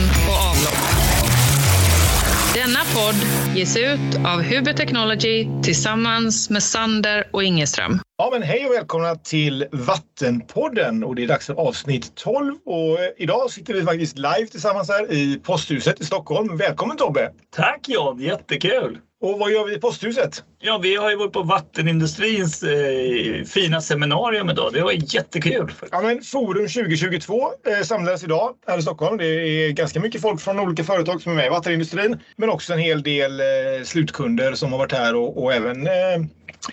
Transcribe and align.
vatten 0.00 0.28
och 0.28 0.34
avlopp. 0.50 0.80
Denna 2.54 2.80
podd 2.94 3.14
ges 3.56 3.76
ut 3.76 4.26
av 4.26 4.42
Huber 4.42 4.72
Technology 4.72 5.48
tillsammans 5.62 6.50
med 6.50 6.62
Sander 6.62 7.28
och 7.32 7.42
Ingeström. 7.42 8.00
Ja, 8.18 8.28
men 8.32 8.42
hej 8.42 8.66
och 8.66 8.72
välkomna 8.72 9.14
till 9.14 9.66
Vattenpodden 9.72 11.04
och 11.04 11.14
det 11.14 11.22
är 11.22 11.26
dags 11.26 11.46
för 11.46 11.54
avsnitt 11.54 12.14
12 12.14 12.54
och 12.66 12.98
idag 13.16 13.50
sitter 13.50 13.74
vi 13.74 13.82
faktiskt 13.82 14.18
live 14.18 14.46
tillsammans 14.50 14.88
här 14.88 15.12
i 15.12 15.40
posthuset 15.42 16.00
i 16.00 16.04
Stockholm. 16.04 16.56
Välkommen 16.56 16.96
Tobbe! 16.96 17.32
Tack 17.56 17.88
John, 17.88 18.20
jättekul! 18.20 18.98
Och 19.22 19.38
vad 19.38 19.50
gör 19.52 19.64
vi 19.64 19.74
i 19.74 19.78
posthuset? 19.78 20.44
Ja, 20.60 20.78
vi 20.78 20.96
har 20.96 21.10
ju 21.10 21.16
varit 21.16 21.32
på 21.32 21.42
vattenindustrins 21.42 22.62
eh, 22.62 23.44
fina 23.44 23.80
seminarium 23.80 24.50
idag. 24.50 24.72
Det 24.72 24.82
var 24.82 25.14
jättekul. 25.14 25.72
Ja, 25.90 26.00
men 26.00 26.22
Forum 26.22 26.68
2022 26.68 27.52
eh, 27.66 27.82
samlades 27.84 28.24
idag 28.24 28.54
här 28.66 28.78
i 28.78 28.82
Stockholm. 28.82 29.18
Det 29.18 29.26
är 29.26 29.70
ganska 29.70 30.00
mycket 30.00 30.20
folk 30.20 30.40
från 30.40 30.60
olika 30.60 30.84
företag 30.84 31.22
som 31.22 31.32
är 31.32 31.36
med 31.36 31.46
i 31.46 31.48
vattenindustrin, 31.48 32.18
men 32.36 32.50
också 32.50 32.72
en 32.72 32.78
hel 32.78 33.02
del 33.02 33.40
eh, 33.40 33.46
slutkunder 33.84 34.54
som 34.54 34.72
har 34.72 34.78
varit 34.78 34.92
här 34.92 35.16
och, 35.16 35.42
och 35.42 35.54
även 35.54 35.86
eh, 35.86 35.92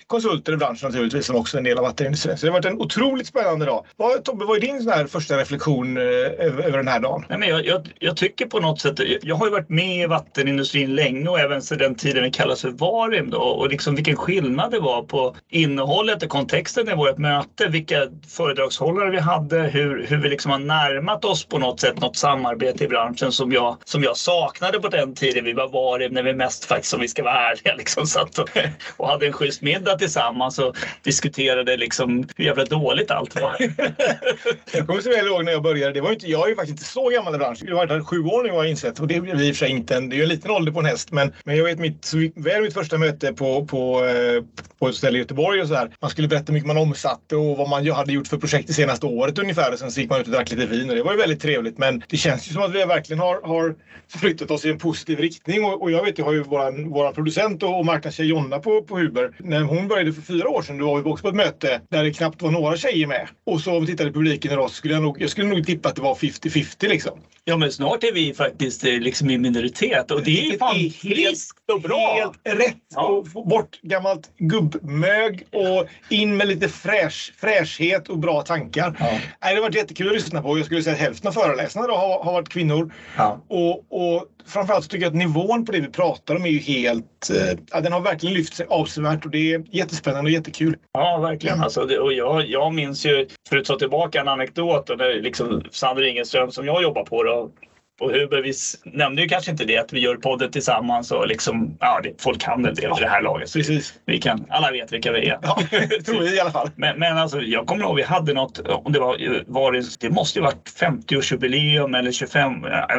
konsulter 0.06 0.52
i 0.52 0.56
branschen 0.56 0.88
naturligtvis 0.88 1.26
som 1.26 1.36
också 1.36 1.56
är 1.56 1.58
en 1.58 1.64
del 1.64 1.78
av 1.78 1.84
vattenindustrin. 1.84 2.38
Så 2.38 2.46
det 2.46 2.52
har 2.52 2.58
varit 2.58 2.72
en 2.72 2.80
otroligt 2.80 3.26
spännande 3.26 3.66
dag. 3.66 3.86
Vad, 3.96 4.24
Tobbe, 4.24 4.44
vad 4.44 4.56
är 4.56 4.60
din 4.60 4.82
sån 4.82 4.92
här 4.92 5.06
första 5.06 5.38
reflektion 5.38 5.96
eh, 5.96 6.02
över, 6.02 6.62
över 6.62 6.78
den 6.78 6.88
här 6.88 7.00
dagen? 7.00 7.24
Nej, 7.28 7.38
men 7.38 7.48
jag, 7.48 7.66
jag, 7.66 7.88
jag, 7.98 8.16
tycker 8.16 8.46
på 8.46 8.60
något 8.60 8.80
sätt, 8.80 9.00
jag 9.22 9.36
har 9.36 9.46
ju 9.46 9.52
varit 9.52 9.68
med 9.68 10.04
i 10.04 10.06
vattenindustrin 10.06 10.94
länge 10.94 11.28
och 11.28 11.40
även 11.40 11.62
sedan 11.62 11.78
den 11.78 11.94
tiden 11.94 12.22
vi 12.22 12.30
kallas 12.30 12.60
för 12.60 12.70
Varim 12.70 13.30
då, 13.30 13.38
och 13.38 13.68
liksom 13.68 13.94
vilken 13.94 14.16
skillnad 14.16 14.70
det 14.70 14.80
var 14.80 15.02
på 15.02 15.36
innehållet 15.50 16.22
och 16.22 16.28
kontexten 16.28 16.88
i 16.88 16.94
vårt 16.94 17.18
möte, 17.18 17.68
vilka 17.68 17.96
föredragshållare 18.28 19.10
vi 19.10 19.18
hade, 19.18 19.58
hur, 19.58 20.06
hur 20.06 20.16
vi 20.16 20.28
liksom 20.28 20.50
har 20.50 20.58
närmat 20.58 21.24
oss 21.24 21.44
på 21.44 21.58
något 21.58 21.80
sätt 21.80 22.00
något 22.00 22.16
samarbete 22.16 22.84
i 22.84 22.88
branschen 22.88 23.32
som 23.32 23.52
jag, 23.52 23.76
som 23.84 24.02
jag 24.02 24.16
saknade 24.16 24.80
på 24.80 24.88
den 24.88 25.14
tiden 25.14 25.44
vi 25.44 25.52
var 25.52 25.68
Varim 25.68 26.12
när 26.12 26.22
vi 26.22 26.34
mest 26.34 26.64
faktiskt, 26.64 26.94
om 26.94 27.00
vi 27.00 27.08
ska 27.08 27.22
vara 27.22 27.50
ärliga, 27.50 27.74
liksom 27.74 28.06
satt 28.06 28.38
och, 28.38 28.48
och 28.96 29.08
hade 29.08 29.26
en 29.26 29.32
schysst 29.32 29.62
middag 29.78 29.98
tillsammans 29.98 30.58
och 30.58 30.76
diskuterade 31.02 31.76
liksom 31.76 32.28
hur 32.36 32.44
jävla 32.44 32.64
dåligt 32.64 33.10
allt 33.10 33.40
var. 33.40 33.56
jag 34.72 34.86
kommer 34.86 35.00
så 35.00 35.10
väl 35.10 35.26
ihåg 35.26 35.44
när 35.44 35.52
jag 35.52 35.62
började. 35.62 35.92
Det 35.92 36.00
var 36.00 36.12
inte, 36.12 36.30
jag 36.30 36.44
är 36.44 36.48
ju 36.48 36.56
faktiskt 36.56 36.78
inte 36.78 36.84
så 36.84 37.08
gammal 37.08 37.34
i 37.34 37.38
branschen. 37.38 37.66
Jag 37.68 37.76
har 37.76 37.86
varit 37.86 37.90
här 37.90 38.04
sju 38.04 38.22
år 38.22 38.42
nu 38.42 38.50
har 38.50 38.56
jag 38.56 38.70
insett. 38.70 39.00
Och 39.00 39.06
det 39.06 39.16
är 39.16 39.42
i 39.42 39.52
och 39.52 39.56
för 39.56 39.66
sig 39.66 39.70
inte 39.70 39.96
en, 39.96 40.08
det 40.08 40.16
är 40.16 40.22
en 40.22 40.28
liten 40.28 40.50
ålder 40.50 40.72
på 40.72 40.80
en 40.80 40.86
häst. 40.86 41.12
Men, 41.12 41.32
men 41.44 41.56
jag 41.56 41.64
vet 41.64 41.78
mitt, 41.78 42.12
väl 42.34 42.62
mitt 42.62 42.74
första 42.74 42.98
möte 42.98 43.32
på, 43.32 43.66
på, 43.66 44.04
eh, 44.04 44.44
på 44.78 44.88
ett 44.88 44.94
ställe 44.94 45.18
i 45.18 45.20
Göteborg 45.20 45.62
och 45.62 45.68
så 45.68 45.74
här. 45.74 45.90
Man 46.00 46.10
skulle 46.10 46.28
berätta 46.28 46.44
hur 46.46 46.54
mycket 46.54 46.66
man 46.66 46.78
omsatte 46.78 47.36
och 47.36 47.56
vad 47.56 47.68
man 47.68 47.90
hade 47.90 48.12
gjort 48.12 48.28
för 48.28 48.36
projekt 48.36 48.66
det 48.66 48.74
senaste 48.74 49.06
året 49.06 49.38
ungefär. 49.38 49.72
Och 49.72 49.78
sen 49.78 49.90
så 49.90 50.00
gick 50.00 50.10
man 50.10 50.20
ut 50.20 50.26
och 50.26 50.32
drack 50.32 50.50
lite 50.50 50.66
vin 50.66 50.90
och 50.90 50.96
det 50.96 51.02
var 51.02 51.12
ju 51.12 51.18
väldigt 51.18 51.40
trevligt. 51.42 51.78
Men 51.78 52.02
det 52.08 52.16
känns 52.16 52.48
ju 52.48 52.52
som 52.52 52.62
att 52.62 52.74
vi 52.74 52.84
verkligen 52.84 53.20
har, 53.20 53.40
har 53.42 53.74
förflyttat 54.12 54.50
oss 54.50 54.64
i 54.64 54.70
en 54.70 54.78
positiv 54.78 55.18
riktning. 55.18 55.64
Och, 55.64 55.82
och 55.82 55.90
jag 55.90 56.04
vet, 56.04 56.18
jag 56.18 56.24
har 56.24 56.32
ju 56.32 56.42
våran, 56.42 56.90
våran 56.90 57.14
producent 57.14 57.62
och, 57.62 57.78
och 57.78 57.86
marknadstjej 57.86 58.26
Jonna 58.26 58.58
på, 58.58 58.82
på 58.82 58.98
Huber. 58.98 59.32
När 59.38 59.60
hon 59.68 59.88
började 59.88 60.12
för 60.12 60.22
fyra 60.22 60.48
år 60.48 60.62
sedan, 60.62 60.78
då 60.78 60.86
var 60.86 61.02
vi 61.02 61.10
också 61.10 61.22
på 61.22 61.28
ett 61.28 61.34
möte 61.34 61.80
där 61.90 62.04
det 62.04 62.12
knappt 62.12 62.42
var 62.42 62.50
några 62.50 62.76
tjejer 62.76 63.06
med. 63.06 63.28
Och 63.46 63.60
så 63.60 63.76
om 63.76 63.80
vi 63.80 63.86
tittade 63.86 64.10
i 64.10 64.12
publiken 64.12 64.52
idag 64.52 64.70
så 64.70 64.76
skulle 64.76 64.94
jag 64.94 65.02
nog, 65.02 65.22
jag 65.22 65.30
skulle 65.30 65.48
nog 65.48 65.66
tippa 65.66 65.88
att 65.88 65.96
det 65.96 66.02
var 66.02 66.14
50-50 66.14 66.88
liksom. 66.88 67.18
Ja 67.48 67.56
men 67.56 67.72
snart 67.72 68.04
är 68.04 68.12
vi 68.12 68.34
faktiskt 68.34 68.84
eh, 68.84 68.92
liksom 68.92 69.30
i 69.30 69.38
minoritet 69.38 70.10
och 70.10 70.22
det 70.22 70.46
är 70.46 70.58
fan 70.58 70.90
friskt 70.90 71.70
och 71.72 71.80
bra. 71.80 72.14
Helt 72.14 72.60
rätt! 72.60 72.76
Ja. 72.94 73.06
Och 73.06 73.28
få 73.28 73.44
bort 73.44 73.80
gammalt 73.82 74.30
gubbmög 74.38 75.46
och 75.52 75.86
in 76.10 76.36
med 76.36 76.48
lite 76.48 76.68
fräsch, 76.68 77.32
fräschhet 77.36 78.08
och 78.08 78.18
bra 78.18 78.42
tankar. 78.42 78.96
Ja. 79.00 79.06
Nej, 79.10 79.54
det 79.54 79.54
har 79.54 79.60
varit 79.60 79.74
jättekul 79.74 80.08
att 80.08 80.14
lyssna 80.14 80.42
på. 80.42 80.58
Jag 80.58 80.66
skulle 80.66 80.82
säga 80.82 80.94
att 80.94 81.00
hälften 81.00 81.28
av 81.28 81.32
föreläsarna 81.32 81.86
har, 81.86 82.24
har 82.24 82.32
varit 82.32 82.48
kvinnor. 82.48 82.92
Ja. 83.16 83.44
Och, 83.48 83.92
och 83.92 84.26
framförallt 84.46 84.84
så 84.84 84.88
tycker 84.88 85.04
jag 85.04 85.10
att 85.10 85.16
nivån 85.16 85.64
på 85.64 85.72
det 85.72 85.80
vi 85.80 85.88
pratar 85.88 86.36
om 86.36 86.44
är 86.44 86.48
ju 86.48 86.58
helt... 86.58 87.30
Eh, 87.74 87.80
den 87.80 87.92
har 87.92 88.00
verkligen 88.00 88.34
lyft 88.34 88.54
sig 88.54 88.66
avsevärt 88.70 89.24
och 89.24 89.30
det 89.30 89.54
är 89.54 89.64
jättespännande 89.70 90.28
och 90.28 90.32
jättekul. 90.32 90.76
Ja, 90.92 91.18
verkligen. 91.18 91.60
Alltså, 91.60 91.84
det, 91.84 91.98
och 91.98 92.12
jag, 92.12 92.46
jag 92.46 92.74
minns 92.74 93.06
ju, 93.06 93.28
för 93.48 93.56
att 93.56 93.64
ta 93.64 93.78
tillbaka 93.78 94.20
en 94.20 94.28
anekdot, 94.28 94.90
och 94.90 95.00
är 95.00 95.22
liksom 95.22 95.62
Sander 95.70 96.06
Ingenström 96.06 96.50
som 96.50 96.66
jag 96.66 96.82
jobbar 96.82 97.04
på 97.04 97.22
då, 97.22 97.37
So 97.38 97.52
på 97.98 98.10
Huber, 98.12 98.42
vi 98.42 98.52
nämnde 98.84 99.22
ju 99.22 99.28
kanske 99.28 99.50
inte 99.50 99.64
det 99.64 99.78
att 99.78 99.92
vi 99.92 100.00
gör 100.00 100.16
podden 100.16 100.50
tillsammans 100.50 101.12
och 101.12 101.28
liksom, 101.28 101.76
ja, 101.80 102.00
det, 102.02 102.22
folk 102.22 102.40
kan 102.40 102.64
en 102.64 102.74
del 102.74 102.84
i 102.84 103.00
det 103.00 103.08
här 103.08 103.22
laget. 103.22 103.52
Precis. 103.52 103.94
Vi 104.04 104.18
kan, 104.18 104.46
alla 104.48 104.70
vet 104.70 104.92
vilka 104.92 105.12
vi 105.12 105.28
är. 105.28 105.38
Ja, 105.42 105.58
tror 106.06 106.20
vi 106.20 106.36
i 106.36 106.40
alla 106.40 106.50
fall. 106.50 106.70
Men, 106.76 106.98
men 106.98 107.18
alltså, 107.18 107.40
jag 107.40 107.66
kommer 107.66 107.84
ihåg 107.84 107.96
vi 107.96 108.02
hade 108.02 108.34
något, 108.34 108.68
om 108.68 108.92
det 108.92 109.00
var, 109.00 109.42
var 109.46 109.72
det, 109.72 110.00
det 110.00 110.10
måste 110.10 110.38
ju 110.38 110.42
varit 110.42 110.72
50-årsjubileum 110.80 111.98
eller 111.98 112.12
25, 112.12 112.52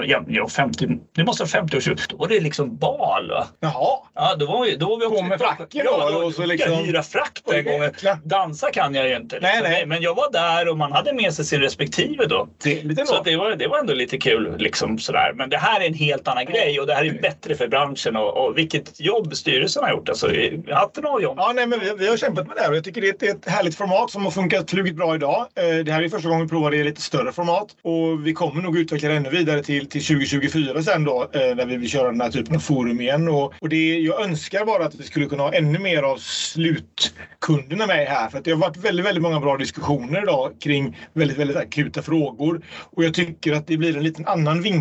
ja, 0.08 0.24
ja 0.28 0.48
50, 0.48 0.88
det 1.16 1.24
måste 1.24 1.44
vara 1.44 1.66
50-årsjubileum. 1.66 2.06
Då 2.10 2.18
var 2.18 2.28
det 2.28 2.40
liksom 2.40 2.78
bal 2.78 3.30
va? 3.30 3.48
Jaha. 3.60 4.00
Ja, 4.16 4.36
då 4.36 4.46
var 4.46 4.66
vi, 4.66 4.76
då 4.76 4.90
var 4.90 4.98
vi 5.00 5.06
också... 5.06 5.22
På 5.22 5.24
med 5.24 5.40
fracken 5.40 5.81
ja, 5.86 6.10
då? 6.12 6.18
Och 6.18 6.34
så 6.34 6.46
liksom... 6.46 6.74
hyra 6.74 7.04
frack 7.04 7.42
den 7.46 7.66
gången. 7.66 7.92
Dansa 8.24 8.72
kan 8.72 8.96
jag 8.96 9.10
ju 9.10 9.16
inte. 9.16 9.36
Liksom. 9.36 9.62
Nej, 9.62 9.72
nej. 9.72 9.86
Men 9.86 10.02
jag 10.02 10.16
var 10.16 10.31
där 10.31 10.70
och 10.70 10.78
man 10.78 10.92
hade 10.92 11.14
med 11.14 11.34
sig 11.34 11.46
sin 11.46 11.62
respektive 11.62 12.26
då. 12.26 12.48
Det, 12.64 13.08
så 13.08 13.24
det 13.24 13.36
var, 13.36 13.56
det 13.56 13.68
var 13.68 13.80
ändå 13.80 13.94
lite 13.94 14.18
kul 14.18 14.56
liksom 14.58 14.88
sådär 14.97 15.19
här. 15.19 15.33
Men 15.33 15.50
det 15.50 15.57
här 15.57 15.81
är 15.81 15.85
en 15.85 15.94
helt 15.94 16.27
annan 16.27 16.45
grej 16.45 16.79
och 16.79 16.88
det 16.88 16.94
här 16.94 17.05
är 17.05 17.22
bättre 17.22 17.55
för 17.55 17.67
branschen 17.67 18.16
och, 18.16 18.38
och 18.38 18.57
vilket 18.57 19.00
jobb 19.00 19.35
styrelsen 19.35 19.83
har 19.83 19.91
gjort. 19.91 20.09
Alltså, 20.09 20.27
hatten 20.72 21.05
av 21.05 21.22
John. 21.22 21.35
Ja, 21.38 21.51
nej, 21.55 21.67
men 21.67 21.79
vi, 21.79 21.94
vi, 21.97 22.07
har 22.09 22.17
kämpat 22.17 22.47
med 22.47 22.55
det 22.55 22.61
här 22.61 22.69
och 22.69 22.75
jag 22.75 22.83
tycker 22.83 23.01
det 23.01 23.07
är, 23.07 23.13
ett, 23.13 23.19
det 23.19 23.27
är 23.27 23.35
ett 23.35 23.47
härligt 23.47 23.75
format 23.75 24.11
som 24.11 24.23
har 24.23 24.31
funkat 24.31 24.69
flugit 24.69 24.95
bra 24.95 25.16
idag. 25.16 25.47
Eh, 25.55 25.83
det 25.85 25.91
här 25.91 26.03
är 26.03 26.09
första 26.09 26.29
gången 26.29 26.45
vi 26.45 26.50
provar 26.50 26.72
det 26.72 26.77
i 26.77 26.83
lite 26.83 27.01
större 27.01 27.31
format 27.31 27.67
och 27.81 28.27
vi 28.27 28.33
kommer 28.33 28.61
nog 28.61 28.77
utveckla 28.77 29.09
det 29.09 29.16
ännu 29.16 29.29
vidare 29.29 29.63
till, 29.63 29.89
till 29.89 30.05
2024 30.05 30.83
sen 30.83 31.03
då 31.03 31.29
eh, 31.33 31.56
när 31.56 31.66
vi 31.66 31.77
vill 31.77 31.89
köra 31.89 32.11
den 32.11 32.21
här 32.21 32.31
typen 32.31 32.56
av 32.56 32.59
forum 32.59 33.01
igen. 33.01 33.27
Och, 33.27 33.53
och 33.61 33.69
det, 33.69 34.00
jag 34.00 34.21
önskar 34.23 34.66
bara 34.66 34.85
att 34.85 34.95
vi 34.95 35.03
skulle 35.03 35.25
kunna 35.25 35.44
ha 35.44 35.53
ännu 35.53 35.79
mer 35.79 36.03
av 36.03 36.17
slutkunderna 36.17 37.88
med 37.88 38.07
här 38.07 38.29
för 38.29 38.38
att 38.38 38.45
det 38.45 38.51
har 38.51 38.57
varit 38.57 38.77
väldigt, 38.77 39.06
väldigt 39.06 39.21
många 39.21 39.39
bra 39.39 39.57
diskussioner 39.57 40.23
idag 40.23 40.51
kring 40.61 40.97
väldigt, 41.13 41.38
väldigt 41.38 41.57
akuta 41.57 42.01
frågor 42.01 42.61
och 42.91 43.03
jag 43.03 43.13
tycker 43.13 43.53
att 43.53 43.67
det 43.67 43.77
blir 43.77 43.97
en 43.97 44.03
liten 44.03 44.27
annan 44.27 44.61
vinkel 44.61 44.78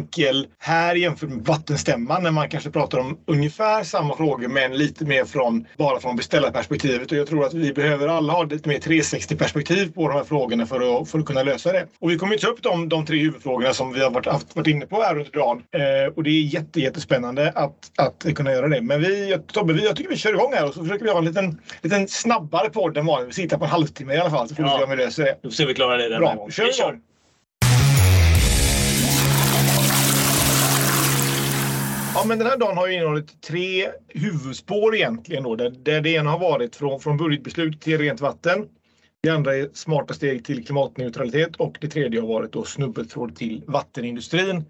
här 0.58 0.94
jämfört 0.94 1.28
med 1.28 1.44
vattenstämman 1.44 2.22
när 2.22 2.30
man 2.30 2.48
kanske 2.48 2.70
pratar 2.70 2.98
om 2.98 3.18
ungefär 3.26 3.84
samma 3.84 4.16
frågor 4.16 4.48
men 4.48 4.76
lite 4.76 5.04
mer 5.04 5.24
från 5.24 5.66
bara 5.76 6.00
från 6.00 6.16
beställarperspektivet. 6.16 7.12
Och 7.12 7.18
jag 7.18 7.26
tror 7.26 7.46
att 7.46 7.54
vi 7.54 7.72
behöver 7.72 8.08
alla 8.08 8.32
ha 8.32 8.42
lite 8.42 8.68
mer 8.68 8.78
360-perspektiv 8.78 9.92
på 9.92 10.08
de 10.08 10.14
här 10.14 10.24
frågorna 10.24 10.66
för 10.66 11.00
att, 11.00 11.10
för 11.10 11.18
att 11.18 11.24
kunna 11.24 11.42
lösa 11.42 11.72
det. 11.72 11.86
Och 11.98 12.10
vi 12.10 12.18
kommer 12.18 12.32
ju 12.32 12.38
ta 12.38 12.48
upp 12.48 12.62
de, 12.62 12.88
de 12.88 13.06
tre 13.06 13.18
huvudfrågorna 13.18 13.72
som 13.72 13.92
vi 13.92 14.02
har 14.04 14.10
varit, 14.10 14.26
haft, 14.26 14.56
varit 14.56 14.66
inne 14.66 14.86
på 14.86 15.02
här 15.02 15.18
under 15.18 15.30
dagen. 15.30 15.62
Eh, 15.72 16.12
och 16.16 16.22
det 16.22 16.30
är 16.30 16.42
jätte, 16.42 16.80
jättespännande 16.80 17.52
att, 17.54 17.90
att 17.96 18.34
kunna 18.34 18.52
göra 18.52 18.68
det. 18.68 18.80
Men 18.80 19.00
vi, 19.00 19.36
Tobbe, 19.52 19.72
vi, 19.72 19.84
jag 19.84 19.96
tycker 19.96 20.10
vi 20.10 20.16
kör 20.16 20.34
igång 20.34 20.52
här 20.52 20.68
och 20.68 20.74
så 20.74 20.82
försöker 20.82 21.04
vi 21.04 21.10
ha 21.10 21.18
en 21.18 21.24
liten, 21.24 21.60
liten 21.82 22.08
snabbare 22.08 22.70
podd 22.70 22.96
än 22.96 23.06
vanligt. 23.06 23.28
Vi 23.28 23.32
sitter 23.32 23.58
på 23.58 23.64
en 23.64 23.70
halvtimme 23.70 24.14
i 24.14 24.18
alla 24.18 24.30
fall 24.30 24.48
så 24.48 24.54
får 24.54 24.62
vi 24.62 24.68
se 24.68 24.84
om 24.84 24.90
vi 24.90 24.96
löser 24.96 25.24
det. 25.24 25.38
Då 25.42 25.50
får 25.50 25.64
vi 25.64 25.74
klara 25.74 25.96
det 25.96 26.08
den 26.08 26.20
Bra, 26.20 26.34
gången. 26.34 26.52
Kör 26.52 26.64
vi 26.64 26.72
kör! 26.72 26.98
Ja, 32.18 32.24
men 32.24 32.38
den 32.38 32.46
här 32.46 32.56
dagen 32.56 32.76
har 32.76 32.86
ju 32.86 32.94
innehållit 32.94 33.42
tre 33.42 33.88
huvudspår 34.08 34.94
egentligen. 34.94 35.42
Då, 35.42 35.56
där, 35.56 35.70
där 35.70 36.00
det 36.00 36.10
ena 36.10 36.30
har 36.30 36.38
varit 36.38 36.76
från, 36.76 37.00
från 37.00 37.16
budgetbeslut 37.16 37.80
till 37.80 37.98
rent 37.98 38.20
vatten. 38.20 38.68
Det 39.22 39.30
andra 39.30 39.56
är 39.56 39.68
smarta 39.72 40.14
steg 40.14 40.44
till 40.44 40.66
klimatneutralitet 40.66 41.56
och 41.56 41.78
det 41.80 41.88
tredje 41.88 42.20
har 42.20 42.28
varit 42.28 42.52
då 42.52 42.64
snubbeltråd 42.64 43.36
till 43.36 43.64
vattenindustrin. 43.66 44.64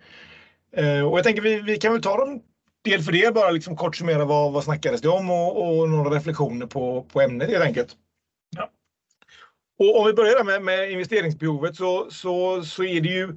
Eh, 0.76 1.00
och 1.00 1.18
jag 1.18 1.24
tänker 1.24 1.42
vi, 1.42 1.60
vi 1.60 1.76
kan 1.76 1.92
väl 1.92 2.02
ta 2.02 2.16
dem 2.16 2.40
del 2.84 3.02
för 3.02 3.12
del, 3.12 3.34
bara 3.34 3.50
liksom 3.50 3.76
kort 3.76 3.96
summera 3.96 4.24
vad, 4.24 4.52
vad 4.52 4.64
snackades 4.64 5.00
det 5.00 5.08
om 5.08 5.30
och, 5.30 5.80
och 5.80 5.88
några 5.88 6.16
reflektioner 6.16 6.66
på, 6.66 7.02
på 7.12 7.20
ämnet 7.20 7.50
helt 7.50 7.64
enkelt. 7.64 7.96
Ja. 8.56 8.70
Och 9.78 10.00
om 10.00 10.06
vi 10.06 10.12
börjar 10.12 10.44
med, 10.44 10.62
med 10.62 10.90
investeringsbehovet 10.90 11.76
så, 11.76 12.10
så, 12.10 12.62
så 12.62 12.84
är 12.84 13.00
det 13.00 13.08
ju 13.08 13.36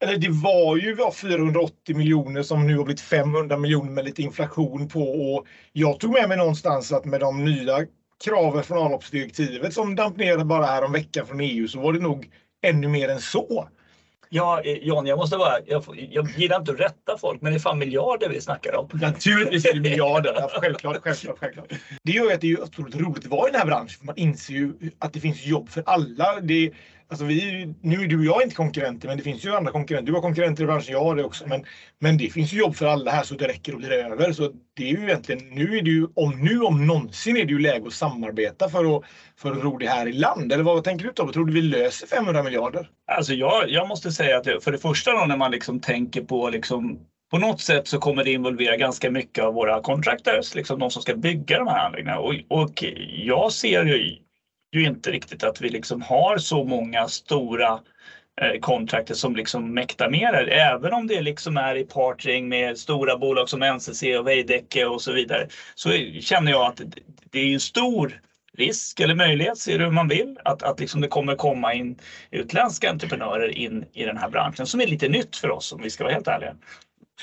eller 0.00 0.16
det 0.16 0.28
var 0.28 0.76
ju 0.76 0.96
480 1.12 1.96
miljoner 1.96 2.42
som 2.42 2.66
nu 2.66 2.76
har 2.76 2.84
blivit 2.84 3.00
500 3.00 3.56
miljoner 3.56 3.90
med 3.90 4.04
lite 4.04 4.22
inflation 4.22 4.88
på. 4.88 5.00
Och 5.02 5.46
jag 5.72 6.00
tog 6.00 6.10
med 6.10 6.28
mig 6.28 6.38
någonstans 6.38 6.92
att 6.92 7.04
med 7.04 7.20
de 7.20 7.44
nya 7.44 7.86
kraven 8.24 8.62
från 8.62 8.78
avloppsdirektivet 8.78 9.74
som 9.74 9.96
damp 9.96 10.16
ner 10.16 10.44
bara 10.44 10.66
här 10.66 10.84
om 10.84 10.92
veckan 10.92 11.26
från 11.26 11.40
EU 11.40 11.68
så 11.68 11.80
var 11.80 11.92
det 11.92 11.98
nog 11.98 12.30
ännu 12.62 12.88
mer 12.88 13.08
än 13.08 13.20
så. 13.20 13.68
Ja, 14.30 14.60
eh, 14.64 14.72
John, 14.72 15.06
jag 15.06 15.18
måste 15.18 15.36
bara, 15.36 15.54
jag, 15.66 15.84
jag 16.10 16.30
gillar 16.36 16.56
inte 16.56 16.72
att 16.72 16.80
rätta 16.80 17.18
folk, 17.18 17.42
men 17.42 17.52
det 17.52 17.56
är 17.56 17.60
fan 17.60 17.78
miljarder 17.78 18.28
vi 18.28 18.40
snackar 18.40 18.76
om. 18.76 18.88
Naturligtvis 18.92 19.64
är 19.64 19.74
det 19.74 19.80
miljarder, 19.80 20.34
ja, 20.36 20.50
självklart, 20.60 20.96
självklart, 21.02 21.38
självklart. 21.38 21.72
Det 22.02 22.12
gör 22.12 22.24
ju 22.24 22.32
att 22.32 22.40
det 22.40 22.52
är 22.52 22.62
otroligt 22.62 22.96
roligt 22.96 23.24
att 23.24 23.30
vara 23.30 23.48
i 23.48 23.52
den 23.52 23.60
här 23.60 23.66
branschen, 23.66 23.98
för 23.98 24.06
man 24.06 24.16
inser 24.16 24.54
ju 24.54 24.72
att 24.98 25.12
det 25.12 25.20
finns 25.20 25.46
jobb 25.46 25.68
för 25.68 25.82
alla. 25.86 26.40
Det, 26.40 26.72
Alltså 27.10 27.24
vi, 27.24 27.66
nu 27.80 28.02
är 28.02 28.06
du 28.06 28.18
och 28.18 28.24
jag 28.24 28.42
inte 28.42 28.54
konkurrenter, 28.54 29.08
men 29.08 29.16
det 29.16 29.22
finns 29.22 29.44
ju 29.44 29.54
andra 29.54 29.72
konkurrenter. 29.72 30.06
Du 30.06 30.14
har 30.14 30.22
konkurrenter 30.22 30.62
i 30.62 30.66
branschen, 30.66 30.92
jag 30.92 31.04
har 31.04 31.16
det 31.16 31.24
också. 31.24 31.48
Men, 31.48 31.64
men 31.98 32.18
det 32.18 32.30
finns 32.30 32.52
ju 32.52 32.58
jobb 32.58 32.76
för 32.76 32.86
alla 32.86 33.10
här 33.10 33.22
så 33.22 33.34
det 33.34 33.48
räcker 33.48 33.72
och 33.72 33.78
blir 33.78 33.92
över. 33.92 34.32
Så 34.32 34.52
det 34.76 34.82
är 34.82 34.96
ju 34.96 35.04
egentligen, 35.04 35.48
nu 35.48 35.78
är 35.78 35.82
det 35.82 35.90
ju, 35.90 36.06
om 36.14 36.44
nu 36.44 36.60
om 36.60 36.86
någonsin 36.86 37.36
är 37.36 37.44
det 37.44 37.52
ju 37.52 37.58
läge 37.58 37.86
att 37.86 37.92
samarbeta 37.92 38.68
för 38.68 38.96
att, 38.96 39.04
för 39.36 39.52
att 39.52 39.62
ro 39.62 39.78
det 39.78 39.88
här 39.88 40.06
i 40.06 40.12
land. 40.12 40.52
Eller 40.52 40.62
vad 40.62 40.84
tänker 40.84 41.04
du 41.04 41.12
Tobbe? 41.12 41.32
Tror 41.32 41.46
du 41.46 41.52
vi 41.52 41.62
löser 41.62 42.06
500 42.06 42.42
miljarder? 42.42 42.90
Alltså 43.06 43.34
jag, 43.34 43.70
jag 43.70 43.88
måste 43.88 44.12
säga 44.12 44.38
att 44.38 44.64
för 44.64 44.72
det 44.72 44.78
första 44.78 45.12
då 45.12 45.26
när 45.26 45.36
man 45.36 45.50
liksom 45.50 45.80
tänker 45.80 46.22
på 46.22 46.48
liksom 46.48 46.98
på 47.30 47.38
något 47.38 47.60
sätt 47.60 47.88
så 47.88 47.98
kommer 47.98 48.24
det 48.24 48.32
involvera 48.32 48.76
ganska 48.76 49.10
mycket 49.10 49.44
av 49.44 49.54
våra 49.54 49.80
contractors, 49.80 50.54
liksom 50.54 50.78
de 50.78 50.90
som 50.90 51.02
ska 51.02 51.14
bygga 51.14 51.58
de 51.58 51.68
här 51.68 51.86
anläggningarna. 51.86 52.20
Och, 52.20 52.34
och 52.48 52.84
jag 53.08 53.52
ser 53.52 53.84
ju, 53.84 54.16
ju 54.72 54.84
inte 54.84 55.10
riktigt 55.10 55.44
att 55.44 55.60
vi 55.60 55.68
liksom 55.68 56.02
har 56.02 56.38
så 56.38 56.64
många 56.64 57.08
stora 57.08 57.80
eh, 58.40 58.58
kontrakter 58.60 59.14
som 59.14 59.36
liksom 59.36 59.74
mäktar 59.74 60.08
med 60.08 60.32
det. 60.32 60.50
Även 60.50 60.92
om 60.92 61.06
det 61.06 61.20
liksom 61.20 61.56
är 61.56 61.74
i 61.74 61.84
partring 61.84 62.48
med 62.48 62.78
stora 62.78 63.16
bolag 63.16 63.48
som 63.48 63.62
NCC 63.62 64.02
och 64.18 64.26
Veidekke 64.26 64.86
och 64.86 65.02
så 65.02 65.12
vidare. 65.12 65.46
Så 65.74 65.90
känner 66.20 66.50
jag 66.50 66.66
att 66.66 66.80
det 67.30 67.38
är 67.40 67.52
en 67.52 67.60
stor 67.60 68.20
risk 68.58 69.00
eller 69.00 69.14
möjlighet, 69.14 69.58
ser 69.58 69.78
du 69.78 69.84
hur 69.84 69.90
man 69.90 70.08
vill, 70.08 70.38
att, 70.44 70.62
att 70.62 70.80
liksom 70.80 71.00
det 71.00 71.08
kommer 71.08 71.34
komma 71.34 71.74
in 71.74 71.96
utländska 72.30 72.90
entreprenörer 72.90 73.48
in 73.48 73.84
i 73.92 74.04
den 74.04 74.16
här 74.16 74.28
branschen 74.28 74.66
som 74.66 74.80
är 74.80 74.86
lite 74.86 75.08
nytt 75.08 75.36
för 75.36 75.50
oss 75.50 75.72
om 75.72 75.82
vi 75.82 75.90
ska 75.90 76.04
vara 76.04 76.14
helt 76.14 76.28
ärliga. 76.28 76.56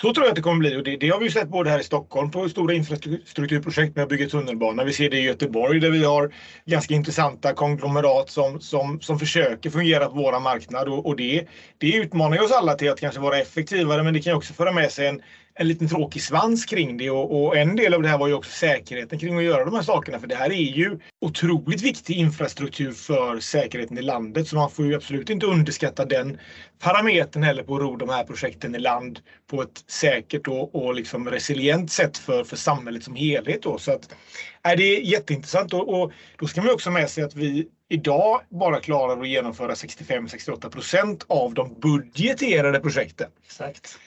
Så 0.01 0.13
tror 0.13 0.25
jag 0.25 0.29
att 0.29 0.35
det 0.35 0.41
kommer 0.41 0.59
bli 0.59 0.75
och 0.75 0.83
det, 0.83 0.97
det 0.97 1.09
har 1.09 1.19
vi 1.19 1.31
sett 1.31 1.49
både 1.49 1.69
här 1.69 1.79
i 1.79 1.83
Stockholm 1.83 2.31
på 2.31 2.49
stora 2.49 2.73
infrastrukturprojekt 2.73 3.95
med 3.95 4.03
att 4.03 4.09
bygga 4.09 4.29
tunnelbana. 4.29 4.83
Vi 4.83 4.93
ser 4.93 5.09
det 5.09 5.17
i 5.17 5.23
Göteborg 5.23 5.79
där 5.79 5.89
vi 5.91 6.03
har 6.03 6.33
ganska 6.65 6.93
intressanta 6.93 7.53
konglomerat 7.53 8.29
som, 8.29 8.61
som, 8.61 9.01
som 9.01 9.19
försöker 9.19 9.69
fungera 9.69 10.05
på 10.05 10.15
våra 10.15 10.39
marknad 10.39 10.87
och, 10.87 11.05
och 11.05 11.15
det, 11.15 11.47
det 11.77 11.95
utmanar 11.95 12.43
oss 12.43 12.51
alla 12.51 12.75
till 12.75 12.91
att 12.91 12.99
kanske 12.99 13.21
vara 13.21 13.37
effektivare 13.37 14.03
men 14.03 14.13
det 14.13 14.21
kan 14.21 14.33
också 14.33 14.53
föra 14.53 14.71
med 14.71 14.91
sig 14.91 15.07
en, 15.07 15.21
en 15.57 15.67
liten 15.67 15.87
tråkig 15.87 16.21
svans 16.21 16.65
kring 16.65 16.97
det 16.97 17.09
och, 17.09 17.45
och, 17.45 17.57
en 17.57 17.75
del 17.75 17.93
av 17.93 18.01
det 18.01 18.09
här 18.09 18.17
var 18.17 18.27
ju 18.27 18.33
också 18.33 18.51
säkerheten 18.51 19.19
kring 19.19 19.37
att 19.37 19.43
göra 19.43 19.65
de 19.65 19.75
här 19.75 19.81
sakerna. 19.81 20.19
För 20.19 20.27
det 20.27 20.35
här 20.35 20.49
är 20.49 20.55
ju 20.55 20.99
otroligt 21.21 21.81
viktig 21.81 22.15
infrastruktur 22.15 22.91
för 22.91 23.39
säkerheten 23.39 23.97
i 23.97 24.01
landet 24.01 24.47
så 24.47 24.55
man 24.55 24.71
får 24.71 24.85
ju 24.85 24.95
absolut 24.95 25.29
inte 25.29 25.45
underskatta 25.45 26.05
den 26.05 26.39
parametern 26.79 27.43
heller 27.43 27.63
på 27.63 27.75
att 27.75 27.81
ro 27.81 27.95
de 27.95 28.09
här 28.09 28.23
projekten 28.23 28.75
i 28.75 28.79
land 28.79 29.19
på 29.47 29.61
ett 29.61 29.83
säkert 29.87 30.47
och, 30.47 30.75
och 30.75 30.95
liksom 30.95 31.29
resilient 31.29 31.91
sätt 31.91 32.17
för, 32.17 32.43
för 32.43 32.55
samhället 32.55 33.03
som 33.03 33.15
helhet. 33.15 33.63
Då. 33.63 33.77
Så 33.77 33.91
att, 33.91 34.15
är 34.61 34.75
det 34.75 34.83
är 34.83 35.01
jätteintressant 35.01 35.73
och, 35.73 36.01
och 36.01 36.11
då 36.39 36.47
ska 36.47 36.61
man 36.61 36.73
också 36.73 36.91
med 36.91 37.09
sig 37.09 37.23
att 37.23 37.35
vi 37.35 37.67
idag 37.89 38.41
bara 38.49 38.79
klarar 38.79 39.21
att 39.21 39.27
genomföra 39.27 39.73
65-68 39.73 40.69
procent 40.69 41.25
av 41.27 41.53
de 41.53 41.79
budgeterade 41.79 42.79
projekten. 42.79 43.29
Exakt. 43.45 43.99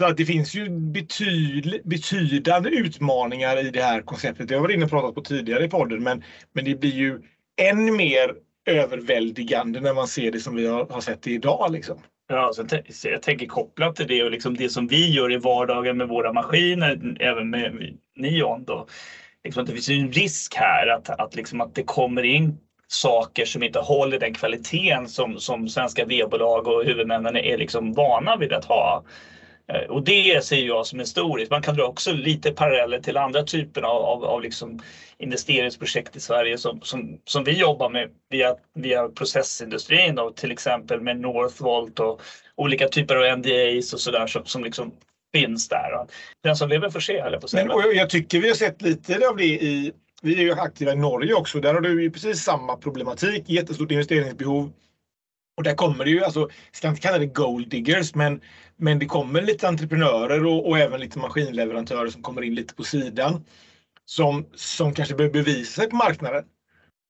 Så 0.00 0.06
att 0.06 0.16
det 0.16 0.24
finns 0.24 0.54
ju 0.54 0.68
betyd, 0.68 1.80
betydande 1.84 2.68
utmaningar 2.70 3.56
i 3.66 3.70
det 3.70 3.82
här 3.82 4.00
konceptet. 4.00 4.50
Jag 4.50 4.60
varit 4.60 4.74
inne 4.74 4.84
och 4.84 4.90
pratat 4.90 5.14
på 5.14 5.20
tidigare 5.20 5.64
i 5.64 5.68
podden, 5.68 6.02
men, 6.02 6.22
men 6.54 6.64
det 6.64 6.74
blir 6.74 6.92
ju 6.92 7.18
än 7.60 7.96
mer 7.96 8.34
överväldigande 8.66 9.80
när 9.80 9.92
man 9.92 10.06
ser 10.06 10.30
det 10.30 10.40
som 10.40 10.54
vi 10.54 10.66
har, 10.66 10.86
har 10.86 11.00
sett 11.00 11.22
det 11.22 11.30
idag. 11.30 11.72
Liksom. 11.72 12.02
Ja, 12.28 12.52
så 12.52 13.08
jag 13.08 13.22
tänker 13.22 13.46
kopplat 13.46 13.96
till 13.96 14.06
det 14.06 14.22
och 14.22 14.30
liksom 14.30 14.56
det 14.56 14.68
som 14.68 14.86
vi 14.86 15.10
gör 15.10 15.32
i 15.32 15.36
vardagen 15.36 15.96
med 15.96 16.08
våra 16.08 16.32
maskiner, 16.32 17.16
även 17.20 17.50
med 17.50 17.96
Nion. 18.16 18.64
Då, 18.64 18.86
liksom 19.44 19.64
det 19.64 19.72
finns 19.72 19.88
ju 19.88 20.00
en 20.00 20.12
risk 20.12 20.54
här 20.54 20.86
att, 20.86 21.10
att, 21.10 21.34
liksom 21.34 21.60
att 21.60 21.74
det 21.74 21.82
kommer 21.82 22.22
in 22.22 22.58
saker 22.86 23.44
som 23.44 23.62
inte 23.62 23.78
håller 23.78 24.18
den 24.18 24.34
kvaliteten 24.34 25.08
som, 25.08 25.40
som 25.40 25.68
svenska 25.68 26.04
V-bolag 26.04 26.66
och 26.66 26.84
huvudmännen 26.84 27.36
är 27.36 27.56
liksom 27.56 27.92
vana 27.92 28.36
vid 28.36 28.52
att 28.52 28.64
ha. 28.64 29.04
Eh, 29.72 29.90
och 29.90 30.04
det 30.04 30.44
ser 30.44 30.56
jag 30.56 30.86
som 30.86 31.00
en 31.00 31.06
stor 31.06 31.38
risk. 31.38 31.50
Man 31.50 31.62
kan 31.62 31.76
dra 31.76 31.84
också 31.84 32.12
lite 32.12 32.52
paralleller 32.52 33.00
till 33.00 33.16
andra 33.16 33.42
typer 33.42 33.82
av, 33.82 34.02
av, 34.02 34.24
av 34.24 34.42
liksom 34.42 34.80
investeringsprojekt 35.18 36.16
i 36.16 36.20
Sverige 36.20 36.58
som, 36.58 36.80
som, 36.82 37.18
som 37.24 37.44
vi 37.44 37.58
jobbar 37.58 37.88
med 37.88 38.10
via, 38.30 38.54
via 38.74 39.08
processindustrin, 39.08 40.14
då, 40.14 40.30
till 40.30 40.52
exempel 40.52 41.00
med 41.00 41.20
Northvolt 41.20 42.00
och 42.00 42.22
olika 42.56 42.88
typer 42.88 43.16
av 43.16 43.38
NDAs 43.38 43.92
och 43.92 44.00
sådär 44.00 44.26
som, 44.26 44.44
som 44.44 44.64
liksom 44.64 44.94
finns 45.32 45.68
där. 45.68 46.06
Den 46.42 46.56
som 46.56 46.68
lever 46.68 46.90
får 46.90 47.00
se, 47.00 47.16
eller 47.16 47.38
på 47.38 47.46
Men, 47.52 47.70
och 47.70 47.94
Jag 47.94 48.10
tycker 48.10 48.40
vi 48.40 48.48
har 48.48 48.54
sett 48.54 48.82
lite 48.82 49.28
av 49.28 49.36
det 49.36 49.44
i 49.44 49.92
vi 50.22 50.38
är 50.38 50.42
ju 50.42 50.52
aktiva 50.52 50.92
i 50.92 50.96
Norge 50.96 51.34
också. 51.34 51.60
Där 51.60 51.74
har 51.74 51.80
du 51.80 52.02
ju 52.02 52.10
precis 52.10 52.40
samma 52.40 52.76
problematik. 52.76 53.42
Jättestort 53.46 53.90
investeringsbehov. 53.90 54.72
Och 55.58 55.64
där 55.64 55.74
kommer 55.74 56.04
det 56.04 56.10
ju, 56.10 56.24
alltså, 56.24 56.40
jag 56.40 56.50
ska 56.72 56.88
inte 56.88 57.00
kalla 57.00 57.18
det 57.18 57.26
gold 57.26 57.68
diggers, 57.68 58.14
men, 58.14 58.40
men 58.76 58.98
det 58.98 59.06
kommer 59.06 59.42
lite 59.42 59.68
entreprenörer 59.68 60.46
och, 60.46 60.68
och 60.68 60.78
även 60.78 61.00
lite 61.00 61.18
maskinleverantörer 61.18 62.10
som 62.10 62.22
kommer 62.22 62.42
in 62.42 62.54
lite 62.54 62.74
på 62.74 62.84
sidan. 62.84 63.44
Som, 64.04 64.46
som 64.54 64.94
kanske 64.94 65.14
behöver 65.14 65.32
bevisa 65.32 65.80
sig 65.80 65.90
på 65.90 65.96
marknaden. 65.96 66.44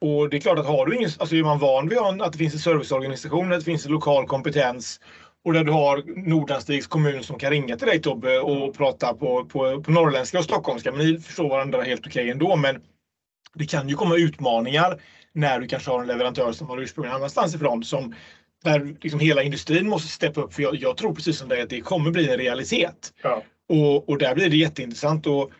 Och 0.00 0.30
det 0.30 0.36
är 0.36 0.40
klart 0.40 0.58
att 0.58 0.66
har 0.66 0.86
du 0.86 0.96
ingen, 0.96 1.10
alltså 1.18 1.36
är 1.36 1.42
man 1.42 1.58
van 1.58 1.88
vid 1.88 1.98
att 1.98 2.32
det 2.32 2.38
finns 2.38 2.54
en 2.54 2.60
serviceorganisation, 2.60 3.52
att 3.52 3.58
det 3.58 3.64
finns 3.64 3.86
en 3.86 3.92
lokal 3.92 4.26
kompetens 4.26 5.00
och 5.44 5.52
där 5.52 5.64
du 5.64 5.72
har 5.72 6.28
Nordanstigs 6.28 6.86
kommun 6.86 7.22
som 7.22 7.38
kan 7.38 7.50
ringa 7.50 7.76
till 7.76 7.86
dig 7.86 8.00
Tobbe 8.00 8.38
och 8.38 8.76
prata 8.76 9.14
på, 9.14 9.44
på, 9.44 9.82
på 9.82 9.90
norrländska 9.90 10.38
och 10.38 10.44
stockholmska. 10.44 10.92
Men 10.92 11.06
ni 11.06 11.18
förstår 11.18 11.48
varandra 11.48 11.82
helt 11.82 12.06
okej 12.06 12.22
okay 12.22 12.30
ändå. 12.30 12.56
Men 12.56 12.82
det 13.54 13.66
kan 13.66 13.88
ju 13.88 13.94
komma 13.94 14.16
utmaningar 14.16 15.00
när 15.32 15.60
du 15.60 15.66
kanske 15.66 15.90
har 15.90 16.00
en 16.00 16.06
leverantör 16.06 16.52
som 16.52 16.66
har 16.66 16.78
ursprung 16.78 17.06
annanstans 17.06 17.54
ifrån 17.54 17.84
som 17.84 18.14
där 18.64 18.96
liksom 19.00 19.20
hela 19.20 19.42
industrin 19.42 19.88
måste 19.88 20.08
steppa 20.08 20.40
upp. 20.40 20.54
För 20.54 20.62
jag, 20.62 20.74
jag 20.74 20.96
tror 20.96 21.14
precis 21.14 21.38
som 21.38 21.48
dig 21.48 21.62
att 21.62 21.70
det 21.70 21.80
kommer 21.80 22.10
bli 22.10 22.28
en 22.30 22.38
realitet. 22.38 23.12
Ja. 23.22 23.42
Och, 23.68 24.08
och 24.08 24.18
där 24.18 24.34
blir 24.34 24.50
det 24.50 24.56
jätteintressant. 24.56 25.26
Och, 25.26 25.50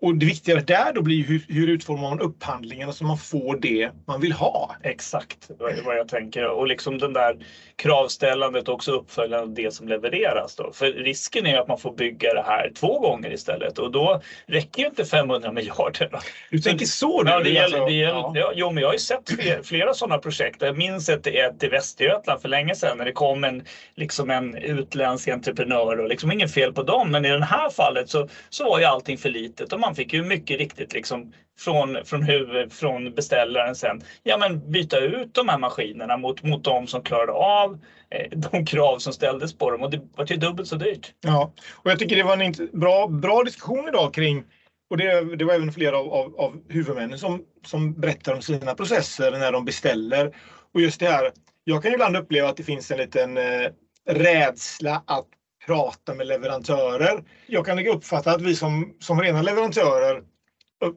och 0.00 0.14
det 0.14 0.26
viktiga 0.26 0.60
där 0.60 0.92
då 0.92 1.02
blir 1.02 1.24
hur, 1.24 1.44
hur 1.48 1.68
utformar 1.68 2.02
man 2.02 2.20
upphandlingarna 2.20 2.92
så 2.92 3.04
man 3.04 3.18
får 3.18 3.56
det 3.56 3.90
man 4.06 4.20
vill 4.20 4.32
ha. 4.32 4.76
Exakt 4.82 5.50
vad 5.84 5.96
jag 5.96 6.08
tänker 6.08 6.46
och 6.46 6.66
liksom 6.66 6.98
den 6.98 7.12
där 7.12 7.36
kravställandet 7.76 8.68
och 8.68 8.74
också 8.74 8.92
uppföljande 8.92 9.42
av 9.42 9.54
det 9.54 9.74
som 9.74 9.88
levereras. 9.88 10.56
Då. 10.56 10.72
För 10.72 10.86
risken 10.86 11.46
är 11.46 11.58
att 11.58 11.68
man 11.68 11.78
får 11.78 11.92
bygga 11.92 12.34
det 12.34 12.42
här 12.46 12.72
två 12.74 13.00
gånger 13.00 13.32
istället 13.32 13.78
och 13.78 13.90
då 13.90 14.22
räcker 14.46 14.82
ju 14.82 14.88
inte 14.88 15.04
500 15.04 15.52
miljarder. 15.52 16.08
Då. 16.12 16.18
Du 16.50 16.58
tänker 16.58 16.86
så? 16.86 17.22
Ja, 17.26 17.40
det 17.40 17.50
gäller, 17.50 17.86
det 17.86 17.92
gäller, 17.92 18.14
alltså, 18.14 18.40
ja. 18.40 18.52
Jo, 18.54 18.70
men 18.70 18.80
jag 18.80 18.88
har 18.88 18.94
ju 18.94 18.98
sett 18.98 19.30
flera, 19.40 19.62
flera 19.62 19.94
sådana 19.94 20.18
projekt. 20.18 20.62
Jag 20.62 20.78
minns 20.78 21.08
ett, 21.08 21.26
ett 21.26 21.62
i 21.62 21.68
Västergötland 21.68 22.42
för 22.42 22.48
länge 22.48 22.74
sedan 22.74 22.98
när 22.98 23.04
det 23.04 23.12
kom 23.12 23.44
en, 23.44 23.64
liksom 23.94 24.30
en 24.30 24.56
utländsk 24.56 25.28
entreprenör 25.28 26.00
och 26.00 26.08
liksom 26.08 26.32
inget 26.32 26.54
fel 26.54 26.72
på 26.72 26.82
dem. 26.82 27.10
Men 27.10 27.24
i 27.24 27.28
det 27.28 27.44
här 27.44 27.70
fallet 27.70 28.08
så, 28.08 28.28
så 28.48 28.64
var 28.64 28.78
ju 28.78 28.84
allting 28.84 29.18
för 29.18 29.28
litet 29.28 29.72
och 29.72 29.80
man 29.88 29.94
fick 29.94 30.12
ju 30.12 30.22
mycket 30.22 30.58
riktigt 30.58 30.92
liksom 30.92 31.32
från, 31.58 32.04
från, 32.04 32.22
huvud, 32.22 32.72
från 32.72 33.14
beställaren 33.14 33.74
sen 33.74 34.02
ja, 34.22 34.38
men 34.38 34.70
byta 34.70 34.98
ut 34.98 35.34
de 35.34 35.48
här 35.48 35.58
maskinerna 35.58 36.16
mot, 36.16 36.42
mot 36.42 36.64
de 36.64 36.86
som 36.86 37.02
klarade 37.02 37.32
av 37.32 37.78
eh, 38.10 38.38
de 38.38 38.66
krav 38.66 38.98
som 38.98 39.12
ställdes 39.12 39.58
på 39.58 39.70
dem 39.70 39.82
och 39.82 39.90
det 39.90 40.00
var 40.16 40.26
ju 40.26 40.36
dubbelt 40.36 40.68
så 40.68 40.76
dyrt. 40.76 41.12
Ja, 41.20 41.52
och 41.74 41.90
jag 41.90 41.98
tycker 41.98 42.16
det 42.16 42.22
var 42.22 42.36
en 42.36 42.54
bra, 42.72 43.06
bra 43.06 43.42
diskussion 43.42 43.88
idag 43.88 44.14
kring 44.14 44.44
och 44.90 44.96
det, 44.96 45.36
det 45.36 45.44
var 45.44 45.54
även 45.54 45.72
flera 45.72 45.98
av, 45.98 46.12
av, 46.12 46.40
av 46.40 46.60
huvudmännen 46.68 47.18
som, 47.18 47.42
som 47.66 48.00
berättar 48.00 48.34
om 48.34 48.42
sina 48.42 48.74
processer 48.74 49.30
när 49.30 49.52
de 49.52 49.64
beställer. 49.64 50.34
Och 50.74 50.80
just 50.80 51.00
det 51.00 51.06
här, 51.06 51.30
jag 51.64 51.82
kan 51.82 51.92
ibland 51.92 52.16
uppleva 52.16 52.48
att 52.48 52.56
det 52.56 52.62
finns 52.62 52.90
en 52.90 52.98
liten 52.98 53.36
eh, 53.36 53.68
rädsla 54.06 55.02
att 55.06 55.26
prata 55.68 56.14
med 56.14 56.26
leverantörer. 56.26 57.22
Jag 57.46 57.66
kan 57.66 57.86
uppfatta 57.86 58.30
att 58.32 58.42
vi 58.42 58.56
som, 58.56 58.96
som 59.00 59.20
rena 59.20 59.42
leverantörer 59.42 60.22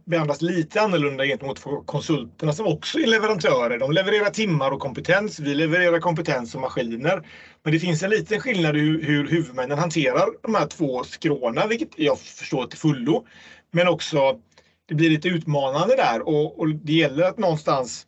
behandlas 0.05 0.41
lite 0.41 0.81
annorlunda 0.81 1.25
gentemot 1.25 1.59
konsulterna 1.85 2.53
som 2.53 2.67
också 2.67 2.99
är 2.99 3.07
leverantörer. 3.07 3.79
De 3.79 3.91
levererar 3.91 4.29
timmar 4.29 4.71
och 4.71 4.79
kompetens. 4.79 5.39
Vi 5.39 5.55
levererar 5.55 5.99
kompetens 5.99 6.55
och 6.55 6.61
maskiner. 6.61 7.27
Men 7.63 7.73
det 7.73 7.79
finns 7.79 8.03
en 8.03 8.09
liten 8.09 8.39
skillnad 8.39 8.77
i 8.77 8.79
hur 8.79 9.27
huvudmännen 9.27 9.77
hanterar 9.77 10.27
de 10.41 10.55
här 10.55 10.65
två 10.67 11.03
skråna, 11.03 11.67
vilket 11.67 11.89
jag 11.99 12.19
förstår 12.19 12.65
till 12.65 12.79
fullo. 12.79 13.25
Men 13.71 13.87
också 13.87 14.39
det 14.87 14.95
blir 14.95 15.09
lite 15.09 15.27
utmanande 15.27 15.95
där 15.95 16.27
och, 16.27 16.59
och 16.59 16.75
det 16.75 16.93
gäller 16.93 17.23
att 17.23 17.37
någonstans 17.37 18.07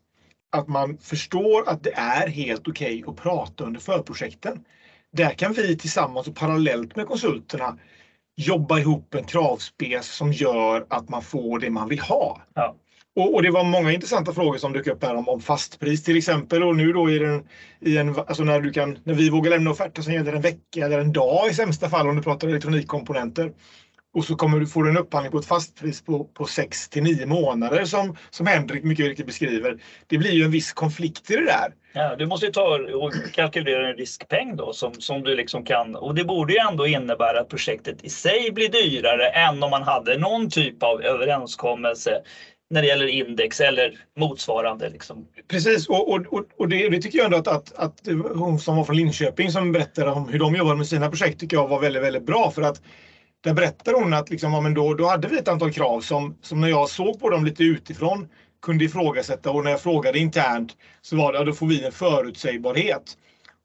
att 0.52 0.68
man 0.68 0.98
förstår 0.98 1.70
att 1.70 1.84
det 1.84 1.94
är 1.94 2.28
helt 2.28 2.68
okej 2.68 3.04
okay 3.04 3.10
att 3.12 3.24
prata 3.24 3.64
under 3.64 3.80
förprojekten. 3.80 4.66
Där 5.14 5.30
kan 5.30 5.54
vi 5.54 5.78
tillsammans 5.78 6.28
och 6.28 6.36
parallellt 6.36 6.96
med 6.96 7.08
konsulterna 7.08 7.78
jobba 8.36 8.80
ihop 8.80 9.16
en 9.16 9.24
kravspec 9.24 10.06
som 10.06 10.32
gör 10.32 10.86
att 10.90 11.10
man 11.10 11.22
får 11.22 11.60
det 11.60 11.70
man 11.70 11.90
vill 11.90 12.00
ha. 12.00 12.42
Ja. 12.54 12.76
Och, 13.16 13.34
och, 13.34 13.44
det 13.44 13.52
var 13.52 13.64
många 13.64 13.92
intressanta 13.92 14.34
frågor 14.34 14.58
som 14.58 14.74
dök 14.74 14.88
upp 14.88 15.04
här 15.04 15.16
om, 15.16 15.30
om 15.30 15.42
fastpris 15.42 16.04
till 16.04 16.18
exempel. 16.18 16.64
Och 16.64 16.76
nu 16.76 16.94
då 16.94 17.10
i, 17.12 17.20
den, 17.20 17.48
i 17.80 17.98
en, 17.98 18.16
alltså 18.16 18.44
när, 18.44 18.62
du 18.62 18.72
kan, 18.72 18.98
när 19.04 19.14
vi 19.14 19.30
vågar 19.30 19.50
lämna 19.50 19.72
offerter 19.72 20.02
som 20.02 20.14
gäller 20.14 20.34
en 20.34 20.42
vecka 20.42 20.86
eller 20.86 21.00
en 21.00 21.14
dag 21.14 21.50
i 21.50 21.54
sämsta 21.54 21.90
fall 21.90 22.10
om 22.10 22.16
du 22.16 22.22
pratar 22.22 22.48
elektronikkomponenter. 22.48 23.52
Och 24.14 24.26
så 24.26 24.36
kommer 24.36 24.60
du 24.60 24.68
få 24.68 24.86
en 24.86 24.98
upphandling 24.98 25.32
på 25.32 25.38
ett 25.38 25.46
fastpris 25.46 26.02
på, 26.02 26.24
på 26.24 26.46
6 26.46 26.90
till 26.90 27.04
9 27.04 27.26
månader 27.26 27.86
som, 27.86 28.18
som 28.30 28.48
Henrik 28.48 28.84
mycket 28.84 29.06
riktigt 29.06 29.26
beskriver. 29.26 29.78
Det 30.08 30.18
blir 30.18 30.32
ju 30.32 30.44
en 30.44 30.52
viss 30.52 30.74
konflikt 30.74 31.32
i 31.32 31.36
det 31.36 31.46
där. 31.46 31.74
Ja, 31.94 32.16
du 32.16 32.26
måste 32.26 32.46
ju 32.46 32.52
ta 32.52 32.80
och 32.94 33.14
kalkylera 33.34 33.90
en 33.90 33.98
riskpeng 33.98 34.56
då 34.56 34.74
som, 34.74 34.94
som 34.94 35.24
du 35.24 35.36
liksom 35.36 35.66
kan 35.66 35.96
och 35.96 36.16
det 36.16 36.24
borde 36.24 36.54
ju 36.54 36.60
ändå 36.60 36.88
innebära 36.88 37.40
att 37.40 37.50
projektet 37.50 38.04
i 38.04 38.10
sig 38.10 38.52
blir 38.52 38.70
dyrare 38.70 39.28
än 39.28 39.64
om 39.64 39.70
man 39.70 39.84
hade 39.84 40.18
någon 40.18 40.50
typ 40.50 40.84
av 40.84 41.02
överenskommelse 41.02 42.22
när 42.70 42.82
det 42.82 42.88
gäller 42.88 43.08
index 43.08 43.60
eller 43.60 44.00
motsvarande. 44.20 44.90
Liksom. 44.90 45.28
Precis, 45.48 45.90
och, 45.90 46.12
och, 46.12 46.34
och, 46.34 46.46
och 46.58 46.70
det, 46.70 46.90
det, 46.90 47.02
tycker 47.02 47.18
jag 47.18 47.26
ändå 47.26 47.38
att, 47.38 47.48
att, 47.48 47.74
att 47.74 48.08
hon 48.36 48.60
som 48.60 48.78
var 48.78 48.84
från 48.84 48.96
Linköping 48.96 49.52
som 49.52 49.72
berättade 49.72 50.12
om 50.12 50.30
hur 50.30 50.40
de 50.40 50.56
jobbar 50.56 50.76
med 50.76 50.88
sina 50.88 51.10
projekt 51.10 51.40
tycker 51.40 51.58
jag 51.58 51.68
var 51.68 51.80
väldigt, 51.80 52.04
väldigt 52.04 52.26
bra. 52.26 52.52
För 52.52 52.62
att 52.62 52.82
där 53.44 53.54
berättar 53.54 53.94
hon 53.94 54.14
att 54.14 54.30
liksom, 54.30 54.54
ja, 54.54 54.62
men 54.62 54.74
då, 54.74 54.94
då 54.94 55.08
hade 55.08 55.28
vi 55.28 55.38
ett 55.38 55.48
antal 55.48 55.74
krav 55.74 56.02
som, 56.02 56.38
som 56.42 56.62
när 56.62 56.68
jag 56.68 56.90
såg 56.90 57.20
på 57.20 57.30
dem 57.30 57.46
lite 57.46 57.64
utifrån 57.64 58.28
kunde 58.62 58.86
ifrågasätta 58.86 59.52
och 59.52 59.64
när 59.64 59.72
jag 59.72 59.82
frågade 59.82 60.20
internt 60.20 60.78
så 61.02 61.16
var 61.16 61.34
det 61.34 61.40
att 61.40 61.46
då 61.46 61.54
får 61.54 61.68
vi 61.68 61.86
en 61.86 61.92
förutsägbarhet. 61.92 63.18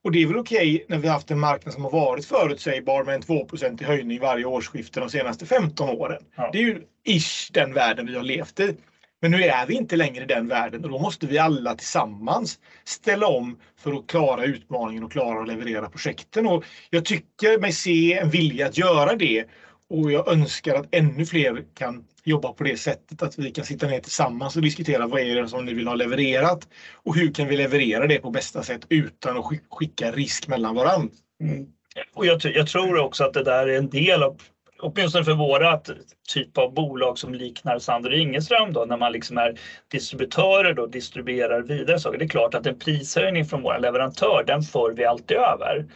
Och 0.05 0.13
det 0.13 0.23
är 0.23 0.27
väl 0.27 0.37
okej 0.37 0.75
okay 0.75 0.85
när 0.89 0.99
vi 0.99 1.09
haft 1.09 1.31
en 1.31 1.39
marknad 1.39 1.75
som 1.75 1.85
har 1.85 1.91
varit 1.91 2.25
förutsägbar 2.25 3.05
med 3.05 3.15
en 3.15 3.23
2 3.23 3.47
i 3.81 3.85
höjning 3.85 4.21
varje 4.21 4.45
årsskifte 4.45 5.01
de 5.01 5.11
senaste 5.11 5.47
15 5.47 5.89
åren. 5.89 6.23
Ja. 6.37 6.51
Det 6.53 6.59
är 6.59 6.63
ju 6.63 6.83
ish 7.05 7.51
den 7.53 7.75
världen 7.75 8.07
vi 8.07 8.15
har 8.15 8.23
levt 8.23 8.61
i. 8.61 8.77
Men 9.21 9.31
nu 9.31 9.45
är 9.45 9.67
vi 9.67 9.75
inte 9.75 9.97
längre 9.97 10.25
i 10.25 10.27
den 10.27 10.49
världen 10.49 10.85
och 10.85 10.91
då 10.91 10.99
måste 10.99 11.27
vi 11.27 11.39
alla 11.39 11.75
tillsammans 11.75 12.59
ställa 12.85 13.27
om 13.27 13.59
för 13.79 13.93
att 13.93 14.07
klara 14.07 14.45
utmaningen 14.45 15.05
och 15.05 15.13
klara 15.13 15.43
att 15.43 15.49
leverera 15.49 15.91
projekten. 15.91 16.47
Och 16.47 16.65
jag 16.91 17.05
tycker 17.05 17.59
mig 17.59 17.73
se 17.73 18.15
en 18.15 18.31
vilja 18.31 18.67
att 18.67 18.79
göra 18.79 19.17
det 19.17 19.45
och 19.91 20.13
jag 20.13 20.29
önskar 20.29 20.75
att 20.75 20.87
ännu 20.91 21.27
fler 21.27 21.65
kan 21.75 22.05
jobba 22.25 22.53
på 22.53 22.65
det 22.65 22.77
sättet 22.77 23.23
att 23.23 23.39
vi 23.39 23.53
kan 23.53 23.65
sitta 23.65 23.87
ner 23.87 24.01
tillsammans 24.01 24.57
och 24.57 24.63
diskutera 24.63 25.07
vad 25.07 25.21
är 25.21 25.43
det 25.43 25.49
som 25.49 25.65
ni 25.65 25.75
vill 25.75 25.89
ha 25.89 25.95
levererat 25.95 26.69
och 26.93 27.17
hur 27.17 27.33
kan 27.33 27.49
vi 27.49 27.57
leverera 27.57 28.07
det 28.07 28.21
på 28.21 28.31
bästa 28.31 28.63
sätt 28.63 28.87
utan 28.89 29.39
att 29.39 29.45
skicka 29.71 30.11
risk 30.11 30.49
mellan 30.49 30.75
varandra. 30.75 31.15
Mm. 31.43 31.67
Och 32.15 32.27
jag, 32.27 32.41
jag, 32.45 32.67
tror 32.67 32.99
också 32.99 33.25
att 33.25 33.33
det 33.33 33.43
där 33.43 33.67
är 33.67 33.79
en 33.79 33.91
del 33.91 34.23
av 34.23 34.41
åtminstone 34.79 35.25
för 35.25 35.35
våra 35.35 35.81
typ 36.29 36.59
av 36.59 36.75
bolag 36.75 37.19
som 37.19 37.35
liknar 37.35 37.79
Sander 37.79 38.11
och 38.11 38.19
Ingeström 38.19 38.73
då, 38.73 38.85
när 38.85 38.97
man 38.97 39.13
liksom 39.13 39.39
är 39.39 39.59
distributörer 39.91 40.75
då 40.75 40.87
distribuerar 40.87 41.63
vidare 41.63 41.99
saker. 41.99 42.19
Det 42.19 42.25
är 42.25 42.29
klart 42.29 42.55
att 42.55 42.67
en 42.67 42.79
prishöjning 42.79 43.45
från 43.45 43.63
vår 43.63 43.79
leverantör, 43.79 44.45
den 44.47 44.63
för 44.63 44.93
vi 44.93 45.05
alltid 45.05 45.37
över. 45.37 45.87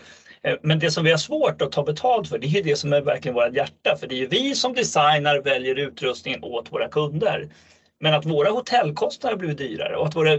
Eh, 0.45 0.59
men 0.63 0.79
det 0.79 0.91
som 0.91 1.05
vi 1.05 1.11
har 1.11 1.19
svårt 1.19 1.63
att 1.63 1.73
ta 1.73 1.85
betalt 1.85 2.29
för, 2.29 2.39
det 2.39 2.47
är 2.47 2.63
det 2.63 2.77
som 2.77 2.93
är 2.93 3.01
verkligen 3.01 3.35
vårt 3.35 3.55
hjärta. 3.55 3.97
För 3.97 4.07
det 4.07 4.15
är 4.15 4.19
ju 4.19 4.29
vi 4.29 4.55
som 4.55 4.75
designar, 4.75 5.41
väljer 5.41 5.79
utrustningen 5.79 6.45
åt 6.45 6.73
våra 6.73 6.89
kunder. 6.89 7.49
Men 8.01 8.15
att 8.15 8.25
våra 8.27 8.51
hotellkostnader 8.51 9.37
har 9.37 9.39
blivit 9.39 9.59
dyrare 9.59 9.97
och 9.97 10.07
att 10.07 10.17
våra 10.17 10.39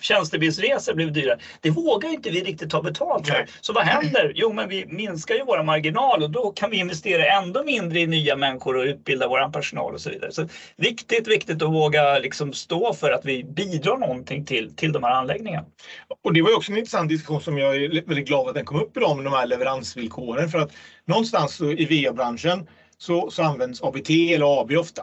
tjänstebilsresor 0.00 0.94
blev 0.94 1.12
dyrare. 1.12 1.38
Det 1.60 1.70
vågar 1.70 2.10
inte 2.10 2.30
vi 2.30 2.40
riktigt 2.44 2.70
ta 2.70 2.82
betalt 2.82 3.28
för. 3.28 3.46
Så 3.60 3.72
vad 3.72 3.84
händer? 3.84 4.32
Jo, 4.34 4.52
men 4.52 4.68
vi 4.68 4.86
minskar 4.86 5.34
ju 5.34 5.44
våra 5.44 5.62
marginal 5.62 6.22
och 6.22 6.30
då 6.30 6.50
kan 6.50 6.70
vi 6.70 6.76
investera 6.76 7.26
ändå 7.26 7.64
mindre 7.64 8.00
i 8.00 8.06
nya 8.06 8.36
människor 8.36 8.76
och 8.76 8.84
utbilda 8.84 9.28
vår 9.28 9.52
personal 9.52 9.94
och 9.94 10.00
så 10.00 10.10
vidare. 10.10 10.32
Så 10.32 10.48
viktigt, 10.76 11.28
viktigt 11.28 11.62
att 11.62 11.68
våga 11.68 12.18
liksom 12.18 12.52
stå 12.52 12.94
för 12.94 13.10
att 13.10 13.24
vi 13.24 13.44
bidrar 13.44 13.98
någonting 13.98 14.44
till, 14.44 14.76
till 14.76 14.92
de 14.92 15.04
här 15.04 15.10
anläggningarna. 15.10 15.66
Och 16.24 16.32
det 16.32 16.42
var 16.42 16.50
ju 16.50 16.56
också 16.56 16.72
en 16.72 16.78
intressant 16.78 17.08
diskussion 17.08 17.40
som 17.40 17.58
jag 17.58 17.76
är 17.76 18.06
väldigt 18.06 18.28
glad 18.28 18.48
att 18.48 18.54
den 18.54 18.64
kom 18.64 18.80
upp 18.80 18.96
idag 18.96 19.16
med 19.16 19.24
de 19.24 19.32
här 19.32 19.46
leveransvillkoren. 19.46 20.48
För 20.48 20.58
att 20.58 20.72
någonstans 21.04 21.60
i 21.60 22.04
VA-branschen 22.04 22.68
så, 22.98 23.30
så 23.30 23.42
används 23.42 23.82
ABT 23.82 24.10
eller 24.10 24.60
AB 24.60 24.72
ofta. 24.72 25.02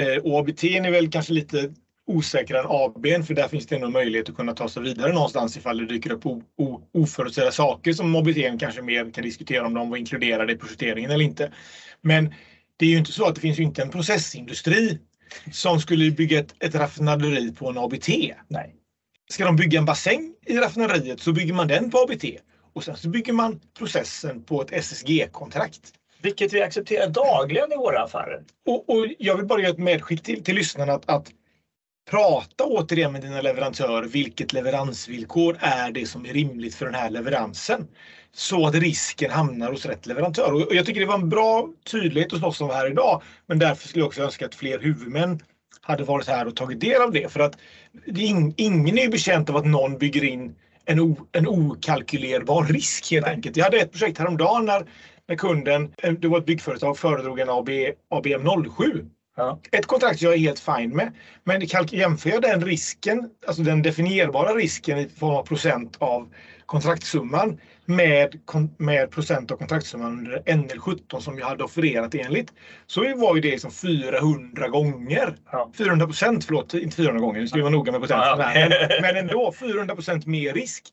Eh, 0.00 0.22
och 0.22 0.38
ABT 0.38 0.64
är 0.64 0.90
väl 0.90 1.10
kanske 1.10 1.32
lite 1.32 1.74
osäkrare 2.06 2.66
ABn 2.68 3.22
för 3.22 3.34
där 3.34 3.48
finns 3.48 3.66
det 3.66 3.78
nog 3.78 3.92
möjlighet 3.92 4.28
att 4.28 4.36
kunna 4.36 4.54
ta 4.54 4.68
sig 4.68 4.82
vidare 4.82 5.12
någonstans 5.12 5.56
ifall 5.56 5.78
det 5.78 5.86
dyker 5.86 6.12
upp 6.12 6.22
oförutsedda 6.94 7.52
saker 7.52 7.92
som 7.92 8.10
mobiliteten 8.10 8.58
kanske 8.58 8.82
mer 8.82 9.10
kan 9.10 9.24
diskutera 9.24 9.66
om 9.66 9.74
de 9.74 9.90
var 9.90 9.96
inkluderade 9.96 10.52
i 10.52 10.56
projekteringen 10.56 11.10
eller 11.10 11.24
inte. 11.24 11.52
Men 12.00 12.34
det 12.76 12.86
är 12.86 12.90
ju 12.90 12.98
inte 12.98 13.12
så 13.12 13.26
att 13.26 13.34
det 13.34 13.40
finns 13.40 13.58
inte 13.58 13.82
en 13.82 13.90
processindustri 13.90 14.98
som 15.52 15.80
skulle 15.80 16.10
bygga 16.10 16.38
ett, 16.38 16.54
ett 16.60 16.74
raffinaderi 16.74 17.52
på 17.52 17.68
en 17.68 17.78
ABT. 17.78 18.08
Nej. 18.48 18.74
Ska 19.30 19.44
de 19.44 19.56
bygga 19.56 19.78
en 19.78 19.84
bassäng 19.84 20.34
i 20.46 20.56
raffinaderiet 20.56 21.20
så 21.20 21.32
bygger 21.32 21.54
man 21.54 21.68
den 21.68 21.90
på 21.90 21.98
ABT 21.98 22.24
och 22.72 22.84
sen 22.84 22.96
så 22.96 23.08
bygger 23.08 23.32
man 23.32 23.60
processen 23.78 24.42
på 24.42 24.62
ett 24.62 24.72
SSG-kontrakt. 24.72 25.80
Vilket 26.22 26.52
vi 26.52 26.62
accepterar 26.62 27.08
dagligen 27.08 27.72
i 27.72 27.76
våra 27.76 28.02
affärer. 28.02 28.42
Och, 28.66 28.90
och 28.90 29.06
jag 29.18 29.36
vill 29.36 29.46
bara 29.46 29.60
göra 29.60 29.70
ett 29.70 29.78
medskick 29.78 30.22
till, 30.22 30.44
till 30.44 30.54
lyssnarna 30.54 30.92
att, 30.92 31.08
att 31.08 31.30
prata 32.10 32.64
återigen 32.64 33.12
med 33.12 33.22
dina 33.22 33.40
leverantörer. 33.40 34.06
Vilket 34.06 34.52
leveransvillkor 34.52 35.56
är 35.60 35.92
det 35.92 36.06
som 36.06 36.26
är 36.26 36.32
rimligt 36.32 36.74
för 36.74 36.86
den 36.86 36.94
här 36.94 37.10
leveransen? 37.10 37.86
Så 38.32 38.66
att 38.66 38.74
risken 38.74 39.30
hamnar 39.30 39.72
hos 39.72 39.86
rätt 39.86 40.06
leverantör. 40.06 40.52
Och 40.52 40.74
jag 40.74 40.86
tycker 40.86 41.00
det 41.00 41.06
var 41.06 41.14
en 41.14 41.28
bra 41.28 41.68
tydlighet 41.90 42.32
hos 42.32 42.42
oss 42.42 42.56
som 42.56 42.68
var 42.68 42.74
här 42.74 42.90
idag. 42.90 43.22
Men 43.46 43.58
därför 43.58 43.88
skulle 43.88 44.02
jag 44.02 44.08
också 44.08 44.22
önska 44.22 44.46
att 44.46 44.54
fler 44.54 44.78
huvudmän 44.78 45.40
hade 45.80 46.04
varit 46.04 46.28
här 46.28 46.46
och 46.46 46.56
tagit 46.56 46.80
del 46.80 47.02
av 47.02 47.12
det. 47.12 47.32
För 47.32 47.40
att 47.40 47.56
det 48.06 48.20
är 48.20 48.52
ingen 48.56 48.98
är 48.98 49.08
betjänt 49.08 49.50
av 49.50 49.56
att 49.56 49.66
någon 49.66 49.98
bygger 49.98 50.24
in 50.24 50.54
en, 50.84 51.00
o, 51.00 51.26
en 51.32 51.48
okalkylerbar 51.48 52.64
risk 52.64 53.10
helt 53.10 53.26
enkelt. 53.26 53.56
Jag 53.56 53.64
hade 53.64 53.80
ett 53.80 53.92
projekt 53.92 54.18
häromdagen 54.18 54.64
när, 54.64 54.86
när 55.28 55.36
kunden, 55.36 55.94
eh, 55.98 56.12
det 56.12 56.28
var 56.28 56.38
ett 56.38 56.46
byggföretag, 56.46 56.98
föredrog 56.98 57.40
en 57.40 57.50
AB, 57.50 57.68
ABM 58.10 58.48
07 58.76 59.10
Ja. 59.40 59.60
Ett 59.72 59.86
kontrakt 59.86 60.22
jag 60.22 60.34
är 60.34 60.38
helt 60.38 60.60
fine 60.60 60.96
med. 60.96 61.12
Men 61.44 61.60
jämför 61.90 62.30
jag 62.30 62.42
den 62.42 62.64
risken, 62.64 63.30
alltså 63.46 63.62
den 63.62 63.82
definierbara 63.82 64.54
risken 64.54 64.98
i 64.98 65.08
form 65.08 65.34
av 65.34 65.46
procent 65.46 65.96
av 65.98 66.28
kontraktsumman 66.66 67.60
med, 67.84 68.40
med 68.78 69.10
procent 69.10 69.50
av 69.50 69.56
kontraktsumman 69.56 70.18
under 70.18 70.42
NL17 70.42 71.20
som 71.20 71.38
jag 71.38 71.46
hade 71.46 71.64
offererat 71.64 72.14
enligt. 72.14 72.52
Så 72.86 73.16
var 73.16 73.34
ju 73.34 73.40
det 73.40 73.50
liksom 73.50 73.70
400 73.70 74.68
gånger. 74.68 75.36
Ja. 75.52 75.72
400 75.78 76.06
procent, 76.06 76.44
förlåt, 76.44 76.74
inte 76.74 76.96
400 76.96 77.20
gånger, 77.20 77.40
nu 77.40 77.48
ska 77.48 77.56
vi 77.56 77.62
vara 77.62 77.72
noga 77.72 77.92
med 77.92 78.00
procent. 78.00 78.22
Ja. 78.24 78.50
Men, 78.54 79.02
men 79.02 79.16
ändå 79.16 79.52
400 79.52 79.94
procent 79.94 80.26
mer 80.26 80.52
risk. 80.52 80.84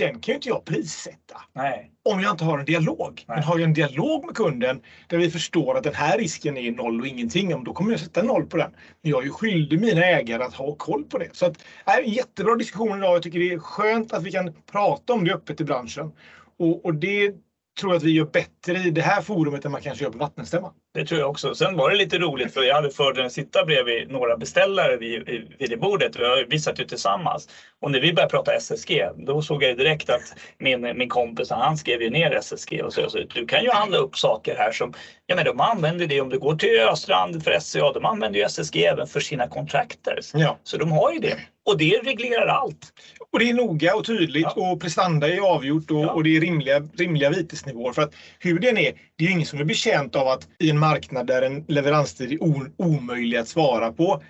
Den 0.00 0.20
kan 0.20 0.32
ju 0.32 0.34
inte 0.34 0.48
jag 0.48 0.64
prissätta. 0.64 1.40
Nej. 1.52 1.90
Om 2.02 2.20
jag 2.20 2.30
inte 2.30 2.44
har 2.44 2.58
en 2.58 2.64
dialog. 2.64 3.24
Nej. 3.28 3.36
Men 3.36 3.42
har 3.44 3.58
jag 3.58 3.64
en 3.64 3.74
dialog 3.74 4.26
med 4.26 4.34
kunden 4.34 4.80
där 5.06 5.18
vi 5.18 5.30
förstår 5.30 5.76
att 5.76 5.84
den 5.84 5.94
här 5.94 6.18
risken 6.18 6.56
är 6.56 6.72
noll 6.72 7.00
och 7.00 7.06
ingenting, 7.06 7.64
då 7.64 7.72
kommer 7.72 7.90
jag 7.90 8.00
sätta 8.00 8.22
noll 8.22 8.46
på 8.46 8.56
den. 8.56 8.70
Men 9.02 9.10
jag 9.10 9.20
är 9.20 9.24
ju 9.24 9.30
skyldig 9.30 9.80
mina 9.80 10.04
ägare 10.04 10.42
att 10.42 10.54
ha 10.54 10.74
koll 10.74 11.04
på 11.04 11.18
det. 11.18 11.28
Så 11.32 11.46
att, 11.46 11.58
äh, 11.86 11.96
en 11.96 12.10
jättebra 12.10 12.54
diskussion 12.54 12.98
idag. 12.98 13.14
Jag 13.14 13.22
tycker 13.22 13.38
det 13.38 13.52
är 13.52 13.58
skönt 13.58 14.12
att 14.12 14.22
vi 14.22 14.32
kan 14.32 14.52
prata 14.72 15.12
om 15.12 15.24
det 15.24 15.34
öppet 15.34 15.60
i 15.60 15.64
branschen. 15.64 16.12
Och, 16.58 16.84
och 16.84 16.94
det 16.94 17.34
tror 17.80 17.94
att 17.94 18.02
vi 18.02 18.10
gör 18.10 18.24
bättre 18.24 18.78
i 18.78 18.90
det 18.90 19.02
här 19.02 19.22
forumet 19.22 19.64
än 19.64 19.72
man 19.72 19.82
kanske 19.82 20.04
gör 20.04 20.12
på 20.12 20.18
Vattenstämman. 20.18 20.72
Det 20.94 21.04
tror 21.04 21.20
jag 21.20 21.30
också. 21.30 21.54
Sen 21.54 21.76
var 21.76 21.90
det 21.90 21.96
lite 21.96 22.18
roligt 22.18 22.54
för 22.54 22.62
jag 22.62 22.74
hade 22.74 22.90
fördelen 22.90 23.26
att 23.26 23.32
sitta 23.32 23.64
bredvid 23.64 24.10
några 24.10 24.36
beställare 24.36 24.96
vid, 24.96 25.24
vid 25.58 25.70
det 25.70 25.76
bordet. 25.76 26.16
Vi 26.48 26.58
satt 26.58 26.80
ju 26.80 26.84
tillsammans. 26.84 27.48
Och 27.80 27.90
när 27.90 28.00
vi 28.00 28.12
började 28.12 28.30
prata 28.30 28.52
SSG, 28.52 29.08
då 29.16 29.42
såg 29.42 29.62
jag 29.62 29.76
direkt 29.76 30.10
att 30.10 30.34
min, 30.58 30.80
min 30.80 31.08
kompis, 31.08 31.50
han 31.50 31.76
skrev 31.76 32.02
ju 32.02 32.10
ner 32.10 32.30
SSG 32.30 32.82
och 32.82 32.92
så, 32.92 33.10
så 33.10 33.18
du 33.34 33.46
kan 33.46 33.62
ju 33.62 33.70
handla 33.70 33.98
upp 33.98 34.16
saker 34.16 34.56
här 34.56 34.72
som, 34.72 34.94
ja 35.26 35.36
men 35.36 35.44
de 35.44 35.60
använder 35.60 36.06
det 36.06 36.20
om 36.20 36.28
du 36.28 36.38
går 36.38 36.54
till 36.54 36.80
Östrand 36.80 37.44
för 37.44 37.58
SCA, 37.60 37.92
de 37.92 38.04
använder 38.04 38.38
ju 38.38 38.44
SSG 38.44 38.84
även 38.84 39.06
för 39.06 39.20
sina 39.20 39.48
contractors. 39.48 40.30
Ja. 40.34 40.58
Så 40.62 40.76
de 40.76 40.92
har 40.92 41.12
ju 41.12 41.18
det. 41.18 41.36
Och 41.70 41.78
det 41.78 42.00
reglerar 42.04 42.46
allt. 42.46 42.92
Och 43.30 43.38
det 43.38 43.50
är 43.50 43.54
noga 43.54 43.94
och 43.96 44.04
tydligt 44.04 44.46
ja. 44.56 44.70
och 44.70 44.80
prestanda 44.80 45.28
är 45.28 45.40
avgjort 45.40 45.90
och, 45.90 46.04
ja. 46.04 46.12
och 46.12 46.24
det 46.24 46.36
är 46.36 46.40
rimliga, 46.40 46.80
rimliga 46.80 47.30
vitesnivåer. 47.30 47.92
För 47.92 48.02
att 48.02 48.14
hur 48.38 48.58
den 48.58 48.78
är, 48.78 48.92
det 49.16 49.24
är 49.24 49.30
ingen 49.30 49.46
som 49.46 49.60
är 49.60 49.64
betjänt 49.64 50.16
av 50.16 50.28
att 50.28 50.48
i 50.58 50.70
en 50.70 50.78
marknad 50.78 51.26
där 51.26 51.42
en 51.42 51.64
leveranstid 51.68 52.32
är 52.32 52.38
omöjlig 52.76 53.36
att 53.38 53.48
svara 53.48 53.92
på 53.92 54.22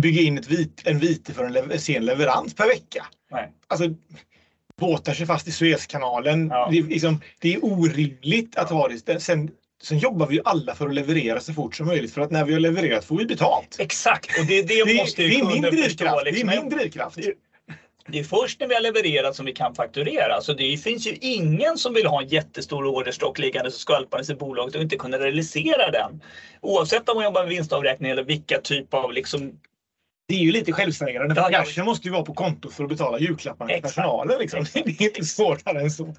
bygga 0.00 0.22
in 0.22 0.38
ett 0.38 0.50
vit, 0.50 0.82
en 0.84 0.98
vite 0.98 1.32
för 1.32 1.44
en 1.44 1.52
lever, 1.52 1.78
sen 1.78 2.06
leverans 2.06 2.54
per 2.54 2.66
vecka. 2.66 3.06
Nej. 3.30 3.52
Alltså, 3.68 3.88
båtar 4.80 5.14
sig 5.14 5.26
fast 5.26 5.48
i 5.48 5.52
Suezkanalen. 5.52 6.48
Ja. 6.48 6.68
Det, 6.70 6.78
är 6.78 6.82
liksom, 6.82 7.20
det 7.40 7.54
är 7.54 7.64
orimligt 7.64 8.56
att 8.56 8.70
ha 8.70 8.88
det. 8.88 9.20
Sen, 9.20 9.50
sen 9.82 9.98
jobbar 9.98 10.26
vi 10.26 10.40
alla 10.44 10.74
för 10.74 10.88
att 10.88 10.94
leverera 10.94 11.40
så 11.40 11.52
fort 11.52 11.76
som 11.76 11.86
möjligt 11.86 12.14
för 12.14 12.20
att 12.20 12.30
när 12.30 12.44
vi 12.44 12.52
har 12.52 12.60
levererat 12.60 13.04
får 13.04 13.16
vi 13.16 13.26
betalt. 13.26 13.76
Exakt, 13.78 14.38
och 14.38 14.46
det, 14.46 14.62
det, 14.62 14.84
det 14.84 14.94
måste 14.94 15.22
ju 15.22 15.28
det 15.28 15.34
är 15.36 15.44
min 15.44 15.62
drivkraft. 15.62 16.24
Liksom. 16.24 16.48
Det 16.48 16.54
är 16.54 16.60
min 16.60 16.70
drivkraft. 16.70 17.18
Det 18.08 18.18
är 18.18 18.24
först 18.24 18.60
när 18.60 18.66
vi 18.66 18.74
har 18.74 18.82
levererat 18.82 19.36
som 19.36 19.46
vi 19.46 19.52
kan 19.52 19.74
fakturera. 19.74 20.40
Så 20.40 20.52
det 20.52 20.76
finns 20.76 21.06
ju 21.06 21.16
ingen 21.20 21.78
som 21.78 21.94
vill 21.94 22.06
ha 22.06 22.22
en 22.22 22.28
jättestor 22.28 22.86
orderstock 22.86 23.38
liggande 23.38 23.70
så 23.70 23.78
skvalpandes 23.78 24.30
i 24.30 24.34
bolaget 24.34 24.74
och 24.74 24.82
inte 24.82 24.96
kunna 24.96 25.18
realisera 25.18 25.90
den. 25.90 26.22
Oavsett 26.60 27.08
om 27.08 27.16
man 27.16 27.24
jobbar 27.24 27.42
med 27.42 27.50
vinstavräkning 27.50 28.10
eller 28.10 28.22
vilka 28.22 28.60
typ 28.60 28.94
av 28.94 29.12
liksom 29.12 29.58
det 30.28 30.34
är 30.34 30.38
ju 30.38 30.52
lite 30.52 30.72
självständigare. 30.72 31.32
Ja, 31.36 31.48
Cashen 31.50 31.84
måste 31.84 32.08
ju 32.08 32.12
vara 32.12 32.22
på 32.22 32.34
kontot 32.34 32.74
för 32.74 32.84
att 32.84 32.90
betala 32.90 33.18
julklapparna 33.18 33.72
till 33.72 33.82
personalen. 33.82 34.38
Liksom. 34.38 34.64
Det 34.72 35.00
är 35.00 35.02
inte 35.02 35.24
svårare 35.24 35.80
än 35.80 35.90
så. 35.90 36.14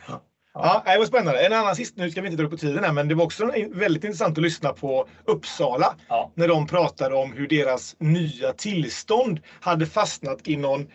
Ja. 0.56 0.84
Ja, 0.86 0.94
det 0.94 1.00
var 1.00 1.06
spännande. 1.06 1.46
En 1.46 1.54
annan 1.54 1.76
sist, 1.76 1.98
nu 1.98 2.12
ska 2.12 2.22
vi 2.22 2.28
inte 2.28 2.44
dra 2.44 2.50
på 2.50 2.58
tiden 2.58 2.84
här, 2.84 2.92
men 2.92 3.08
det 3.08 3.16
var 3.16 3.26
också 3.26 3.52
väldigt 3.72 4.04
intressant 4.04 4.38
att 4.38 4.44
lyssna 4.44 4.74
på 4.74 5.08
Uppsala 5.26 5.96
ja. 6.08 6.32
när 6.36 6.48
de 6.48 6.68
pratade 6.68 7.16
om 7.16 7.34
hur 7.34 7.48
deras 7.48 7.96
nya 8.00 8.54
tillstånd 8.54 9.40
hade 9.62 9.86
fastnat 9.86 10.48
i 10.48 10.58
någon 10.58 10.88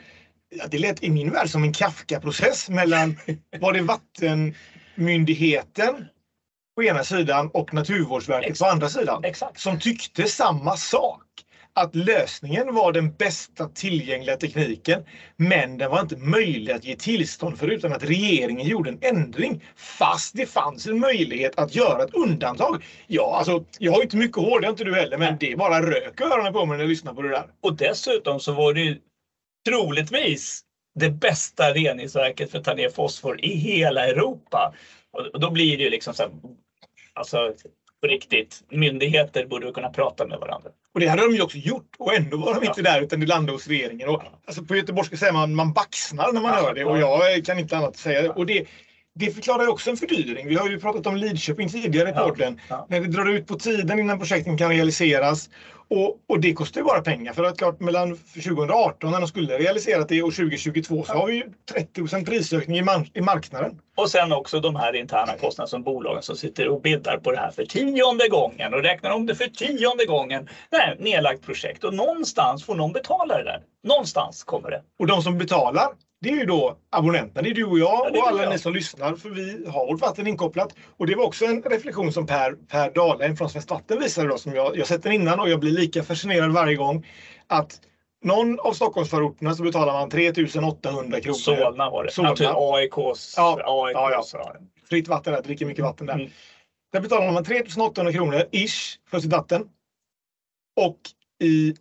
Ja, 0.55 0.65
det 0.71 0.79
lät 0.79 1.03
i 1.03 1.11
min 1.11 1.31
värld 1.31 1.51
som 1.51 1.65
en 1.65 1.73
Kafka-process 1.73 2.69
mellan 2.69 3.17
var 3.61 3.73
det 3.73 3.83
vattenmyndigheten 3.83 6.05
på 6.77 6.85
ena 6.85 7.05
sidan 7.05 7.51
och 7.55 7.75
Naturvårdsverket 7.75 8.51
Exakt. 8.51 8.69
på 8.69 8.73
andra 8.73 8.89
sidan. 8.89 9.25
Exakt. 9.25 9.61
Som 9.61 9.79
tyckte 9.79 10.27
samma 10.27 10.77
sak 10.77 11.23
att 11.75 11.97
lösningen 11.97 12.75
var 12.75 12.93
den 12.93 13.13
bästa 13.13 13.69
tillgängliga 13.69 14.37
tekniken, 14.37 15.05
men 15.37 15.79
den 15.79 15.91
var 15.91 16.01
inte 16.01 16.17
möjlig 16.17 16.73
att 16.73 16.85
ge 16.85 16.97
tillstånd 16.97 17.59
för 17.59 17.69
utan 17.69 17.93
att 17.93 18.05
regeringen 18.05 18.67
gjorde 18.67 18.91
en 18.91 18.99
ändring. 19.03 19.65
Fast 19.77 20.37
det 20.37 20.47
fanns 20.47 20.87
en 20.87 21.01
möjlighet 21.01 21.59
att 21.59 21.75
göra 21.75 22.03
ett 22.03 22.15
undantag. 22.15 22.85
Ja, 23.07 23.37
alltså, 23.37 23.65
jag 23.79 23.93
har 23.93 24.03
inte 24.03 24.17
mycket 24.17 24.37
hår, 24.37 24.61
det 24.61 24.67
har 24.67 24.73
inte 24.73 24.85
du 24.85 24.95
heller, 24.95 25.19
men 25.19 25.37
det 25.41 25.57
bara 25.57 25.91
rök 25.91 26.21
i 26.21 26.25
öronen 26.25 26.53
på 26.53 26.67
mig 26.67 26.77
när 26.77 26.85
jag 26.85 26.89
lyssnar 26.89 27.15
på 27.15 27.23
det 27.23 27.29
där. 27.29 27.47
Och 27.61 27.77
dessutom 27.77 28.41
så 28.41 28.53
var 28.53 28.75
det 28.75 28.81
ju 28.81 28.99
troligtvis 29.69 30.61
det 30.95 31.11
bästa 31.11 31.73
reningsverket 31.73 32.51
för 32.51 32.59
att 32.59 32.65
ta 32.65 32.75
ner 32.75 32.89
fosfor 32.89 33.45
i 33.45 33.55
hela 33.55 34.07
Europa. 34.07 34.75
Och 35.13 35.41
då 35.41 35.51
blir 35.51 35.79
det 35.79 35.85
ju 35.85 35.91
liksom 35.91 36.15
så 36.15 36.23
här, 36.23 36.33
alltså 37.15 37.55
på 38.01 38.07
riktigt, 38.07 38.63
myndigheter 38.71 39.47
borde 39.47 39.73
kunna 39.73 39.91
prata 39.91 40.27
med 40.27 40.39
varandra. 40.39 40.71
Och 40.95 41.01
det 41.01 41.07
hade 41.07 41.23
de 41.23 41.35
ju 41.35 41.43
också 41.43 41.59
gjort 41.59 41.95
och 41.99 42.15
ändå 42.15 42.37
var 42.37 42.55
de 42.55 42.67
inte 42.67 42.83
där 42.83 43.03
utan 43.03 43.21
det 43.21 43.27
landade 43.27 43.53
hos 43.53 43.69
regeringen. 43.69 44.09
Och, 44.09 44.23
alltså 44.47 44.65
på 44.65 44.77
göteborgska 44.77 45.17
säger 45.17 45.33
man 45.33 45.55
man 45.55 45.73
baxnar 45.73 46.33
när 46.33 46.41
man 46.41 46.53
Ja, 46.53 46.63
hör 46.63 46.75
det 46.75 46.85
och 46.85 46.99
jag 46.99 47.45
kan 47.45 47.59
inte 47.59 47.77
annat 47.77 47.97
säga 47.97 48.23
det. 48.23 48.29
Och 48.29 48.47
det. 48.47 48.67
Det 49.15 49.31
förklarar 49.31 49.63
ju 49.63 49.69
också 49.69 49.91
en 49.91 49.97
fördyring. 49.97 50.49
Vi 50.49 50.55
har 50.55 50.69
ju 50.69 50.81
pratat 50.81 51.07
om 51.07 51.17
Lidköping 51.17 51.69
tidigare 51.69 52.09
i 52.09 52.13
Ja, 52.17 52.29
podden. 52.29 52.61
ja. 52.69 52.87
När 52.89 53.01
det 53.01 53.07
drar 53.07 53.29
ut 53.31 53.47
på 53.47 53.55
tiden 53.55 53.99
innan 53.99 54.19
projekten 54.19 54.57
kan 54.59 54.71
realiseras. 54.71 55.51
Och, 55.89 56.17
och 56.29 56.41
det 56.41 56.53
kostar 56.53 56.81
ju 56.81 56.85
bara 56.85 57.01
pengar. 57.01 57.33
För 57.33 57.45
att 57.45 57.59
klart 57.59 57.81
mellan 57.81 58.17
2018 58.17 59.11
när 59.11 59.21
de 59.21 59.27
skulle 59.29 59.59
realiserat 59.59 60.09
det 60.09 60.23
och 60.23 60.35
2022 60.35 61.05
så 61.05 61.13
har 61.13 61.27
vi 61.27 61.35
ju 61.35 61.45
30 61.73 62.25
prisökning 62.25 62.79
i, 62.79 62.83
mar- 62.83 63.11
i 63.15 63.21
marknaden. 63.21 63.81
Och 63.97 64.11
sen 64.11 64.33
också 64.33 64.61
de 64.61 64.77
här 64.77 64.97
interna 64.97 65.33
kostnaderna 65.41 65.67
som 65.67 65.83
bolagen 65.83 66.23
som 66.23 66.37
sitter 66.37 66.69
och 66.69 66.81
biddar 66.83 67.17
på 67.19 67.33
det 67.33 67.39
här 67.39 67.51
för 67.51 67.65
tionde 67.65 68.29
gången 68.29 68.75
och 68.75 68.83
räknar 68.83 69.11
om 69.11 69.27
det 69.27 69.35
för 69.35 69.47
tionde 69.47 70.05
gången. 70.05 70.49
Nej, 70.73 70.97
nedlagt 70.99 71.43
projekt 71.43 71.85
och 71.85 71.95
någonstans 71.95 72.65
får 72.65 72.75
någon 72.75 72.93
betala 72.93 73.39
det 73.39 73.45
där. 73.45 73.63
Någonstans 73.85 74.45
kommer 74.45 74.71
det. 74.71 74.83
Och 74.99 75.07
de 75.07 75.23
som 75.23 75.39
betalar, 75.39 75.89
det 76.21 76.29
är 76.29 76.37
ju 76.37 76.45
då 76.45 76.77
abonnenterna. 76.91 77.43
Det 77.43 77.51
är 77.51 77.55
du 77.55 77.65
och 77.65 77.79
jag 77.79 78.11
Ja, 78.13 78.21
och 78.21 78.29
alla 78.29 78.43
jag. 78.43 78.53
ni 78.53 78.59
som 78.59 78.73
lyssnar. 78.73 79.15
För 79.15 79.31
vi 79.31 79.67
har 79.67 79.87
vårt 79.87 80.01
vatten 80.01 80.27
inkopplat. 80.27 80.75
Och 80.97 81.07
det 81.07 81.15
var 81.15 81.25
också 81.25 81.45
en 81.45 81.63
reflektion 81.63 82.13
som 82.13 82.27
Per, 82.27 82.53
per 82.53 82.91
Dahlheim 82.91 83.37
från 83.37 83.51
Svenskt 83.51 83.71
Vatten 83.71 84.01
visade 84.01 84.29
då. 84.29 84.39
Som 84.39 84.55
jag, 84.55 84.77
jag 84.77 84.87
sett 84.87 85.03
den 85.03 85.13
innan 85.13 85.41
och 85.41 85.51
jag 85.51 85.61
blir 85.61 85.71
lika 85.73 86.03
fascinerad 86.03 86.53
varje 86.53 86.77
gång. 86.77 87.07
Att 87.47 87.81
någon 88.25 88.61
av 88.61 88.73
Stockholmsförorterna 88.73 89.55
så 89.55 89.63
betalar 89.63 89.93
man 89.93 90.11
3800 90.11 91.21
kronor. 91.21 91.35
Solna 91.35 91.91
var 91.91 92.05
det. 92.05 92.11
Solna. 92.11 92.31
Natur 92.31 92.75
AIKs. 92.77 93.35
Ja, 93.37 93.61
AIKs 93.65 94.33
ja, 94.33 94.41
ja. 94.45 94.55
Fritt 94.89 95.09
vatten 95.09 95.33
där, 95.33 95.43
dricker 95.43 95.67
mycket 95.67 95.85
vatten 95.85 96.07
där. 96.07 96.15
Mm. 96.15 96.31
Där 96.93 97.01
betalar 97.01 97.33
man 97.33 97.45
3800 97.45 98.13
kronor 98.13 98.43
ish 98.53 98.99
för 99.11 99.21
sitt 99.21 99.33
vatten. 99.33 99.69
Och 100.81 100.99
i 101.43 101.75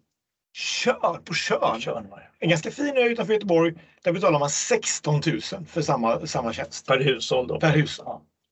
på 1.26 1.34
Tjörn, 1.34 1.82
Tjörn 1.82 2.10
var 2.10 2.18
det. 2.18 2.29
En 2.40 2.50
ganska 2.50 2.72
fin 2.72 2.98
ö 2.98 3.02
utanför 3.04 3.34
Göteborg, 3.34 3.74
där 4.04 4.12
betalar 4.12 4.40
man 4.40 4.50
16 4.50 5.22
000 5.26 5.42
för 5.68 5.82
samma, 5.82 6.26
samma 6.28 6.54
tjänst. 6.54 6.88
Per 6.88 7.00
hushåll 7.00 7.48
då. 7.48 7.60
Per 7.60 7.72
hushåll. 7.72 8.06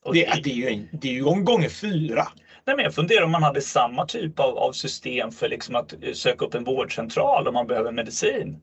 Ja. 0.06 0.12
Det, 0.13 0.25
är- 0.25 0.41
det 0.44 0.50
är 0.50 0.53
ju 0.56 0.67
en, 0.70 0.88
det 0.91 1.08
är 1.10 1.13
ju 1.13 1.27
en 1.29 1.46
gånger 1.46 1.70
fyra. 1.70 2.27
Nej, 2.65 2.75
men 2.75 2.86
jag 2.86 2.94
funderar 2.96 3.24
om 3.24 3.32
man 3.32 3.44
hade 3.44 3.62
samma 3.62 4.06
typ 4.06 4.39
av, 4.39 4.58
av 4.58 4.72
system 4.72 5.32
för 5.32 5.50
liksom 5.50 5.75
att 5.75 5.94
eh, 6.03 6.13
söka 6.13 6.46
upp 6.46 6.53
en 6.56 6.63
vårdcentral 6.63 7.48
om 7.48 7.53
man 7.53 7.67
behöver 7.67 7.91
medicin. 7.91 8.62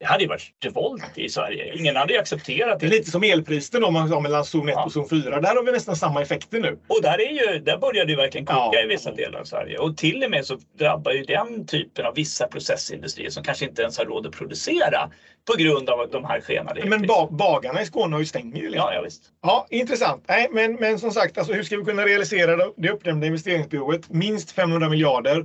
Det 0.00 0.06
hade 0.06 0.22
ju 0.22 0.28
varit 0.28 0.52
revolt 0.64 1.04
i 1.18 1.28
Sverige. 1.28 1.74
Ingen 1.78 1.96
hade 1.96 2.12
ju 2.12 2.18
accepterat 2.18 2.80
Det 2.80 2.86
är 2.86 2.90
det. 2.90 2.96
lite 2.96 3.10
som 3.10 3.22
elpriset 3.22 3.80
då 3.80 3.90
man 3.90 4.12
har 4.12 4.20
mellan 4.20 4.44
zon 4.44 4.68
1 4.68 4.74
Ja. 4.76 4.84
och 4.84 4.92
zon 4.92 5.08
4. 5.08 5.40
Där 5.40 5.54
har 5.56 5.62
vi 5.62 5.72
nästan 5.72 5.96
samma 5.96 6.22
effekter 6.22 6.60
nu. 6.60 6.78
Och 6.86 7.02
där, 7.02 7.20
är 7.20 7.52
ju, 7.52 7.58
där 7.58 7.78
börjar 7.78 8.04
det 8.04 8.16
verkligen 8.16 8.46
koka 8.46 8.70
Ja. 8.72 8.82
i 8.82 8.86
vissa 8.86 9.12
delar 9.12 9.40
av 9.40 9.44
Sverige. 9.44 9.78
Och 9.78 9.96
till 9.96 10.24
och 10.24 10.30
med 10.30 10.46
så 10.46 10.58
drabbar 10.78 11.12
ju 11.12 11.22
den 11.24 11.66
typen 11.66 12.06
av 12.06 12.14
vissa 12.14 12.46
processindustrier 12.48 13.30
som 13.30 13.42
kanske 13.44 13.64
inte 13.64 13.82
ens 13.82 13.98
har 13.98 14.04
råd 14.04 14.26
att 14.26 14.32
producera 14.32 15.10
på 15.52 15.56
grund 15.58 15.90
av 15.90 16.10
de 16.10 16.24
här 16.24 16.40
skenande 16.40 16.80
Men 16.84 16.92
elpriserna. 16.92 17.26
ba, 17.26 17.30
bagarna 17.30 17.82
i 17.82 17.86
Skåne 17.86 18.14
har 18.16 18.20
ju 18.20 18.26
stängt 18.26 18.56
ju. 18.56 18.60
Liksom. 18.62 18.76
Ja, 18.76 18.94
ja, 18.94 19.02
visst. 19.02 19.22
Ja, 19.42 19.66
intressant. 19.70 20.24
Nej, 20.28 20.48
men, 20.52 20.74
men 20.74 20.98
som 20.98 21.10
sagt, 21.10 21.38
alltså, 21.38 21.52
hur 21.52 21.62
ska 21.62 21.76
vi 21.76 21.84
kunna 21.84 22.04
realisera 22.04 22.56
det, 22.76 22.90
uppnämnda 22.90 23.26
investeringsbehovet? 23.26 24.08
Minst 24.10 24.50
500 24.52 24.88
miljarder. 24.88 25.44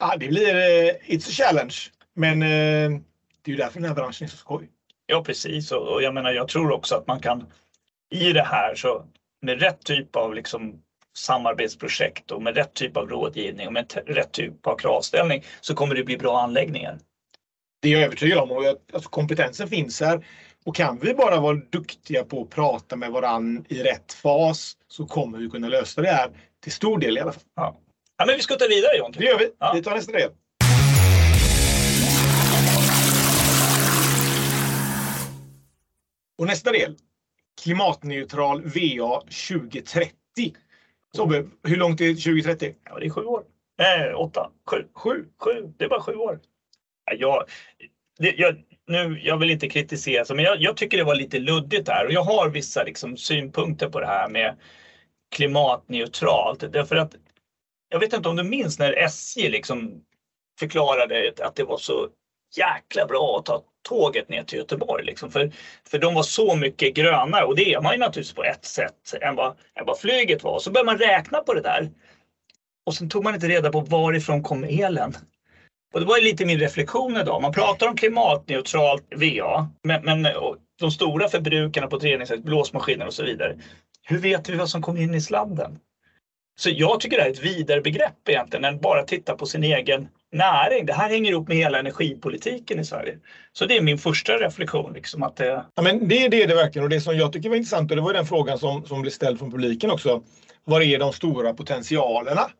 Ja, 0.00 0.16
det 0.20 0.28
blir 0.28 0.54
eh, 0.54 0.94
it's 1.14 1.28
a 1.28 1.32
challenge. 1.32 1.74
Men 2.16 2.42
eh, 2.42 3.00
det 3.42 3.50
är 3.50 3.52
ju 3.52 3.56
därför 3.56 3.80
den 3.80 3.88
här 3.88 3.94
branschen 3.94 4.24
är 4.24 4.30
så 4.30 4.36
skoj. 4.36 4.68
Ja, 5.06 5.24
precis. 5.24 5.72
Och, 5.72 5.94
och 5.94 6.02
jag 6.02 6.14
menar, 6.14 6.32
jag 6.32 6.48
tror 6.48 6.72
också 6.72 6.94
att 6.94 7.06
man 7.06 7.20
kan 7.20 7.46
i 8.10 8.32
det 8.32 8.42
här 8.42 8.74
så 8.74 9.04
med 9.42 9.60
rätt 9.60 9.84
typ 9.84 10.16
av 10.16 10.34
liksom 10.34 10.82
samarbetsprojekt 11.16 12.30
och 12.30 12.42
med 12.42 12.56
rätt 12.56 12.74
typ 12.74 12.96
av 12.96 13.08
rådgivning 13.08 13.66
och 13.66 13.72
med 13.72 14.02
rätt 14.06 14.32
typ 14.32 14.66
av 14.66 14.76
kravställning 14.76 15.44
så 15.60 15.74
kommer 15.74 15.94
det 15.94 16.04
bli 16.04 16.16
bra 16.16 16.40
anläggningar. 16.40 16.98
Det 17.82 17.88
är 17.88 17.92
jag 17.92 18.02
övertygad 18.02 18.38
om. 18.38 18.50
Och 18.50 18.64
alltså, 18.92 19.08
kompetensen 19.08 19.68
finns 19.68 20.00
här. 20.00 20.26
Och 20.64 20.76
kan 20.76 20.98
vi 20.98 21.14
bara 21.14 21.40
vara 21.40 21.56
duktiga 21.56 22.24
på 22.24 22.42
att 22.42 22.50
prata 22.50 22.96
med 22.96 23.10
varann 23.10 23.64
i 23.68 23.82
rätt 23.82 24.12
fas 24.12 24.76
så 24.88 25.06
kommer 25.06 25.38
vi 25.38 25.50
kunna 25.50 25.68
lösa 25.68 26.00
det 26.00 26.08
här 26.08 26.30
till 26.62 26.72
stor 26.72 26.98
del 26.98 27.18
i 27.18 27.20
alla 27.20 27.32
fall. 27.32 27.42
Ja, 27.56 27.76
ja 28.18 28.26
men 28.26 28.36
vi 28.36 28.42
ska 28.42 28.54
ta 28.54 28.66
vidare 28.68 28.96
John. 28.96 29.12
Det 29.12 29.24
gör 29.24 29.38
vi. 29.38 29.50
Ja. 29.58 29.72
Vi 29.74 29.82
tar 29.82 29.94
nästa 29.94 30.12
del. 30.12 30.30
Och 36.40 36.46
nästa 36.46 36.72
del. 36.72 36.96
Klimatneutral 37.62 38.62
VA 38.62 39.20
2030. 39.20 40.12
Tobbe, 41.16 41.46
hur 41.62 41.76
långt 41.76 42.00
är 42.00 42.14
2030? 42.14 42.74
Ja, 42.84 42.98
det 42.98 43.06
är 43.06 43.10
sju 43.10 43.24
år. 43.24 43.44
Nej, 43.78 44.14
åtta, 44.14 44.50
sju, 44.70 44.86
Sju. 44.94 45.24
sju. 45.44 45.72
Det 45.76 45.84
är 45.84 45.88
bara 45.88 46.00
sju 46.00 46.14
år. 46.14 46.40
Jag, 47.18 47.44
det, 48.18 48.34
jag, 48.38 48.56
nu, 48.86 49.20
jag 49.22 49.36
vill 49.36 49.50
inte 49.50 49.68
kritisera, 49.68 50.34
men 50.34 50.44
jag, 50.44 50.60
jag 50.60 50.76
tycker 50.76 50.96
det 50.96 51.04
var 51.04 51.14
lite 51.14 51.38
luddigt 51.38 51.86
där 51.86 52.06
och 52.06 52.12
jag 52.12 52.22
har 52.22 52.48
vissa 52.48 52.82
liksom, 52.84 53.16
synpunkter 53.16 53.88
på 53.88 54.00
det 54.00 54.06
här 54.06 54.28
med 54.28 54.56
klimatneutralt. 55.34 56.72
Därför 56.72 56.96
att 56.96 57.14
jag 57.88 57.98
vet 57.98 58.12
inte 58.12 58.28
om 58.28 58.36
du 58.36 58.44
minns 58.44 58.78
när 58.78 58.92
SJ 58.92 59.48
liksom 59.48 60.04
förklarade 60.58 61.32
att 61.42 61.56
det 61.56 61.64
var 61.64 61.78
så 61.78 62.08
jäkla 62.56 63.06
bra 63.06 63.38
att 63.38 63.46
ta 63.46 63.62
tåget 63.88 64.28
ner 64.28 64.42
till 64.42 64.58
Göteborg. 64.58 65.04
Liksom. 65.04 65.30
För, 65.30 65.52
för 65.90 65.98
de 65.98 66.14
var 66.14 66.22
så 66.22 66.56
mycket 66.56 66.94
grönare 66.94 67.44
och 67.44 67.56
det 67.56 67.74
är 67.74 67.80
man 67.80 67.92
ju 67.92 67.98
naturligtvis 67.98 68.34
på 68.34 68.44
ett 68.44 68.64
sätt 68.64 69.14
än 69.20 69.36
vad, 69.36 69.56
än 69.74 69.86
vad 69.86 69.98
flyget 69.98 70.42
var. 70.42 70.58
Så 70.58 70.70
började 70.70 70.86
man 70.86 70.98
räkna 70.98 71.38
på 71.38 71.54
det 71.54 71.60
där. 71.60 71.90
Och 72.86 72.94
sen 72.94 73.08
tog 73.08 73.24
man 73.24 73.34
inte 73.34 73.48
reda 73.48 73.70
på 73.70 73.80
varifrån 73.80 74.42
kom 74.42 74.64
elen. 74.64 75.14
Och 75.94 76.00
det 76.00 76.06
var 76.06 76.20
lite 76.20 76.44
min 76.44 76.58
reflektion 76.58 77.16
idag. 77.16 77.42
Man 77.42 77.52
pratar 77.52 77.88
om 77.88 77.96
klimatneutralt 77.96 79.04
VA, 79.16 79.68
men, 79.82 80.04
men 80.04 80.26
de 80.80 80.90
stora 80.90 81.28
förbrukarna 81.28 81.86
på 81.86 81.96
ett 81.96 82.04
reningsverk, 82.04 82.40
blåsmaskiner 82.40 83.06
och 83.06 83.14
så 83.14 83.24
vidare. 83.24 83.58
Hur 84.02 84.18
vet 84.18 84.48
vi 84.48 84.56
vad 84.56 84.68
som 84.68 84.82
kom 84.82 84.96
in 84.96 85.14
i 85.14 85.20
sladden? 85.20 85.78
Så 86.60 86.70
jag 86.70 87.00
tycker 87.00 87.16
det 87.16 87.22
här 87.22 87.30
är 87.30 87.34
ett 87.34 87.44
vidare 87.44 87.80
begrepp 87.80 88.28
egentligen 88.28 88.64
än 88.64 88.80
bara 88.80 89.02
titta 89.02 89.36
på 89.36 89.46
sin 89.46 89.64
egen 89.64 90.08
näring. 90.32 90.86
Det 90.86 90.92
här 90.92 91.08
hänger 91.08 91.30
ihop 91.30 91.48
med 91.48 91.56
hela 91.56 91.78
energipolitiken 91.78 92.80
i 92.80 92.84
Sverige. 92.84 93.18
Så 93.52 93.66
det 93.66 93.76
är 93.76 93.82
min 93.82 93.98
första 93.98 94.32
reflektion. 94.32 94.92
Liksom, 94.92 95.22
att 95.22 95.36
det, 95.36 95.64
Ja, 95.74 95.82
men 95.82 96.08
det 96.08 96.24
är 96.24 96.30
det, 96.30 96.54
verkligen. 96.54 96.84
Och 96.84 96.90
det 96.90 97.00
som 97.00 97.16
jag 97.16 97.32
tycker 97.32 97.48
var 97.48 97.56
intressant, 97.56 97.90
och 97.90 97.96
det 97.96 98.02
var 98.02 98.12
den 98.12 98.26
frågan 98.26 98.58
som, 98.58 98.84
som 98.84 99.02
blev 99.02 99.10
ställd 99.10 99.38
från 99.38 99.50
publiken 99.50 99.90
också. 99.90 100.22
Var 100.64 100.80
är 100.80 100.98
de 100.98 101.12
stora 101.12 101.54
potentialerna? 101.54 102.50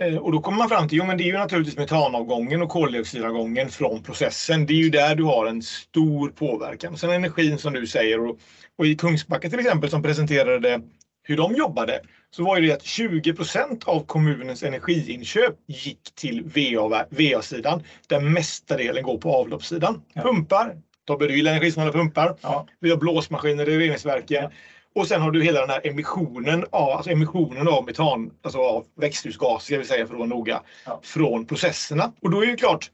Eh, 0.00 0.16
och 0.16 0.32
då 0.32 0.40
kommer 0.40 0.58
man 0.58 0.68
fram 0.68 0.88
till, 0.88 0.98
jo 0.98 1.04
men 1.04 1.16
det 1.16 1.24
är 1.24 1.26
ju 1.26 1.38
naturligtvis 1.38 1.76
metanavgången 1.76 2.62
och 2.62 2.68
koldioxidavgången 2.68 3.68
från 3.68 4.02
processen. 4.02 4.66
Det 4.66 4.72
är 4.72 4.82
ju 4.82 4.90
där 4.90 5.14
du 5.14 5.24
har 5.24 5.46
en 5.46 5.62
stor 5.62 6.28
påverkan. 6.28 6.96
Sen 6.96 7.10
energin 7.10 7.58
som 7.58 7.72
du 7.72 7.86
säger. 7.86 8.20
Och, 8.20 8.38
och 8.78 8.86
i 8.86 8.96
Kungsbacka 8.96 9.50
till 9.50 9.58
exempel 9.58 9.90
som 9.90 10.02
presenterade 10.02 10.80
hur 11.26 11.36
de 11.36 11.54
jobbade 11.54 12.00
så 12.30 12.44
var 12.44 12.60
det 12.60 12.72
att 12.72 12.82
20% 12.82 13.84
av 13.88 14.06
kommunens 14.06 14.62
energiinköp 14.62 15.54
gick 15.66 16.14
till 16.14 16.44
VA- 16.44 17.04
VA-sidan 17.10 17.82
där 18.08 18.20
mesta 18.20 18.76
delen 18.76 19.02
går 19.02 19.18
på 19.18 19.34
avloppssidan. 19.36 20.02
Ja. 20.12 20.22
Pumpar, 20.22 20.76
Tobbe 21.06 21.26
du 21.26 21.36
gillar 21.36 21.50
energisnåla 21.52 21.92
pumpar. 21.92 22.36
ja, 22.40 22.66
Vi 22.80 22.90
har 22.90 22.96
blåsmaskiner 22.96 23.68
i 23.68 23.78
reningsverken. 23.78 24.42
Ja. 24.42 24.50
Och 24.94 25.06
sen 25.08 25.20
har 25.22 25.30
du 25.30 25.42
hela 25.42 25.60
den 25.60 25.70
här 25.70 25.86
emissionen 25.86 26.64
av, 26.70 26.90
alltså 26.90 27.10
emissionen 27.10 27.68
av 27.68 27.84
metan, 27.84 28.30
alltså 28.42 28.58
av 28.58 28.84
växthusgas 29.00 29.64
ska 29.64 29.78
vi 29.78 29.84
säga 29.84 30.06
för 30.06 30.14
att 30.14 30.18
vara 30.18 30.28
noga, 30.28 30.62
Ja. 30.86 31.00
från 31.04 31.46
processerna. 31.46 32.12
Och 32.22 32.30
då 32.30 32.42
är 32.42 32.46
det 32.46 32.56
klart, 32.56 32.90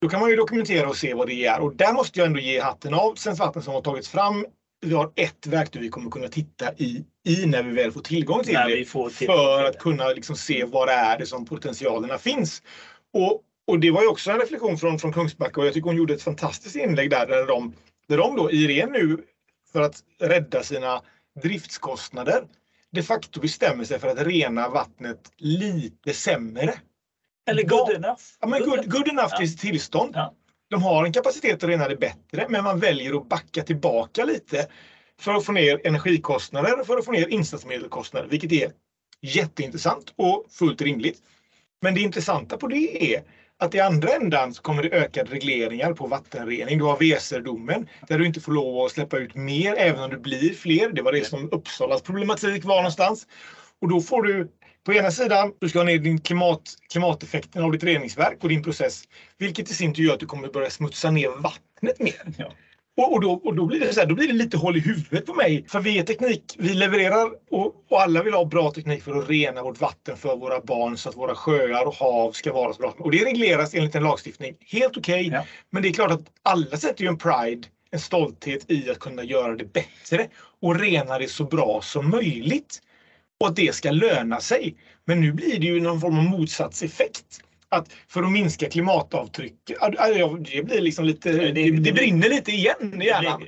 då 0.00 0.08
kan 0.08 0.20
man 0.20 0.30
ju 0.30 0.36
dokumentera 0.36 0.88
och 0.88 0.96
se 0.96 1.14
vad 1.14 1.26
det 1.28 1.46
är. 1.46 1.60
Och 1.60 1.76
där 1.76 1.92
måste 1.92 2.18
jag 2.18 2.26
ändå 2.26 2.40
ge 2.40 2.60
hatten 2.60 2.94
av 2.94 3.14
Svenskt 3.14 3.40
Vatten 3.40 3.62
som 3.62 3.74
har 3.74 3.80
tagits 3.80 4.08
fram. 4.08 4.46
Vi 4.86 4.94
har 4.94 5.12
ett 5.16 5.46
verktyg 5.46 5.82
vi 5.82 5.88
kommer 5.88 6.10
kunna 6.10 6.28
titta 6.28 6.72
i, 6.76 7.04
i 7.26 7.46
när 7.46 7.62
vi 7.62 7.72
väl 7.72 7.92
får 7.92 8.00
tillgång 8.00 8.42
till 8.42 8.52
när 8.52 8.68
det. 8.68 8.74
tillgång 8.84 9.10
För 9.10 9.18
till 9.18 9.30
att 9.66 9.72
det. 9.72 9.78
kunna 9.78 10.08
liksom 10.08 10.36
se 10.36 10.64
var 10.64 10.86
det 10.86 10.92
är 10.92 11.18
det 11.18 11.26
som 11.26 11.44
potentialerna 11.44 12.18
finns. 12.18 12.62
Och, 13.12 13.42
och 13.66 13.78
det 13.78 13.90
var 13.90 14.02
ju 14.02 14.08
också 14.08 14.30
en 14.30 14.38
reflektion 14.40 14.78
från, 14.78 14.98
från 14.98 15.12
Kungsbacka 15.12 15.60
och 15.60 15.66
jag 15.66 15.74
tycker 15.74 15.86
hon 15.86 15.96
gjorde 15.96 16.14
ett 16.14 16.22
fantastiskt 16.22 16.76
inlägg 16.76 17.10
där, 17.10 17.26
där 17.26 17.46
de, 17.46 17.74
där 18.08 18.16
de 18.16 18.36
då, 18.36 18.50
Irene 18.50 18.92
nu, 18.98 19.24
för 19.72 19.80
att 19.82 20.02
rädda 20.20 20.62
sina 20.62 21.02
driftskostnader, 21.42 22.44
de 22.90 23.02
facto 23.02 23.40
bestämmer 23.40 23.84
sig 23.84 23.98
för 23.98 24.08
att 24.08 24.26
rena 24.26 24.68
vattnet 24.68 25.32
lite 25.38 26.12
sämre. 26.14 26.74
Eller 27.50 27.62
good 27.62 27.90
enough. 27.90 28.20
Ja, 28.40 28.46
men 28.48 28.60
good, 28.62 28.90
good 28.92 29.08
enough 29.08 29.28
Ja. 29.30 29.38
till 29.38 29.58
tillstånd. 29.58 30.12
Ja. 30.14 30.34
De 30.72 30.82
har 30.82 31.04
en 31.04 31.12
kapacitet 31.12 31.64
att 31.64 31.70
rena 31.70 31.88
det 31.88 31.96
bättre, 31.96 32.46
men 32.48 32.64
man 32.64 32.78
väljer 32.78 33.16
att 33.16 33.28
backa 33.28 33.62
tillbaka 33.62 34.24
lite 34.24 34.66
för 35.20 35.34
att 35.34 35.44
få 35.44 35.52
ner 35.52 35.86
energikostnader 35.86 36.80
och 36.80 36.86
för 36.86 36.96
att 36.96 37.04
få 37.04 37.12
ner 37.12 37.28
insatsmedelkostnader, 37.28 38.28
vilket 38.28 38.52
är 38.52 38.70
jätteintressant 39.22 40.12
och 40.16 40.46
fullt 40.50 40.82
rimligt. 40.82 41.18
Men 41.82 41.94
det 41.94 42.00
intressanta 42.00 42.56
på 42.56 42.66
det 42.66 43.14
är 43.14 43.22
att 43.58 43.74
i 43.74 43.80
andra 43.80 44.08
ändan 44.08 44.54
så 44.54 44.62
kommer 44.62 44.82
det 44.82 44.88
ökade 44.90 45.30
regleringar 45.30 45.92
på 45.92 46.06
vattenrening. 46.06 46.78
Du 46.78 46.84
har 46.84 46.96
Weserdomen 46.96 47.88
där 48.08 48.18
du 48.18 48.26
inte 48.26 48.40
får 48.40 48.52
lov 48.52 48.84
att 48.84 48.92
släppa 48.92 49.18
ut 49.18 49.34
mer 49.34 49.74
även 49.78 50.02
om 50.02 50.10
det 50.10 50.18
blir 50.18 50.54
fler. 50.54 50.88
Det 50.92 51.02
var 51.02 51.12
det 51.12 51.24
som 51.24 51.48
Uppsalas 51.52 52.02
problematik 52.02 52.64
var 52.64 52.76
någonstans. 52.76 53.26
Och 53.80 53.88
då 53.88 54.00
får 54.00 54.22
du 54.22 54.48
på 54.84 54.94
ena 54.94 55.10
sidan, 55.10 55.52
du 55.60 55.68
ska 55.68 55.78
ha 55.78 55.84
ner 55.84 55.98
din 55.98 56.20
klimat, 56.20 56.62
klimateffekten 56.92 57.64
av 57.64 57.72
ditt 57.72 57.84
reningsverk 57.84 58.38
och 58.40 58.48
din 58.48 58.62
process. 58.62 59.04
Vilket 59.38 59.70
i 59.70 59.74
sin 59.74 59.94
tur 59.94 60.02
gör 60.02 60.14
att 60.14 60.20
du 60.20 60.26
kommer 60.26 60.48
börja 60.48 60.70
smutsa 60.70 61.10
ner 61.10 61.28
vattnet 61.28 62.00
mer. 62.00 62.22
Ja. 62.36 62.52
Och, 62.96 63.12
och, 63.12 63.20
då, 63.20 63.32
och 63.32 63.54
då, 63.54 63.66
blir 63.66 63.80
det 63.80 63.94
så 63.94 64.00
här, 64.00 64.06
då 64.06 64.14
blir 64.14 64.26
det 64.26 64.32
lite 64.32 64.56
håll 64.56 64.76
i 64.76 64.80
huvudet 64.80 65.26
på 65.26 65.34
mig. 65.34 65.64
För 65.68 65.80
vi 65.80 65.98
är 65.98 66.02
teknik, 66.02 66.56
vi 66.58 66.74
levererar 66.74 67.30
och, 67.50 67.74
och 67.90 68.02
alla 68.02 68.22
vill 68.22 68.34
ha 68.34 68.44
bra 68.44 68.70
teknik 68.70 69.02
för 69.02 69.18
att 69.18 69.28
rena 69.28 69.62
vårt 69.62 69.80
vatten 69.80 70.16
för 70.16 70.36
våra 70.36 70.60
barn 70.60 70.96
så 70.96 71.08
att 71.08 71.16
våra 71.16 71.34
sjöar 71.34 71.86
och 71.86 71.94
hav 71.94 72.32
ska 72.32 72.52
vara 72.52 72.72
så 72.72 72.78
bra. 72.78 72.94
Och 72.98 73.10
det 73.10 73.24
regleras 73.24 73.74
enligt 73.74 73.94
en 73.94 74.02
lagstiftning. 74.02 74.56
Helt 74.60 74.96
okej. 74.96 75.28
Ja. 75.32 75.46
Men 75.70 75.82
det 75.82 75.88
är 75.88 75.92
klart 75.92 76.10
att 76.10 76.24
alla 76.42 76.76
sätter 76.76 77.04
ju 77.04 77.08
en 77.08 77.18
pride, 77.18 77.68
en 77.90 78.00
stolthet 78.00 78.70
i 78.70 78.90
att 78.90 78.98
kunna 78.98 79.24
göra 79.24 79.56
det 79.56 79.72
bättre 79.72 80.28
och 80.60 80.80
rena 80.80 81.18
det 81.18 81.28
så 81.28 81.44
bra 81.44 81.80
som 81.82 82.10
möjligt. 82.10 82.80
Och 83.42 83.48
att 83.48 83.56
det 83.56 83.74
ska 83.74 83.90
löna 83.90 84.40
sig. 84.40 84.74
Men 85.04 85.20
nu 85.20 85.32
blir 85.32 85.58
det 85.60 85.66
ju 85.66 85.80
någon 85.80 86.00
form 86.00 86.18
av 86.18 86.24
motsatseffekt. 86.24 87.24
Att 87.68 87.92
för 88.08 88.22
att 88.22 88.32
minska 88.32 88.68
klimatavtrycket, 88.68 89.76
ja, 89.80 90.36
det 90.52 90.62
blir 90.62 90.80
liksom 90.80 91.04
lite, 91.04 91.32
det- 91.32 91.52
det, 91.52 91.70
det, 91.70 91.92
brinner 91.92 92.28
lite 92.28 92.50
igen 92.52 93.02
i 93.02 93.06
hjärnan. 93.06 93.42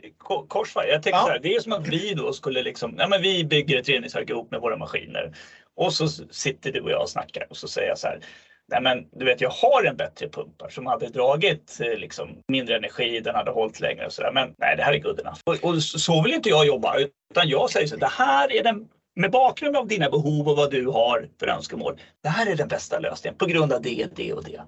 Korsfärg. 0.48 0.88
Jag 0.88 1.02
tänker 1.02 1.18
Ja. 1.18 1.22
så 1.24 1.30
här, 1.30 1.38
det 1.42 1.54
är 1.54 1.60
som 1.60 1.72
att 1.72 1.88
vi 1.88 2.14
då 2.14 2.32
skulle 2.32 2.62
liksom, 2.62 2.90
nej 2.90 3.08
men 3.08 3.22
vi 3.22 3.44
bygger 3.44 3.78
ett 3.78 3.88
reningsverk 3.88 4.30
ihop 4.30 4.50
med 4.50 4.60
våra 4.60 4.76
maskiner. 4.76 5.32
Och 5.76 5.92
så 5.92 6.08
sitter 6.30 6.72
du 6.72 6.80
och 6.80 6.90
jag 6.90 7.02
och 7.02 7.08
snackar 7.10 7.46
och 7.50 7.56
så 7.56 7.68
säger 7.68 7.88
jag 7.88 7.98
så 7.98 8.06
här, 8.06 8.20
nej 8.68 8.80
men 8.82 9.04
du 9.18 9.24
vet 9.24 9.40
jag 9.40 9.50
har 9.50 9.84
en 9.84 9.96
bättre 9.96 10.28
pumpar 10.28 10.68
som 10.68 10.86
hade 10.86 11.08
dragit 11.08 11.78
eh, 11.80 11.98
liksom 11.98 12.28
mindre 12.48 12.76
energi, 12.76 13.20
den 13.20 13.34
hade 13.34 13.50
hållit 13.50 13.80
längre 13.80 14.06
och 14.06 14.12
sådär. 14.12 14.30
Men 14.34 14.54
nej, 14.58 14.76
det 14.76 14.82
här 14.82 14.92
är 14.92 14.98
good 14.98 15.20
enough. 15.20 15.38
Och, 15.44 15.64
och 15.64 15.82
så 15.82 16.22
vill 16.22 16.32
inte 16.34 16.48
jag 16.48 16.66
jobba, 16.66 16.94
utan 17.30 17.48
jag 17.48 17.70
säger 17.70 17.86
så 17.86 17.96
det 17.96 18.06
här 18.12 18.52
är 18.52 18.62
den 18.62 18.86
med 19.16 19.30
bakgrund 19.30 19.76
av 19.76 19.88
dina 19.88 20.10
behov 20.10 20.48
och 20.48 20.56
vad 20.56 20.70
du 20.70 20.86
har 20.86 21.28
för 21.40 21.46
önskemål. 21.46 22.00
Det 22.22 22.28
här 22.28 22.46
är 22.46 22.56
den 22.56 22.68
bästa 22.68 22.98
lösningen 22.98 23.38
på 23.38 23.46
grund 23.46 23.72
av 23.72 23.82
det, 23.82 24.06
det 24.16 24.32
och 24.32 24.44
det. 24.44 24.60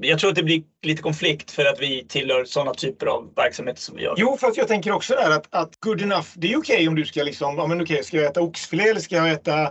Jag 0.00 0.18
tror 0.18 0.30
att 0.30 0.36
det 0.36 0.42
blir 0.42 0.62
lite 0.82 1.02
konflikt 1.02 1.50
för 1.50 1.64
att 1.64 1.80
vi 1.80 2.06
tillhör 2.08 2.44
sådana 2.44 2.74
typer 2.74 3.06
av 3.06 3.34
verksamheter 3.36 3.80
som 3.80 3.96
vi 3.96 4.02
gör. 4.02 4.14
Jo, 4.18 4.36
för 4.36 4.46
att 4.46 4.56
jag 4.56 4.68
tänker 4.68 4.92
också 4.92 5.14
där 5.14 5.30
att, 5.30 5.46
att 5.50 5.80
good 5.80 6.02
enough, 6.02 6.26
det 6.34 6.52
är 6.52 6.58
okej 6.58 6.88
om 6.88 6.94
du 6.94 7.04
ska 7.04 7.22
liksom, 7.22 7.56
ja 7.56 7.66
men 7.66 7.82
okej, 7.82 8.04
ska 8.04 8.16
jag 8.16 8.26
äta 8.26 8.40
oxfilé 8.40 8.88
eller 8.88 9.00
ska 9.00 9.16
jag 9.16 9.30
äta 9.30 9.62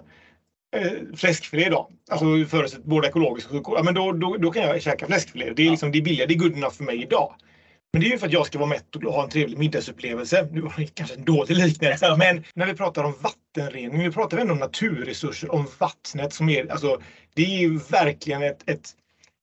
eh, 0.75 0.91
fläskfilé 1.15 1.69
då? 1.69 1.89
Alltså 2.11 2.25
förutsatt 2.49 2.83
både 2.83 3.07
ekologiskt 3.07 3.49
och 3.49 3.55
sjukvård. 3.55 3.77
Ja, 3.77 3.83
men 3.83 3.93
då, 3.93 4.11
då, 4.11 4.37
då 4.37 4.51
kan 4.51 4.63
jag 4.63 4.81
käka 4.81 5.07
fläskfilé. 5.07 5.53
Det 5.55 5.67
är 5.67 5.71
liksom, 5.71 5.91
det 5.91 5.97
är 5.97 6.01
billigare, 6.01 6.27
det 6.27 6.33
är 6.33 6.39
good 6.39 6.57
enough 6.57 6.75
för 6.75 6.83
mig 6.83 7.01
idag. 7.01 7.35
Men 7.93 8.01
det 8.01 8.07
är 8.07 8.11
ju 8.11 8.17
för 8.17 8.27
att 8.27 8.33
jag 8.33 8.45
ska 8.45 8.59
vara 8.59 8.69
mätt 8.69 8.95
och 8.95 9.13
ha 9.13 9.23
en 9.23 9.29
trevlig 9.29 9.57
middagsupplevelse. 9.57 10.47
Nu 10.51 10.61
var 10.61 10.73
det 10.77 10.85
kanske 10.85 11.15
en 11.15 11.25
dålig 11.25 11.57
liknelse, 11.57 12.15
men 12.19 12.43
när 12.53 12.65
vi 12.65 12.73
pratar 12.73 13.03
om 13.03 13.13
vattenrening, 13.21 13.97
nu 13.97 14.11
pratar 14.11 14.37
vi 14.37 14.41
ändå 14.41 14.53
om 14.53 14.59
naturresurser, 14.59 15.51
om 15.51 15.67
vattnet 15.79 16.33
som 16.33 16.49
är, 16.49 16.71
alltså 16.71 17.01
det 17.33 17.45
är 17.55 17.59
ju 17.59 17.77
verkligen 17.77 18.43
ett, 18.43 18.69
ett 18.69 18.95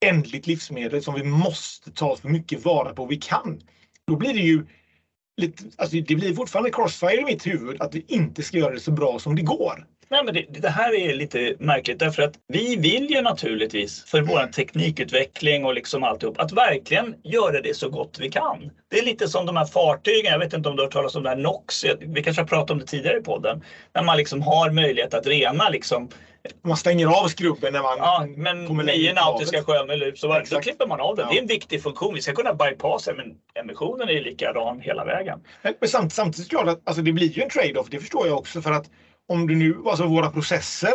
ändligt 0.05 0.47
livsmedel 0.47 1.03
som 1.03 1.13
vi 1.13 1.23
måste 1.23 1.91
ta 1.91 2.17
så 2.17 2.27
mycket 2.27 2.65
vara 2.65 2.93
på 2.93 3.05
vi 3.05 3.15
kan. 3.15 3.61
Då 4.07 4.15
blir 4.15 4.33
det 4.33 4.39
ju 4.39 4.65
lite, 5.37 5.63
alltså 5.77 5.97
det 6.07 6.15
blir 6.15 6.33
fortfarande 6.33 6.71
crossfire 6.71 7.21
i 7.21 7.25
mitt 7.25 7.47
huvud 7.47 7.81
att 7.81 7.95
vi 7.95 8.05
inte 8.07 8.43
ska 8.43 8.57
göra 8.57 8.73
det 8.73 8.79
så 8.79 8.91
bra 8.91 9.19
som 9.19 9.35
det 9.35 9.41
går. 9.41 9.85
Nej, 10.09 10.23
men 10.23 10.33
det, 10.33 10.45
det 10.49 10.69
här 10.69 10.95
är 10.95 11.13
lite 11.15 11.55
märkligt 11.59 11.99
därför 11.99 12.23
att 12.23 12.33
vi 12.47 12.75
vill 12.75 13.09
ju 13.11 13.21
naturligtvis 13.21 14.03
för 14.05 14.21
vår 14.21 14.51
teknikutveckling 14.51 15.65
och 15.65 15.73
liksom 15.73 16.03
alltihop 16.03 16.39
att 16.39 16.51
verkligen 16.51 17.15
göra 17.23 17.61
det 17.61 17.73
så 17.77 17.89
gott 17.89 18.17
vi 18.19 18.29
kan. 18.29 18.71
Det 18.91 18.99
är 18.99 19.03
lite 19.03 19.27
som 19.27 19.45
de 19.45 19.57
här 19.57 19.65
fartygen, 19.65 20.31
jag 20.31 20.39
vet 20.39 20.53
inte 20.53 20.69
om 20.69 20.75
du 20.75 20.81
har 20.81 20.85
hört 20.85 20.93
talas 20.93 21.15
om 21.15 21.23
det 21.23 21.29
här 21.29 21.35
NOx, 21.35 21.85
vi 21.99 22.23
kanske 22.23 22.41
har 22.41 22.47
pratat 22.47 22.71
om 22.71 22.79
det 22.79 22.85
tidigare 22.85 23.17
i 23.17 23.21
podden, 23.21 23.63
när 23.93 24.03
man 24.03 24.17
liksom 24.17 24.41
har 24.41 24.69
möjlighet 24.71 25.13
att 25.13 25.27
rena 25.27 25.69
liksom, 25.69 26.09
Man 26.61 26.77
stänger 26.77 27.07
av 27.23 27.27
skrubben 27.27 27.73
när 27.73 27.81
man 27.81 27.97
ja 27.97 28.25
men 28.37 28.67
kommer 28.67 28.83
längre 28.83 29.09
i 29.09 29.13
nautiska 29.13 29.63
sjömil 29.63 30.03
ut 30.03 30.19
så 30.19 30.27
var- 30.27 30.45
då 30.51 30.59
klipper 30.61 30.87
man 30.87 30.99
av 31.01 31.15
den. 31.15 31.25
Ja. 31.25 31.31
Det 31.31 31.37
är 31.37 31.41
en 31.41 31.47
viktig 31.47 31.81
funktion, 31.83 32.13
vi 32.13 32.21
ska 32.21 32.33
kunna 32.33 32.53
bypassa 32.53 33.13
men 33.13 33.25
emissionen 33.59 34.09
är 34.09 34.13
ju 34.13 34.21
likadan 34.23 34.79
hela 34.79 35.05
vägen. 35.05 35.39
Men 35.61 35.73
men 35.79 35.89
samt, 35.89 36.13
samtidigt 36.13 36.53
är 36.53 36.57
det 36.57 36.63
klart 36.63 36.77
att 36.77 36.81
alltså 36.87 37.01
det 37.01 37.11
blir 37.11 37.29
ju 37.29 37.41
en 37.43 37.49
trade-off, 37.49 37.87
det 37.89 37.99
förstår 37.99 38.27
jag 38.27 38.37
också. 38.37 38.61
För 38.61 38.71
att 38.71 38.85
om 39.29 39.47
du 39.47 39.55
nu, 39.55 39.77
alltså 39.85 40.07
våra 40.07 40.29
processer 40.31 40.93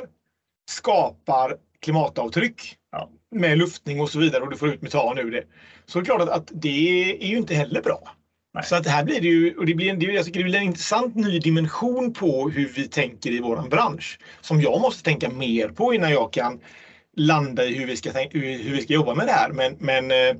skapar 0.70 1.56
klimatavtryck 1.82 2.76
Ja. 2.92 3.10
med 3.34 3.58
luftning 3.58 4.00
och 4.00 4.10
så 4.10 4.18
vidare 4.18 4.42
och 4.42 4.50
du 4.50 4.56
får 4.56 4.68
ut 4.68 4.82
metan 4.82 5.18
ur 5.18 5.30
det. 5.30 5.44
Så 5.86 5.98
det 5.98 6.02
är 6.02 6.04
klart 6.04 6.20
att, 6.20 6.28
att 6.28 6.50
det 6.54 7.12
är 7.22 7.26
ju 7.28 7.36
inte 7.36 7.54
heller 7.54 7.82
bra. 7.82 8.10
Nej. 8.54 8.64
Så 8.64 8.76
att 8.76 8.84
det 8.84 8.90
här 8.90 9.04
blir 9.04 9.20
det 9.20 9.26
ju, 9.28 9.56
och 9.56 9.66
det 9.66 9.74
blir, 9.74 9.90
en- 9.90 9.98
det, 9.98 10.06
jag 10.06 10.24
tycker 10.24 10.40
det 10.40 10.44
blir 10.44 10.58
en 10.58 10.62
intressant 10.64 11.14
ny 11.16 11.38
dimension 11.38 12.12
på 12.12 12.48
hur 12.48 12.68
vi 12.68 12.88
tänker 12.88 13.30
i 13.30 13.40
våran 13.40 13.68
bransch. 13.68 14.18
Som 14.40 14.60
jag 14.60 14.80
måste 14.80 15.02
tänka 15.04 15.30
mer 15.30 15.68
på 15.68 15.94
innan 15.94 16.10
jag 16.10 16.32
kan 16.32 16.60
landa 17.16 17.64
i 17.64 17.74
hur 17.78 17.86
vi 17.86 17.96
ska, 17.96 18.12
tänk, 18.12 18.34
hur, 18.34 18.40
vi 18.72 18.82
ska 18.82 18.92
jobba 18.94 19.14
med 19.14 19.26
det 19.26 19.32
här. 19.32 19.50
Men, 19.52 19.76
men 19.78 20.10
eh, 20.10 20.36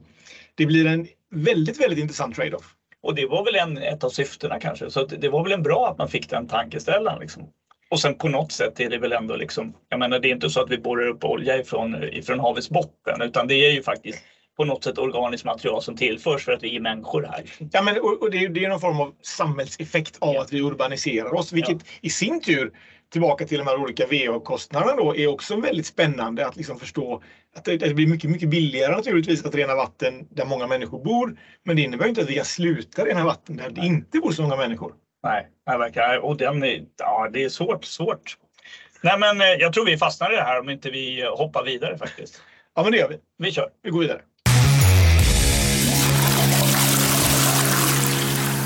det 0.55 0.67
blir 0.67 0.87
en 0.87 1.07
väldigt, 1.35 1.81
väldigt 1.81 1.99
intressant 1.99 2.37
trade-off. 2.37 2.75
Och 3.03 3.15
det 3.15 3.27
var 3.27 3.45
väl 3.45 3.55
en, 3.55 3.79
ett 3.79 4.05
av 4.05 4.11
syftena 4.11 4.61
kanske. 4.61 4.91
Så 4.91 5.05
det 5.05 5.29
var 5.29 5.43
väl 5.45 5.53
en 5.53 5.63
bra 5.63 5.89
att 5.91 5.99
man 5.99 6.09
fick 6.09 6.31
den 6.31 6.49
tankeställaren. 6.49 7.21
Liksom. 7.21 7.43
Och 7.91 8.01
sen 8.01 8.15
på 8.15 8.29
något 8.29 8.53
sätt 8.53 8.81
är 8.81 8.89
det 8.89 8.99
väl 8.99 9.13
ändå 9.13 9.37
liksom, 9.37 9.73
jag 9.89 9.99
menar 9.99 10.19
det 10.19 10.29
är 10.29 10.33
inte 10.33 10.51
så 10.51 10.61
att 10.61 10.71
vi 10.71 10.79
borrar 10.79 11.07
upp 11.07 11.25
olja 11.25 11.57
ifrån, 11.57 12.05
ifrån 12.13 12.39
havets 12.39 12.69
botten 12.69 13.21
utan 13.21 13.47
det 13.47 13.55
är 13.55 13.71
ju 13.71 13.83
faktiskt 13.83 14.19
på 14.57 14.65
något 14.65 14.85
sätt 14.85 14.99
organiskt 14.99 15.45
material 15.45 15.83
som 15.83 15.97
tillförs 15.97 16.45
för 16.45 16.53
att 16.53 16.63
vi 16.63 16.77
är 16.77 16.81
människor 16.81 17.23
här. 17.23 17.43
Ja, 17.73 17.83
men, 17.83 17.99
och, 17.99 18.23
och 18.23 18.31
det, 18.31 18.45
är, 18.45 18.49
det 18.49 18.65
är 18.65 18.69
någon 18.69 18.81
form 18.81 19.01
av 19.01 19.13
samhällseffekt 19.23 20.17
av 20.21 20.35
Ja. 20.35 20.41
att 20.43 20.53
vi 20.53 20.61
urbaniserar 20.61 21.35
oss, 21.35 21.53
vilket 21.53 21.77
i 22.03 22.11
sin 22.11 22.41
tur 22.41 22.71
tillbaka 23.13 23.47
till 23.47 23.59
de 23.59 23.67
här 23.67 23.77
olika 23.77 24.07
VA-kostnaderna 24.07 24.95
då 24.95 25.17
är 25.17 25.27
också 25.27 25.57
väldigt 25.57 25.87
spännande 25.87 26.47
att 26.47 26.57
liksom 26.57 26.79
förstå 26.79 27.21
att 27.57 27.65
det, 27.65 27.77
det 27.77 27.95
blir 27.95 28.07
mycket, 28.07 28.31
mycket 28.31 28.49
billigare 28.49 28.95
naturligtvis 28.95 29.45
att 29.45 29.55
rena 29.55 29.75
vatten 29.75 30.27
där 30.31 30.45
många 30.45 30.67
människor 30.67 30.99
bor. 30.99 31.35
Men 31.65 31.77
det 31.77 31.83
innebär 31.83 32.07
inte 32.07 32.21
att 32.21 32.29
vi 32.29 32.35
kan 32.35 32.45
sluta 32.45 33.05
rena 33.05 33.25
vatten 33.25 33.57
där 33.57 33.71
det 33.71 33.87
inte 33.87 34.19
bor 34.21 34.33
så 34.33 34.43
många 34.43 34.57
människor. 34.57 34.93
Nej, 35.23 35.47
nej 35.67 35.79
verkar, 35.79 36.19
och 36.19 36.37
den 36.37 36.63
är, 36.63 36.85
ja, 36.99 37.29
det 37.33 37.45
är 37.45 37.49
svårt, 37.49 37.85
svårt. 37.85 38.37
Nej 39.03 39.19
men 39.19 39.41
eh, 39.41 39.47
jag 39.47 39.73
tror 39.73 39.87
vi 39.87 39.99
fastnar 39.99 40.33
i 40.33 40.37
det 40.37 40.43
här 40.43 40.61
om 40.61 40.71
inte 40.71 40.91
vi 40.91 41.23
eh, 41.23 41.37
hoppar 41.37 41.65
vidare 41.65 41.99
faktiskt. 41.99 42.43
Ja, 42.75 42.83
men 42.83 42.93
det 42.93 42.99
gör 42.99 43.09
vi. 43.09 43.19
Vi 43.39 43.53
kör. 43.53 43.69
Vi 43.83 43.91
går 43.91 44.01
vidare. 44.01 44.21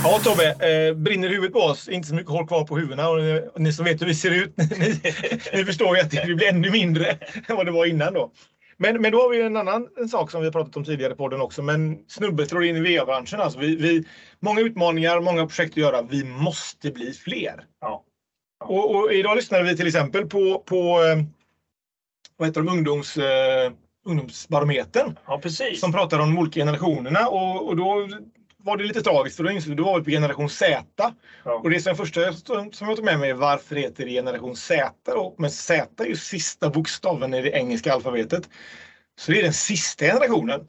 Ja 0.05 0.21
Tobbe, 0.25 0.49
eh, 0.49 0.95
brinner 0.95 1.29
huvudet 1.29 1.53
på 1.53 1.59
oss? 1.59 1.89
Inte 1.89 2.09
så 2.09 2.15
mycket 2.15 2.31
hår 2.31 2.47
kvar 2.47 2.65
på 2.65 2.77
huvudena 2.77 3.09
och, 3.09 3.21
eh, 3.21 3.43
och 3.43 3.61
ni 3.61 3.73
som 3.73 3.85
vet 3.85 4.01
hur 4.01 4.07
vi 4.07 4.15
ser 4.15 4.31
ut, 4.31 4.57
ni, 4.79 5.01
ni 5.53 5.65
förstår 5.65 5.97
ju 5.97 6.03
att 6.03 6.11
det 6.11 6.35
blir 6.35 6.49
ännu 6.49 6.71
mindre 6.71 7.11
än 7.49 7.57
vad 7.57 7.67
det 7.67 7.73
var 7.73 7.87
innan 7.87 8.15
då. 8.15 8.33
Men, 8.85 9.03
men 9.03 9.13
då 9.13 9.21
har 9.21 9.31
vi 9.31 9.43
en 9.43 9.57
annan 9.57 9.89
en 9.97 10.09
sak 10.09 10.31
som 10.31 10.41
vi 10.41 10.47
har 10.47 10.53
pratat 10.53 10.77
om 10.77 10.85
tidigare 10.85 11.13
i 11.13 11.17
podden 11.17 11.41
också. 11.41 11.63
Men 11.63 11.99
snubbe 12.07 12.47
slår 12.47 12.65
in 12.65 12.77
i 12.77 12.97
VA-branschen. 12.97 13.41
Alltså 13.41 13.59
vi, 13.59 13.77
vi, 13.77 14.05
många 14.41 14.61
utmaningar, 14.61 15.21
många 15.21 15.47
projekt 15.47 15.73
att 15.73 15.77
göra. 15.77 16.03
Vi 16.03 16.25
måste 16.25 16.91
bli 16.91 17.13
fler. 17.13 17.65
Ja. 17.81 18.05
Och, 18.65 18.95
och 18.95 19.13
idag 19.13 19.37
lyssnade 19.37 19.65
vi 19.65 19.77
till 19.77 19.87
exempel 19.87 20.27
på, 20.27 20.59
på 20.59 20.77
eh, 20.77 21.25
vad 22.37 22.49
heter 22.49 22.63
de, 22.63 22.69
ungdoms, 22.73 23.17
eh, 23.17 23.73
ungdomsbarometern 24.07 25.19
Ja 25.27 25.39
precis. 25.39 25.81
som 25.81 25.93
pratade 25.93 26.23
om 26.23 26.35
de 26.35 26.41
olika 26.41 26.61
generationerna 26.61 27.29
och, 27.29 27.69
och 27.69 27.77
då 27.77 28.09
var 28.65 28.77
det 28.77 28.85
lite 28.85 29.03
tragiskt 29.03 29.37
för 29.37 29.45
då 29.45 29.51
insåg 29.51 29.77
då 29.77 29.85
var 29.85 29.99
vi 29.99 30.05
på 30.05 30.11
generation 30.11 30.51
Z. 30.51 30.85
Ja. 31.45 31.53
Och 31.53 31.71
det 31.71 31.81
som 31.81 31.97
första 31.97 32.33
som 32.33 32.71
jag 32.81 32.97
tog 32.97 33.05
med 33.05 33.19
mig 33.19 33.31
är 33.31 33.35
varför 33.35 33.77
heter 33.77 34.05
det 34.05 34.11
generation 34.11 34.57
Z 34.57 34.93
då? 35.07 35.35
Men 35.39 35.51
Z 35.51 36.05
är 36.05 36.09
ju 36.09 36.17
sista 36.17 36.71
bokstaven 36.71 37.35
i 37.35 37.43
det 37.43 37.51
engelska 37.51 37.93
alfabetet. 37.93 38.49
Så 39.19 39.33
det 39.33 39.39
är 39.39 39.43
den 39.43 39.53
sista 39.53 40.05
generationen. 40.05 40.61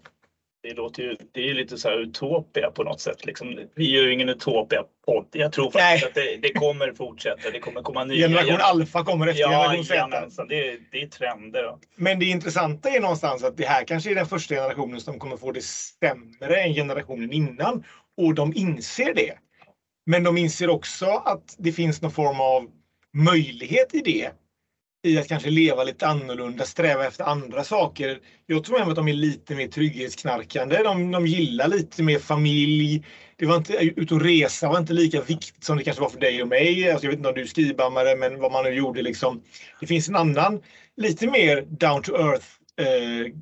Det 0.67 0.73
låter 0.73 1.03
ju, 1.03 1.17
det 1.31 1.39
är 1.39 1.45
ju 1.45 1.53
lite 1.53 1.77
så 1.77 1.89
här 1.89 1.97
utopia 1.97 2.71
på 2.71 2.83
något 2.83 2.99
sätt. 3.01 3.25
Liksom. 3.25 3.59
Vi 3.75 3.97
är 3.97 4.01
ju 4.03 4.13
ingen 4.13 4.29
utopia-podd. 4.29 5.27
Jag 5.31 5.51
tror 5.53 5.71
faktiskt 5.71 6.15
Nej. 6.15 6.27
att 6.35 6.41
det, 6.41 6.47
det 6.47 6.53
kommer 6.53 6.91
fortsätta. 6.93 7.51
Det 7.51 7.59
kommer 7.59 7.81
komma 7.81 8.03
nya. 8.03 8.27
Generation 8.27 8.59
alfa 8.61 9.03
kommer 9.03 9.27
efter 9.27 9.41
Ja, 9.41 9.49
generation 9.49 9.85
Z. 9.85 9.95
jajamensan. 9.95 10.47
det, 10.47 10.67
är- 10.69 10.79
det 10.91 11.01
är 11.01 11.07
trender. 11.07 11.73
Men 11.95 12.19
det 12.19 12.25
intressanta 12.25 12.89
är 12.89 12.99
någonstans 13.01 13.43
att 13.43 13.57
det 13.57 13.65
här 13.65 13.83
kanske 13.83 14.11
är 14.11 14.15
den 14.15 14.25
första 14.25 14.55
generationen 14.55 14.99
som 15.01 15.19
kommer 15.19 15.37
få 15.37 15.51
det 15.51 15.63
sämre 15.63 16.61
än 16.61 16.73
generationen 16.73 17.31
innan. 17.33 17.83
Och 18.17 18.33
de 18.35 18.53
inser 18.55 19.13
det. 19.13 19.33
Men 20.05 20.23
de 20.23 20.37
inser 20.37 20.69
också 20.69 21.05
att 21.05 21.55
det 21.57 21.71
finns 21.71 22.01
någon 22.01 22.11
form 22.11 22.39
av 22.41 22.69
möjlighet 23.13 23.93
i 23.93 23.99
det 24.01 24.29
i 25.05 25.17
att 25.17 25.27
kanske 25.27 25.49
leva 25.49 25.83
lite 25.83 26.07
annorlunda, 26.07 26.65
sträva 26.65 27.07
efter 27.07 27.23
andra 27.23 27.63
saker. 27.63 28.19
Jag 28.45 28.63
tror 28.63 28.77
även 28.77 28.89
att 28.89 28.95
de 28.95 29.07
är 29.07 29.13
lite 29.13 29.55
mer 29.55 29.67
trygghetsknarkande. 29.67 30.83
De, 30.83 31.11
de 31.11 31.27
gillar 31.27 31.67
lite 31.67 32.03
mer 32.03 32.19
familj. 32.19 33.05
Det 33.35 33.45
var 33.45 33.55
inte, 33.55 33.73
ut 33.73 34.11
och 34.11 34.21
resa 34.21 34.69
var 34.69 34.77
inte 34.77 34.93
lika 34.93 35.21
viktigt 35.21 35.63
som 35.63 35.77
det 35.77 35.83
kanske 35.83 36.01
var 36.01 36.09
för 36.09 36.19
dig 36.19 36.41
och 36.41 36.47
mig. 36.47 36.91
Alltså 36.91 37.05
jag 37.05 37.11
vet 37.11 37.17
inte 37.17 37.29
om 37.29 37.35
du 37.35 37.41
är 37.41 37.45
skrivbammare, 37.45 38.15
men 38.15 38.39
vad 38.39 38.51
man 38.51 38.63
nu 38.63 38.73
gjorde 38.73 39.01
liksom. 39.01 39.41
Det 39.79 39.87
finns 39.87 40.09
en 40.09 40.15
annan, 40.15 40.61
lite 40.97 41.27
mer 41.27 41.61
down 41.61 42.01
to 42.01 42.11
earth 42.15 42.47
eh, 42.79 43.33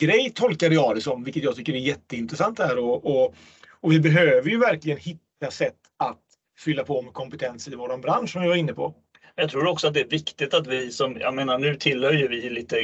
grej 0.00 0.32
tolkade 0.34 0.74
jag 0.74 0.94
det 0.94 1.00
som, 1.00 1.24
vilket 1.24 1.42
jag 1.42 1.56
tycker 1.56 1.72
är 1.72 1.78
jätteintressant 1.78 2.58
här. 2.58 2.78
Och, 2.78 3.06
och, 3.06 3.34
och 3.80 3.92
vi 3.92 4.00
behöver 4.00 4.50
ju 4.50 4.58
verkligen 4.58 4.98
hitta 4.98 5.50
sätt 5.50 5.76
att 5.96 6.20
fylla 6.58 6.84
på 6.84 7.02
med 7.02 7.12
kompetens 7.12 7.68
i 7.68 7.74
vår 7.74 7.98
bransch 7.98 8.30
som 8.30 8.42
vi 8.42 8.48
var 8.48 8.56
inne 8.56 8.72
på. 8.72 8.94
Jag 9.38 9.50
tror 9.50 9.66
också 9.66 9.86
att 9.86 9.94
det 9.94 10.00
är 10.00 10.04
viktigt 10.04 10.54
att 10.54 10.66
vi 10.66 10.92
som, 10.92 11.16
jag 11.16 11.34
menar 11.34 11.58
nu 11.58 11.76
tillhör 11.76 12.12
ju 12.12 12.28
vi 12.28 12.50
lite 12.50 12.76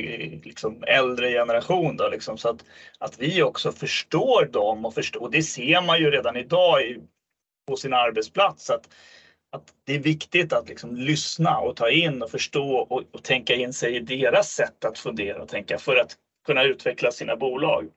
liksom 0.44 0.84
äldre 0.86 1.30
generation 1.30 1.96
då 1.96 2.08
liksom, 2.08 2.38
så 2.38 2.48
att, 2.48 2.64
att 2.98 3.18
vi 3.18 3.42
också 3.42 3.72
förstår 3.72 4.44
dem 4.44 4.84
och 4.84 4.94
förstår, 4.94 5.28
det 5.28 5.42
ser 5.42 5.80
man 5.80 5.98
ju 6.00 6.10
redan 6.10 6.36
idag 6.36 6.82
i, 6.82 6.98
på 7.66 7.76
sin 7.76 7.92
arbetsplats 7.92 8.70
att, 8.70 8.94
att 9.50 9.62
det 9.86 9.94
är 9.94 9.98
viktigt 9.98 10.52
att 10.52 10.68
liksom 10.68 10.96
lyssna 10.96 11.58
och 11.58 11.76
ta 11.76 11.90
in 11.90 12.22
och 12.22 12.30
förstå 12.30 12.76
och, 12.76 13.02
och 13.10 13.22
tänka 13.22 13.54
in 13.54 13.72
sig 13.72 13.96
i 13.96 14.00
deras 14.00 14.48
sätt 14.48 14.84
att 14.84 14.98
fundera 14.98 15.42
och 15.42 15.48
tänka 15.48 15.78
för 15.78 15.96
att 15.96 16.14
kunna 16.46 16.62
utveckla 16.62 17.10
sina 17.10 17.36
bolag. 17.36 17.88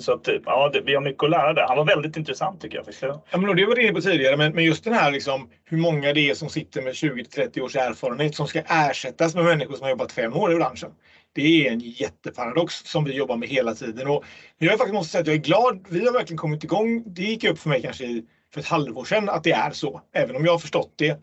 Så 0.00 0.12
att, 0.12 0.24
typ, 0.24 0.42
ja, 0.46 0.70
det, 0.72 0.80
vi 0.80 0.94
har 0.94 1.02
mycket 1.02 1.22
att 1.22 1.30
lära 1.30 1.52
där. 1.54 1.66
Han 1.68 1.76
var 1.76 1.84
väldigt 1.84 2.16
intressant 2.16 2.60
tycker 2.60 2.76
jag. 2.76 2.86
Ja, 3.30 3.38
men 3.38 3.56
det 3.56 3.66
var 3.66 3.74
det 3.74 3.82
inne 3.82 3.92
på 3.92 4.00
tidigare, 4.00 4.36
men, 4.36 4.52
men 4.52 4.64
just 4.64 4.84
den 4.84 4.92
här 4.92 5.12
liksom, 5.12 5.48
hur 5.64 5.78
många 5.78 6.12
det 6.12 6.30
är 6.30 6.34
som 6.34 6.48
sitter 6.48 6.82
med 6.82 6.92
20-30 6.92 7.60
års 7.60 7.76
erfarenhet 7.76 8.34
som 8.34 8.46
ska 8.46 8.60
ersättas 8.60 9.34
med 9.34 9.44
människor 9.44 9.74
som 9.74 9.82
har 9.82 9.90
jobbat 9.90 10.12
fem 10.12 10.36
år 10.36 10.52
i 10.52 10.56
branschen. 10.56 10.90
Det 11.32 11.66
är 11.66 11.72
en 11.72 11.80
jätteparadox 11.80 12.74
som 12.74 13.04
vi 13.04 13.12
jobbar 13.12 13.36
med 13.36 13.48
hela 13.48 13.74
tiden. 13.74 14.06
Och 14.06 14.24
jag 14.58 14.78
faktiskt 14.78 14.94
måste 14.94 15.12
säga 15.12 15.20
att 15.20 15.26
jag 15.26 15.36
är 15.36 15.40
glad. 15.40 15.86
Vi 15.88 16.06
har 16.06 16.12
verkligen 16.12 16.38
kommit 16.38 16.64
igång. 16.64 17.02
Det 17.06 17.22
gick 17.22 17.44
upp 17.44 17.58
för 17.58 17.68
mig 17.68 17.82
kanske 17.82 18.22
för 18.54 18.60
ett 18.60 18.66
halvår 18.66 19.04
sedan 19.04 19.28
att 19.28 19.44
det 19.44 19.52
är 19.52 19.70
så. 19.70 20.00
Även 20.12 20.36
om 20.36 20.44
jag 20.44 20.52
har 20.52 20.58
förstått 20.58 20.92
det 20.96 21.22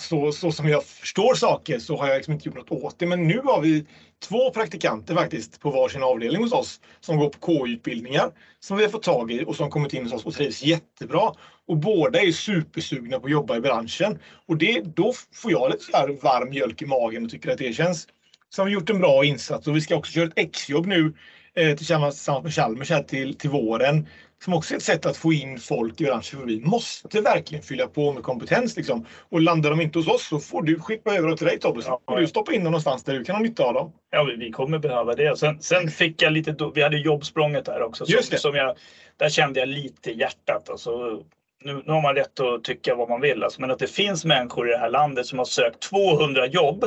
så, 0.00 0.32
så 0.32 0.52
som 0.52 0.68
jag 0.68 0.84
förstår 0.84 1.34
saker 1.34 1.78
så 1.78 1.96
har 1.96 2.08
jag 2.08 2.16
liksom 2.16 2.34
inte 2.34 2.48
gjort 2.48 2.56
något 2.56 2.70
åt 2.70 2.98
det. 2.98 3.06
Men 3.06 3.28
nu 3.28 3.40
har 3.44 3.60
vi 3.60 3.86
två 4.28 4.50
praktikanter 4.50 5.14
faktiskt 5.14 5.60
på 5.60 5.70
varsin 5.70 6.02
avdelning 6.02 6.42
hos 6.42 6.52
oss 6.52 6.80
som 7.00 7.16
går 7.16 7.28
på 7.28 7.46
KY-utbildningar 7.46 8.32
som 8.60 8.76
vi 8.76 8.82
har 8.82 8.90
fått 8.90 9.02
tag 9.02 9.32
i 9.32 9.44
och 9.44 9.56
som 9.56 9.70
kommit 9.70 9.94
in 9.94 10.02
hos 10.02 10.12
oss 10.12 10.26
och 10.26 10.34
trivs 10.34 10.62
jättebra. 10.62 11.32
Och 11.66 11.76
båda 11.76 12.20
är 12.20 12.32
supersugna 12.32 13.20
på 13.20 13.26
att 13.26 13.32
jobba 13.32 13.56
i 13.56 13.60
branschen. 13.60 14.18
Och 14.46 14.56
det, 14.56 14.80
då 14.80 15.12
får 15.34 15.52
jag 15.52 15.70
lite 15.70 15.84
så 15.84 15.96
här 15.96 16.08
varm 16.22 16.50
mjölk 16.50 16.82
i 16.82 16.86
magen 16.86 17.24
och 17.24 17.30
tycker 17.30 17.50
att 17.50 17.58
det 17.58 17.72
känns 17.72 18.08
som 18.54 18.66
vi 18.66 18.72
gjort 18.72 18.90
en 18.90 18.98
bra 18.98 19.24
insats. 19.24 19.66
Och 19.66 19.76
vi 19.76 19.80
ska 19.80 19.96
också 19.96 20.12
köra 20.12 20.26
ett 20.26 20.38
exjobb 20.38 20.86
nu 20.86 21.14
eh, 21.54 21.76
tillsammans 21.76 22.28
med 22.42 22.54
Chalmers 22.54 22.90
här 22.90 23.02
till, 23.02 23.38
till 23.38 23.50
våren 23.50 24.06
som 24.44 24.54
också 24.54 24.74
är 24.74 24.76
ett 24.76 24.82
sätt 24.82 25.06
att 25.06 25.16
få 25.16 25.32
in 25.32 25.58
folk 25.58 26.00
i 26.00 26.04
branschen. 26.04 26.40
För 26.40 26.46
vi 26.46 26.60
måste 26.60 27.20
verkligen 27.20 27.64
fylla 27.64 27.86
på 27.86 28.12
med 28.12 28.22
kompetens. 28.22 28.76
Liksom. 28.76 29.06
Och 29.28 29.40
landar 29.40 29.70
de 29.70 29.80
inte 29.80 29.98
hos 29.98 30.08
oss 30.08 30.28
så 30.28 30.38
får 30.38 30.62
du 30.62 30.78
skicka 30.78 31.10
över 31.10 31.28
dem 31.28 31.36
till 31.36 31.46
dig 31.46 31.58
Tobbe. 31.58 31.82
Så 31.82 32.00
får 32.08 32.16
du 32.16 32.26
stoppa 32.26 32.52
in 32.52 32.64
dem 32.64 32.70
någonstans 32.70 33.04
där 33.04 33.14
du 33.14 33.24
kan 33.24 33.36
ha 33.36 33.42
nytta 33.42 33.64
av 33.64 33.74
dem. 33.74 33.92
Ja, 34.10 34.24
vi 34.38 34.50
kommer 34.50 34.78
behöva 34.78 35.14
det. 35.14 35.38
Sen, 35.38 35.60
sen 35.60 35.90
fick 35.90 36.22
jag 36.22 36.32
lite, 36.32 36.56
vi 36.74 36.82
hade 36.82 36.98
jobbsprånget 36.98 37.64
där 37.64 37.82
också. 37.82 38.06
Som, 38.06 38.12
Just 38.12 38.30
det. 38.30 38.38
Som 38.38 38.54
jag, 38.54 38.76
där 39.16 39.28
kände 39.28 39.60
jag 39.60 39.68
lite 39.68 40.10
hjärtat. 40.10 40.70
Alltså, 40.70 41.22
nu, 41.64 41.82
nu 41.86 41.92
har 41.92 42.02
man 42.02 42.14
rätt 42.14 42.40
att 42.40 42.64
tycka 42.64 42.94
vad 42.94 43.08
man 43.08 43.20
vill, 43.20 43.44
alltså, 43.44 43.60
men 43.60 43.70
att 43.70 43.78
det 43.78 43.86
finns 43.86 44.24
människor 44.24 44.68
i 44.68 44.72
det 44.72 44.78
här 44.78 44.90
landet 44.90 45.26
som 45.26 45.38
har 45.38 45.44
sökt 45.44 45.80
200 45.80 46.46
jobb 46.46 46.84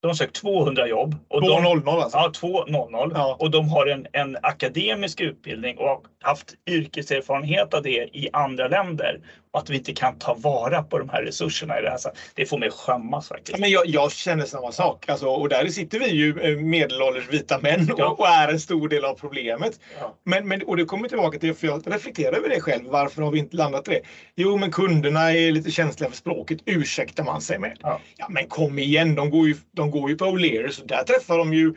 de 0.00 0.06
har 0.06 0.14
sökt 0.14 0.36
200 0.36 0.86
jobb. 0.86 1.14
200 1.30 1.92
alltså? 1.92 2.18
Ja, 2.18 2.32
200. 2.34 3.10
Ja. 3.14 3.36
Och 3.38 3.50
de 3.50 3.68
har 3.68 3.86
en, 3.86 4.06
en 4.12 4.36
akademisk 4.42 5.20
utbildning 5.20 5.78
och 5.78 6.02
haft 6.20 6.54
yrkeserfarenhet 6.66 7.74
av 7.74 7.82
det 7.82 8.08
i 8.12 8.28
andra 8.32 8.68
länder. 8.68 9.20
Och 9.52 9.60
att 9.60 9.70
vi 9.70 9.76
inte 9.76 9.92
kan 9.92 10.18
ta 10.18 10.34
vara 10.34 10.82
på 10.82 10.98
de 10.98 11.08
här 11.08 11.22
resurserna 11.22 11.78
i 11.78 11.82
det 11.82 11.90
här. 11.90 12.00
Det 12.34 12.46
får 12.46 12.58
mig 12.58 12.70
skämmas 12.70 13.28
faktiskt. 13.28 13.50
Ja, 13.50 13.60
men 13.60 13.70
jag, 13.70 13.86
jag, 13.86 14.12
känner 14.12 14.44
samma 14.44 14.72
sak. 14.72 15.08
Alltså, 15.08 15.26
och 15.26 15.48
där 15.48 15.66
sitter 15.68 15.98
vi 15.98 16.08
ju 16.08 16.40
eh, 16.40 16.56
medelålders 16.56 17.28
vita 17.28 17.58
män 17.58 17.90
ja. 17.98 18.08
och, 18.08 18.20
och, 18.20 18.28
är 18.28 18.48
en 18.48 18.60
stor 18.60 18.88
del 18.88 19.04
av 19.04 19.14
problemet. 19.14 19.80
Ja. 20.00 20.14
Men, 20.24 20.48
men, 20.48 20.62
och 20.62 20.76
det 20.76 20.84
kommer 20.84 21.08
tillbaka 21.08 21.38
till, 21.38 21.54
för 21.54 21.66
jag 21.66 21.82
reflekterar 21.86 22.32
över 22.36 22.48
det 22.48 22.60
själv. 22.60 22.84
Varför 22.86 23.22
har 23.22 23.30
vi 23.30 23.38
inte 23.38 23.56
landat 23.56 23.88
i 23.88 23.90
det? 23.90 24.00
Jo, 24.36 24.56
men 24.56 24.72
kunderna 24.72 25.32
är 25.32 25.52
lite 25.52 25.70
känsliga 25.70 26.10
för 26.10 26.16
språket, 26.16 26.58
ursäktar 26.64 27.24
man 27.24 27.40
sig 27.40 27.58
med. 27.58 27.78
Ja, 27.82 28.00
ja 28.16 28.26
men 28.28 28.48
kom 28.48 28.78
igen, 28.78 29.14
de 29.14 29.30
går 29.30 29.48
ju, 29.48 29.56
de 29.72 29.90
går 29.90 30.10
ju 30.10 30.16
på 30.16 30.24
O'Learys 30.24 30.80
och 30.80 30.86
där 30.86 31.04
träffar 31.04 31.38
de 31.38 31.54
ju 31.54 31.74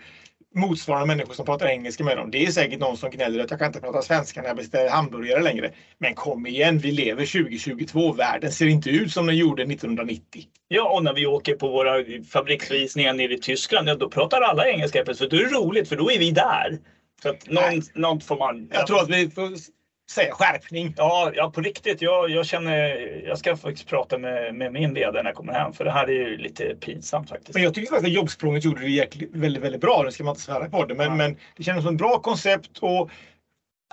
motsvarande 0.54 1.08
människor 1.08 1.34
som 1.34 1.46
pratar 1.46 1.68
engelska 1.68 2.04
med 2.04 2.18
dem. 2.18 2.32
Det 2.32 2.46
är 2.46 2.52
säkert 2.52 2.80
någon 2.80 2.98
som 2.98 3.12
gnäller 3.12 3.44
att 3.44 3.52
jag 3.52 3.60
kan 3.60 3.68
inte 3.68 3.80
prata 3.80 4.02
svenska 4.02 4.42
när 4.42 4.50
jag 4.50 4.58
beställer 4.58 4.90
hamburgare 4.90 5.44
längre. 5.44 5.72
Men 5.98 6.16
kom 6.16 6.46
igen, 6.46 6.78
vi 6.78 6.92
lever 6.92 7.26
2022. 7.26 8.12
Världen 8.12 8.52
ser 8.52 8.68
inte 8.68 8.90
ut 8.90 9.12
som 9.12 9.28
den 9.28 9.38
gjorde 9.38 9.62
1990. 9.62 10.44
Ja, 10.68 10.90
och 10.90 11.04
när 11.04 11.14
vi 11.14 11.26
åker 11.26 11.56
på 11.56 11.68
våra 11.68 12.04
fabriksvisningar 12.28 13.14
nere 13.14 13.34
i 13.34 13.38
Tyskland, 13.38 13.90
ja, 13.90 13.96
då 13.96 14.10
pratar 14.10 14.42
alla 14.42 14.68
engelska 14.68 15.04
plötsligt. 15.04 15.30
Då 15.30 15.38
är 15.38 15.44
det 15.44 15.56
roligt 15.56 15.88
för 15.88 15.96
då 15.96 16.12
är 16.12 16.20
vi 16.20 16.32
där. 16.32 16.78
Så 17.22 17.30
att 17.30 17.50
någon, 17.50 17.82
någon 17.94 18.20
får 18.20 18.38
man... 18.38 18.70
Jag 18.72 18.88
tror 18.88 19.02
att 19.02 19.10
vi 19.10 19.30
får 19.30 19.58
säga 20.14 20.34
skärpning. 20.34 20.94
Ja, 20.98 21.32
ja 21.36 21.52
på 21.52 21.62
riktigt. 21.62 22.02
Jag, 22.02 22.30
jag 22.30 22.46
känner, 22.46 22.98
jag 23.28 23.38
ska 23.38 23.58
faktiskt 23.58 23.88
prata 23.88 24.18
med, 24.18 24.56
med 24.56 24.74
min 24.74 24.94
VD 24.94 25.12
när 25.12 25.30
jag 25.30 25.36
kommer 25.36 25.54
hem 25.54 25.74
för 25.74 25.84
det 25.84 25.92
här 25.92 26.08
är 26.08 26.12
ju 26.12 26.38
lite 26.38 26.64
pinsamt 26.64 27.30
faktiskt. 27.30 27.54
Men 27.54 27.64
jag 27.64 27.74
tycker 27.74 27.90
faktiskt 27.90 28.08
att 28.08 28.16
jobbsprånget 28.16 28.66
gjorde 28.66 28.82
det 28.82 29.28
väldigt, 29.32 29.64
väldigt 29.64 29.82
bra. 29.82 30.02
Nu 30.06 30.12
ska 30.12 30.24
man 30.24 30.32
inte 30.32 30.42
svära 30.42 30.70
på 30.70 30.86
det, 30.86 30.96
men, 30.96 31.08
ja. 31.08 31.16
men 31.16 31.38
det 31.58 31.64
kändes 31.64 31.86
som 31.86 31.94
ett 31.94 32.00
bra 32.00 32.20
koncept 32.20 32.78
och 32.80 33.10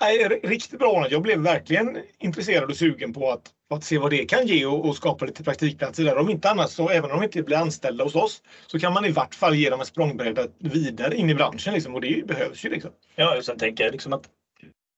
nej, 0.00 0.40
riktigt 0.42 0.78
bra 0.78 0.92
ordnat. 0.92 1.10
Jag 1.10 1.22
blev 1.22 1.38
verkligen 1.38 1.98
intresserad 2.18 2.70
och 2.70 2.76
sugen 2.76 3.12
på 3.12 3.30
att, 3.30 3.42
att 3.70 3.84
se 3.84 3.98
vad 3.98 4.10
det 4.10 4.24
kan 4.24 4.46
ge 4.46 4.66
och, 4.66 4.88
och, 4.88 4.96
skapa 4.96 5.24
lite 5.24 5.44
praktikplatser 5.44 6.04
där. 6.04 6.18
Om 6.18 6.30
inte 6.30 6.50
annat 6.50 6.70
så, 6.70 6.88
även 6.88 7.10
om 7.10 7.16
de 7.16 7.24
inte 7.24 7.42
blir 7.42 7.56
anställda 7.56 8.04
hos 8.04 8.14
oss, 8.14 8.42
så 8.66 8.78
kan 8.78 8.92
man 8.92 9.04
i 9.04 9.10
vart 9.10 9.34
fall 9.34 9.54
ge 9.54 9.70
dem 9.70 9.80
en 9.80 9.86
språngbräda 9.86 10.46
vidare 10.58 11.16
in 11.16 11.30
i 11.30 11.34
branschen 11.34 11.74
liksom, 11.74 11.94
och 11.94 12.00
det 12.00 12.26
behövs 12.26 12.64
ju. 12.64 12.70
Liksom. 12.70 12.90
Ja, 13.16 13.36
och 13.36 13.44
sen 13.44 13.58
tänker 13.58 13.84
jag 13.84 13.92
liksom 13.92 14.12
att 14.12 14.28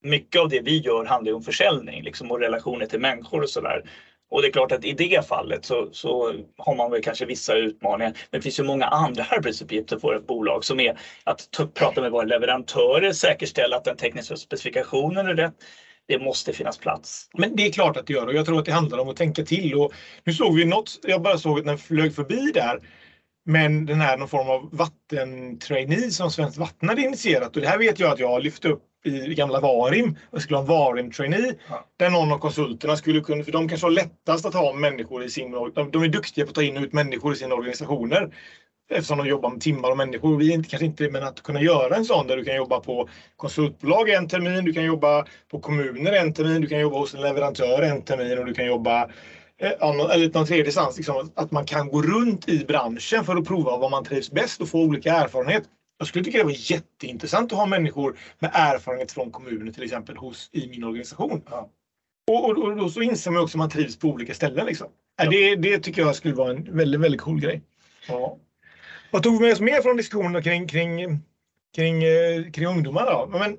mycket 0.03 0.41
av 0.41 0.49
det 0.49 0.61
vi 0.61 0.79
gör 0.79 1.05
handlar 1.05 1.33
om 1.33 1.43
försäljning 1.43 2.03
liksom, 2.03 2.31
och 2.31 2.41
relationer 2.41 2.87
till 2.87 3.01
människor 3.01 3.43
och 3.43 3.51
sådär. 3.51 3.83
Och 4.31 4.43
det 4.43 4.49
är 4.49 4.53
klart 4.53 4.73
att 4.73 4.85
i 4.85 4.93
det 4.93 5.27
fallet 5.29 5.65
så, 5.65 5.89
så 5.93 6.35
har 6.57 6.75
man 6.75 6.91
väl 6.91 7.03
kanske 7.03 7.25
vissa 7.25 7.55
utmaningar. 7.55 8.13
Men 8.31 8.39
det 8.39 8.43
finns 8.43 8.59
ju 8.59 8.63
många 8.63 8.87
andra 8.87 9.25
arbetsuppgifter 9.25 9.99
för 9.99 10.15
ett 10.15 10.27
bolag 10.27 10.65
som 10.65 10.81
är 10.81 10.99
att 11.25 11.49
prata 11.75 12.01
med 12.01 12.11
våra 12.11 12.25
leverantörer, 12.25 13.13
säkerställa 13.13 13.77
att 13.77 13.85
den 13.85 13.97
tekniska 13.97 14.37
specifikationen 14.37 15.27
är 15.27 15.35
rätt. 15.35 15.55
Det 16.09 16.19
måste 16.19 16.53
finnas 16.53 16.79
plats. 16.79 17.29
Men 17.39 17.57
det 17.57 17.67
är 17.67 17.73
klart 17.73 17.97
att 17.97 18.07
det 18.07 18.13
gör 18.13 18.27
och 18.27 18.35
jag 18.35 18.47
tror 18.47 18.59
att 18.59 18.65
det 18.65 18.73
handlar 18.73 18.99
om 18.99 19.09
att 19.09 19.17
tänka 19.17 19.45
till. 19.45 19.75
Och 19.75 19.93
nu 20.25 20.33
såg 20.33 20.57
vi 20.57 20.65
något, 20.65 20.99
jag 21.03 21.23
bara 21.23 21.39
såg 21.39 21.59
att 21.59 21.65
den 21.65 21.79
flög 21.79 22.15
förbi 22.15 22.51
där 22.55 22.81
men 23.45 23.87
den 23.87 24.01
här 24.01 24.17
någon 24.17 24.29
form 24.29 24.49
av 24.49 24.69
vattentrainee 24.73 26.11
som 26.11 26.31
Svenskt 26.31 26.59
Vatten 26.59 26.89
hade 26.89 27.03
initierat 27.03 27.57
och 27.57 27.63
det 27.63 27.69
här 27.69 27.79
vet 27.79 27.99
jag 27.99 28.13
att 28.13 28.19
jag 28.19 28.29
har 28.29 28.41
lyft 28.41 28.65
upp 28.65 28.83
i 29.05 29.35
gamla 29.35 29.61
Varim. 29.61 30.17
Jag 30.31 30.43
skulle 30.43 30.57
ha 30.57 30.63
en 30.63 30.69
Varim-trainee. 30.69 31.55
Ja. 31.69 31.87
Där 31.97 32.11
någon 32.11 32.33
av 32.33 32.39
konsulterna 32.39 32.97
skulle 32.97 33.21
kunna, 33.21 33.45
för 33.45 33.53
de 33.53 33.69
kanske 33.69 33.87
har 33.87 33.93
lättast 33.93 34.47
att 34.47 34.55
ha 34.55 34.73
människor 34.73 35.25
i 35.25 35.31
sin, 35.31 35.51
de, 35.51 35.91
de 35.91 36.03
är 36.03 36.09
duktiga 36.09 36.45
på 36.45 36.49
att 36.49 36.55
ta 36.55 36.63
in 36.63 36.77
och 36.77 36.83
ut 36.83 36.93
människor 36.93 37.33
i 37.33 37.37
sina 37.37 37.55
organisationer. 37.55 38.35
Eftersom 38.91 39.19
de 39.19 39.27
jobbar 39.27 39.51
med 39.51 39.61
timmar 39.61 39.91
och 39.91 39.97
människor. 39.97 40.39
Vi 40.39 40.51
är 40.51 40.55
inte, 40.55 40.69
kanske 40.69 40.87
inte 40.87 41.09
men 41.09 41.23
att 41.23 41.43
kunna 41.43 41.61
göra 41.61 41.97
en 41.97 42.05
sån 42.05 42.27
där 42.27 42.37
du 42.37 42.45
kan 42.45 42.57
jobba 42.57 42.81
på 42.81 43.09
konsultbolag 43.37 44.09
en 44.09 44.29
termin, 44.29 44.65
du 44.65 44.73
kan 44.73 44.85
jobba 44.85 45.27
på 45.51 45.61
kommuner 45.61 46.13
en 46.13 46.35
termin, 46.35 46.61
du 46.61 46.69
kan 46.69 46.81
jobba 46.81 46.99
hos 46.99 47.15
en 47.15 47.21
leverantör 47.21 47.83
en 47.83 48.03
termin 48.03 48.39
och 48.39 48.47
du 48.47 48.55
kan 48.55 48.67
jobba 48.67 49.03
eh, 49.61 49.71
eller 49.71 50.35
någon 50.35 50.47
tredje 50.47 50.67
instans. 50.67 50.97
Liksom, 50.97 51.31
att 51.35 51.51
man 51.51 51.65
kan 51.65 51.89
gå 51.89 52.03
runt 52.03 52.49
i 52.49 52.65
branschen 52.65 53.25
för 53.25 53.37
att 53.37 53.45
prova 53.47 53.77
vad 53.77 53.91
man 53.91 54.05
trivs 54.05 54.31
bäst 54.31 54.61
och 54.61 54.69
få 54.69 54.83
olika 54.83 55.15
erfarenhet. 55.15 55.63
Jag 56.03 56.09
skulle 56.09 56.25
tycka 56.25 56.39
det 56.39 56.45
var 56.45 56.71
jätteintressant 56.73 57.53
att 57.53 57.59
ha 57.59 57.67
människor 57.67 58.19
med 58.39 58.51
erfarenhet 58.55 59.13
från 59.13 59.31
kommunen 59.31 59.73
till 59.73 59.83
exempel 59.83 60.17
hos, 60.17 60.51
i 60.53 60.69
min 60.69 60.85
organisation. 60.85 61.43
Ja. 61.51 61.71
Och, 62.31 62.45
och, 62.45 62.59
och, 62.59 62.83
och, 62.83 62.93
så 62.93 63.03
inser 63.03 63.31
man 63.31 63.43
också 63.43 63.57
att 63.57 63.59
man 63.59 63.71
trivs 63.71 63.99
på 63.99 64.09
olika 64.09 64.35
ställen. 64.35 64.67
Liksom. 64.67 64.89
Ja. 65.17 65.31
Det, 65.31 65.57
det 65.57 65.79
tycker 65.79 66.03
jag 66.03 66.17
skulle 66.17 66.35
vara 66.35 66.51
en 66.51 66.77
väldigt, 66.77 67.01
väldigt 67.01 67.21
cool 67.21 67.41
grej. 67.41 67.63
Ja. 68.09 68.39
Vad 69.11 69.23
tog 69.23 69.33
vi 69.33 69.41
med 69.41 69.53
oss 69.53 69.61
mer 69.61 69.83
från 69.83 69.97
diskussionen 69.97 70.43
kring, 70.43 70.69
kring, 70.69 71.19
kring, 71.75 72.05
eh, 72.05 72.51
kring 72.53 72.67
ungdomar? 72.67 73.07
Då? 73.07 73.39
Men, 73.39 73.57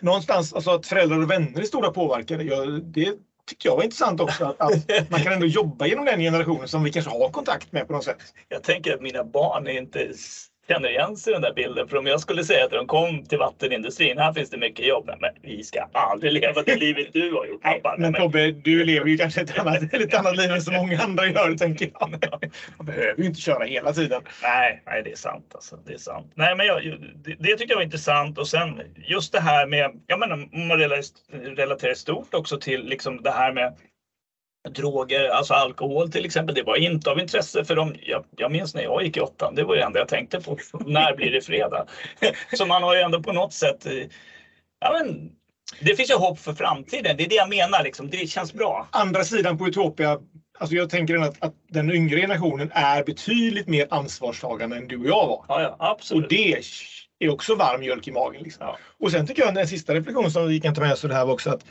någonstans, 0.00 0.54
alltså 0.54 0.70
att 0.70 0.86
föräldrar 0.86 1.22
och 1.22 1.30
vänner 1.30 1.60
är 1.60 1.64
stora 1.64 1.90
påverkare. 1.90 2.42
Ja, 2.42 2.64
det 2.66 3.14
tyckte 3.46 3.68
jag 3.68 3.76
var 3.76 3.84
intressant 3.84 4.20
också. 4.20 4.44
Att, 4.44 4.60
att, 4.60 5.10
man 5.10 5.20
kan 5.20 5.32
ändå 5.32 5.46
jobba 5.46 5.86
genom 5.86 6.04
den 6.04 6.20
generationen 6.20 6.68
som 6.68 6.84
vi 6.84 6.92
kanske 6.92 7.10
har 7.10 7.30
kontakt 7.30 7.72
med 7.72 7.86
på 7.86 7.92
något 7.92 8.04
sätt. 8.04 8.34
Jag 8.48 8.62
tänker 8.62 8.94
att 8.94 9.02
mina 9.02 9.24
barn 9.24 9.66
är 9.66 9.78
inte 9.78 10.12
känner 10.68 10.88
igen 10.88 11.16
sig 11.16 11.30
i 11.30 11.34
den 11.34 11.42
där 11.42 11.52
bilden. 11.52 11.88
För 11.88 11.96
om 11.96 12.06
jag 12.06 12.20
skulle 12.20 12.44
säga 12.44 12.64
att 12.64 12.70
de 12.70 12.86
kom 12.86 13.24
till 13.24 13.38
vattenindustrin, 13.38 14.18
här 14.18 14.32
finns 14.32 14.50
det 14.50 14.56
mycket 14.56 14.86
jobb. 14.86 15.10
Men 15.20 15.30
vi 15.42 15.64
ska 15.64 15.86
aldrig 15.92 16.32
leva 16.32 16.62
det 16.62 16.76
livet 16.76 17.12
du 17.12 17.32
har 17.32 17.46
gjort 17.46 17.62
pappa. 17.62 17.94
Men 17.98 18.14
Tobbe, 18.14 18.50
du 18.50 18.84
lever 18.84 19.06
ju 19.06 19.16
kanske 19.16 19.40
ett 19.40 19.58
annat, 19.58 19.94
ett 19.94 20.14
annat 20.14 20.36
liv 20.36 20.50
än 20.50 20.62
så 20.62 20.72
många 20.72 20.98
andra 20.98 21.26
gör, 21.26 21.54
tänker 21.54 21.90
jag. 22.00 22.10
Man 22.76 22.86
behöver 22.86 23.18
ju 23.18 23.24
inte 23.24 23.40
köra 23.40 23.64
hela 23.64 23.92
tiden. 23.92 24.22
Nej, 24.42 24.82
nej 24.86 25.02
det 25.02 25.12
är 25.12 25.16
sant. 25.16 25.52
Alltså. 25.54 25.76
Det 25.86 25.92
är 25.92 25.98
sant. 25.98 26.32
Nej, 26.34 26.56
men 26.56 26.66
jag, 26.66 26.82
det, 27.14 27.36
det 27.38 27.56
tycker 27.56 27.72
jag 27.72 27.76
var 27.76 27.84
intressant. 27.84 28.38
Och 28.38 28.48
sen 28.48 28.80
just 28.96 29.32
det 29.32 29.40
här 29.40 29.66
med, 29.66 29.90
jag 30.06 30.18
menar, 30.18 30.48
om 30.52 30.68
man 30.68 30.78
relaterar 31.56 31.94
stort 31.94 32.34
också 32.34 32.58
till 32.58 32.84
liksom 32.84 33.22
det 33.22 33.30
här 33.30 33.52
med 33.52 33.76
droger, 34.68 35.28
alltså 35.28 35.54
alkohol 35.54 36.10
till 36.10 36.24
exempel, 36.24 36.54
det 36.54 36.62
var 36.62 36.76
inte 36.76 37.10
av 37.10 37.20
intresse 37.20 37.64
för 37.64 37.76
dem. 37.76 37.94
Jag, 38.02 38.24
jag 38.36 38.52
minns 38.52 38.74
när 38.74 38.82
jag 38.82 39.04
gick 39.04 39.16
i 39.16 39.20
åttan, 39.20 39.54
det 39.54 39.64
var 39.64 39.76
det 39.76 39.82
enda 39.82 39.98
jag 39.98 40.08
tänkte 40.08 40.40
på. 40.40 40.58
när 40.86 41.16
blir 41.16 41.30
det 41.30 41.40
fredag? 41.40 41.86
Så 42.52 42.66
man 42.66 42.82
har 42.82 42.94
ju 42.94 43.00
ändå 43.00 43.22
på 43.22 43.32
något 43.32 43.52
sätt, 43.52 43.86
eh, 43.86 44.06
ja 44.80 44.98
men, 44.98 45.30
det 45.80 45.96
finns 45.96 46.10
ju 46.10 46.14
hopp 46.14 46.38
för 46.38 46.52
framtiden. 46.52 47.16
Det 47.16 47.24
är 47.24 47.28
det 47.28 47.34
jag 47.34 47.48
menar, 47.48 47.84
liksom. 47.84 48.10
det 48.10 48.30
känns 48.30 48.52
bra. 48.52 48.88
Andra 48.90 49.24
sidan 49.24 49.58
på 49.58 49.68
Utopia, 49.68 50.18
alltså 50.58 50.76
jag 50.76 50.90
tänker 50.90 51.16
att, 51.16 51.42
att 51.42 51.54
den 51.68 51.90
yngre 51.90 52.20
generationen 52.20 52.70
är 52.74 53.04
betydligt 53.04 53.68
mer 53.68 53.86
ansvarstagande 53.90 54.76
än 54.76 54.88
du 54.88 54.98
och 54.98 55.06
jag 55.06 55.26
var. 55.26 55.44
Ja, 55.48 55.62
ja, 55.62 55.76
absolut. 55.78 56.24
Och 56.24 56.30
det 56.30 56.62
är 57.18 57.30
också 57.30 57.54
varm 57.54 57.80
mjölk 57.80 58.08
i 58.08 58.12
magen. 58.12 58.42
Liksom. 58.42 58.66
Ja. 58.66 58.78
Och 59.00 59.10
sen 59.10 59.26
tycker 59.26 59.42
jag 59.42 59.54
den 59.54 59.68
sista 59.68 59.94
reflektionen 59.94 60.30
som 60.30 60.48
vi 60.48 60.60
kan 60.60 60.74
ta 60.74 60.80
med 60.80 60.92
oss 60.92 61.00
det 61.00 61.14
här 61.14 61.26
var 61.26 61.32
också 61.32 61.50
att 61.50 61.64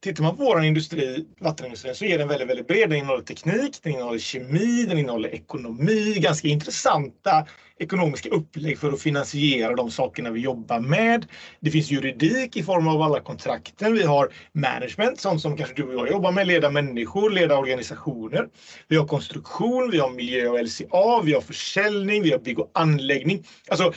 Tittar 0.00 0.22
man 0.22 0.36
på 0.36 0.44
vår 0.44 0.64
industri, 0.64 1.26
vattenindustrin, 1.40 1.94
så 1.94 2.04
är 2.04 2.18
den 2.18 2.28
väldigt, 2.28 2.48
väldigt 2.48 2.66
bred. 2.66 2.90
Den 2.90 2.98
innehåller 2.98 3.22
teknik, 3.22 3.78
den 3.82 3.92
innehåller 3.92 4.18
kemi, 4.18 4.84
den 4.88 4.98
innehåller 4.98 5.28
ekonomi, 5.28 6.18
ganska 6.18 6.48
intressanta 6.48 7.46
ekonomiska 7.78 8.28
upplägg 8.28 8.78
för 8.78 8.92
att 8.92 9.02
finansiera 9.02 9.74
de 9.74 9.90
sakerna 9.90 10.30
vi 10.30 10.40
jobbar 10.40 10.80
med. 10.80 11.26
Det 11.60 11.70
finns 11.70 11.90
juridik 11.90 12.56
i 12.56 12.62
form 12.62 12.88
av 12.88 13.02
alla 13.02 13.20
kontrakten. 13.20 13.94
Vi 13.94 14.02
har 14.02 14.32
management, 14.52 15.20
sånt 15.20 15.40
som 15.40 15.56
kanske 15.56 15.74
du 15.74 15.82
och 15.82 15.94
jag 15.94 16.10
jobbar 16.10 16.32
med, 16.32 16.46
leda 16.46 16.70
människor, 16.70 17.30
leda 17.30 17.58
organisationer. 17.58 18.48
Vi 18.88 18.96
har 18.96 19.06
konstruktion, 19.06 19.90
vi 19.90 19.98
har 19.98 20.10
miljö 20.10 20.48
och 20.48 20.64
LCA, 20.64 21.22
vi 21.24 21.32
har 21.32 21.40
försäljning, 21.40 22.22
vi 22.22 22.32
har 22.32 22.38
bygg 22.38 22.58
och 22.58 22.70
anläggning. 22.74 23.44
Alltså, 23.68 23.92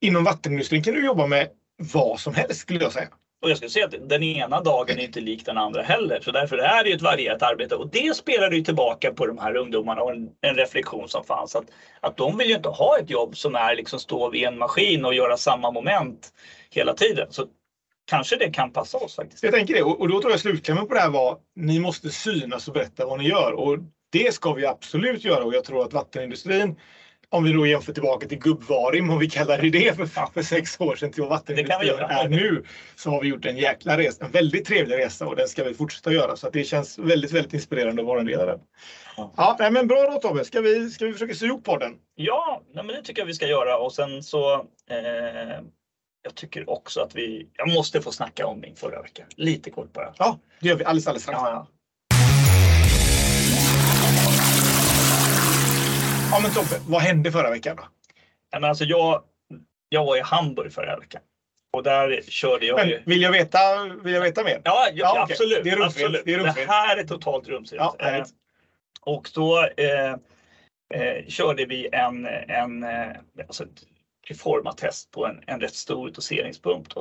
inom 0.00 0.24
vattenindustrin 0.24 0.82
kan 0.82 0.94
du 0.94 1.04
jobba 1.04 1.26
med 1.26 1.48
vad 1.92 2.20
som 2.20 2.34
helst 2.34 2.60
skulle 2.60 2.82
jag 2.82 2.92
säga. 2.92 3.08
Och 3.42 3.50
jag 3.50 3.56
skulle 3.56 3.70
säga 3.70 3.84
att 3.84 4.08
den 4.08 4.22
ena 4.22 4.60
dagen 4.60 4.98
är 4.98 5.02
inte 5.02 5.20
lik 5.20 5.46
den 5.46 5.58
andra 5.58 5.82
heller. 5.82 6.20
Så 6.20 6.30
därför 6.30 6.58
är 6.58 6.84
det 6.84 6.92
ett 6.92 7.02
varierat 7.02 7.42
arbete. 7.42 7.76
Och 7.76 7.90
det 7.90 8.16
spelar 8.16 8.50
ju 8.50 8.62
tillbaka 8.62 9.12
på 9.12 9.26
de 9.26 9.38
här 9.38 9.56
ungdomarna 9.56 10.02
och 10.02 10.12
en, 10.12 10.28
en, 10.40 10.56
reflektion 10.56 11.08
som 11.08 11.24
fanns. 11.24 11.56
Att, 11.56 11.64
att 12.00 12.16
de 12.16 12.38
vill 12.38 12.48
ju 12.48 12.54
inte 12.54 12.68
ha 12.68 12.98
ett 12.98 13.10
jobb 13.10 13.36
som 13.36 13.54
är 13.54 13.74
liksom 13.74 13.98
stå 13.98 14.30
vid 14.30 14.44
en 14.44 14.58
maskin 14.58 15.04
och 15.04 15.14
göra 15.14 15.36
samma 15.36 15.70
moment 15.70 16.32
hela 16.70 16.94
tiden. 16.94 17.32
Så 17.32 17.46
kanske 18.10 18.36
det 18.36 18.50
kan 18.50 18.72
passa 18.72 18.98
oss 18.98 19.16
faktiskt. 19.16 19.42
Jag 19.42 19.52
tänker 19.52 19.74
det. 19.74 19.82
Och, 19.82 20.00
och 20.00 20.08
då 20.08 20.20
tror 20.20 20.32
jag 20.32 20.40
slutklämmen 20.40 20.86
på 20.86 20.94
det 20.94 21.00
här 21.00 21.10
var 21.10 21.38
ni 21.56 21.80
måste 21.80 22.10
synas 22.10 22.68
och 22.68 22.74
berätta 22.74 23.06
vad 23.06 23.18
ni 23.18 23.28
gör. 23.28 23.52
Och 23.52 23.78
det 24.12 24.34
ska 24.34 24.52
vi 24.52 24.66
absolut 24.66 25.24
göra. 25.24 25.44
Och 25.44 25.54
jag 25.54 25.64
tror 25.64 25.84
att 25.84 25.92
vattenindustrin 25.92 26.76
om 27.30 27.44
vi 27.44 27.52
då 27.52 27.66
jämför 27.66 27.92
tillbaka 27.92 28.28
till 28.28 28.38
gubbvarim, 28.38 29.10
om 29.10 29.18
vi 29.18 29.30
kallar 29.30 29.58
det 29.58 29.70
det 29.70 29.96
för, 29.96 30.06
för 30.06 30.42
sex 30.42 30.80
år 30.80 30.96
sedan 30.96 31.12
till 31.12 31.22
vad 31.22 31.30
vattenindustrin 31.30 31.90
är 31.98 32.28
nu, 32.28 32.64
så 32.96 33.10
har 33.10 33.20
vi 33.20 33.28
gjort 33.28 33.46
en 33.46 33.56
jäkla 33.56 33.98
resa, 33.98 34.24
en 34.24 34.30
väldigt 34.30 34.66
trevlig 34.66 34.96
resa 34.96 35.26
och 35.26 35.36
den 35.36 35.48
ska 35.48 35.64
vi 35.64 35.74
fortsätta 35.74 36.12
göra. 36.12 36.36
Så 36.36 36.50
det 36.50 36.64
känns 36.64 36.98
väldigt, 36.98 37.32
väldigt 37.32 37.54
inspirerande 37.54 38.02
att 38.02 38.08
vara 38.08 38.20
en 38.20 38.26
del 38.26 38.40
av 38.40 38.46
den. 38.46 38.60
Ja, 39.16 39.56
nej, 39.58 39.70
men 39.70 39.86
bra 39.86 40.10
då 40.10 40.18
Tobbe, 40.18 40.44
ska 40.44 40.60
vi, 40.60 40.90
ska 40.90 41.06
vi 41.06 41.12
försöka 41.12 41.34
sy 41.34 41.46
ihop 41.46 41.64
podden? 41.64 41.96
Ja, 42.14 42.62
nej, 42.74 42.84
men 42.84 42.96
det 42.96 43.02
tycker 43.02 43.22
jag 43.22 43.26
vi 43.26 43.34
ska 43.34 43.46
göra 43.46 43.78
och 43.78 43.92
sen 43.92 44.22
så 44.22 44.54
eh, 44.90 45.60
jag 46.22 46.34
tycker 46.34 46.70
också 46.70 47.00
att 47.00 47.14
vi, 47.14 47.50
jag 47.56 47.68
måste 47.68 48.00
få 48.00 48.12
snacka 48.12 48.46
om 48.46 48.60
min 48.60 48.76
förra 48.76 49.02
vecka. 49.02 49.24
Lite 49.36 49.70
kort 49.70 49.92
bara. 49.92 50.14
Ja, 50.18 50.38
det 50.60 50.68
gör 50.68 50.76
vi 50.76 50.84
alldeles, 50.84 51.06
alldeles 51.06 51.22
strax. 51.22 51.40
Ja, 51.42 51.50
ja. 51.50 51.66
Ja 56.32 56.40
men 56.42 56.50
Tobbe, 56.50 56.80
vad 56.88 57.02
hände 57.02 57.32
förra 57.32 57.50
veckan 57.50 57.76
då? 57.76 57.82
men 58.52 58.64
alltså 58.64 58.84
jag, 58.84 59.22
jag 59.88 60.04
var 60.04 60.16
i 60.16 60.20
Hamburg 60.20 60.72
förra 60.72 60.98
veckan. 60.98 61.20
Och 61.72 61.82
där 61.82 62.22
körde 62.28 62.66
jag 62.66 62.76
men, 62.76 63.02
Vill 63.06 63.22
jag 63.22 63.32
veta, 63.32 63.58
vill 64.02 64.14
jag 64.14 64.20
veta 64.20 64.44
mer? 64.44 64.60
Ja, 64.64 64.88
ja, 64.92 64.92
ja 64.94 65.22
absolut. 65.22 65.58
Okay. 65.58 65.70
Det, 65.70 65.70
är 65.70 65.86
absolut. 65.86 66.22
Det, 66.24 66.34
är 66.34 66.38
det 66.38 66.66
här 66.68 66.96
är 66.96 67.04
totalt 67.04 67.48
rumsligt. 67.48 67.82
Ja, 67.98 68.08
eh, 68.08 68.24
och 69.00 69.30
då 69.34 69.68
eh, 69.76 70.12
eh, 70.94 71.26
körde 71.28 71.64
vi 71.64 71.88
en, 71.92 72.26
en 72.26 72.82
eh, 72.82 73.16
alltså 73.46 73.64
ett 73.64 73.82
reformatest 74.26 75.10
på 75.10 75.26
en, 75.26 75.42
en 75.46 75.60
rätt 75.60 75.74
stor 75.74 76.10
doseringspump. 76.10 76.94
Då. 76.94 77.00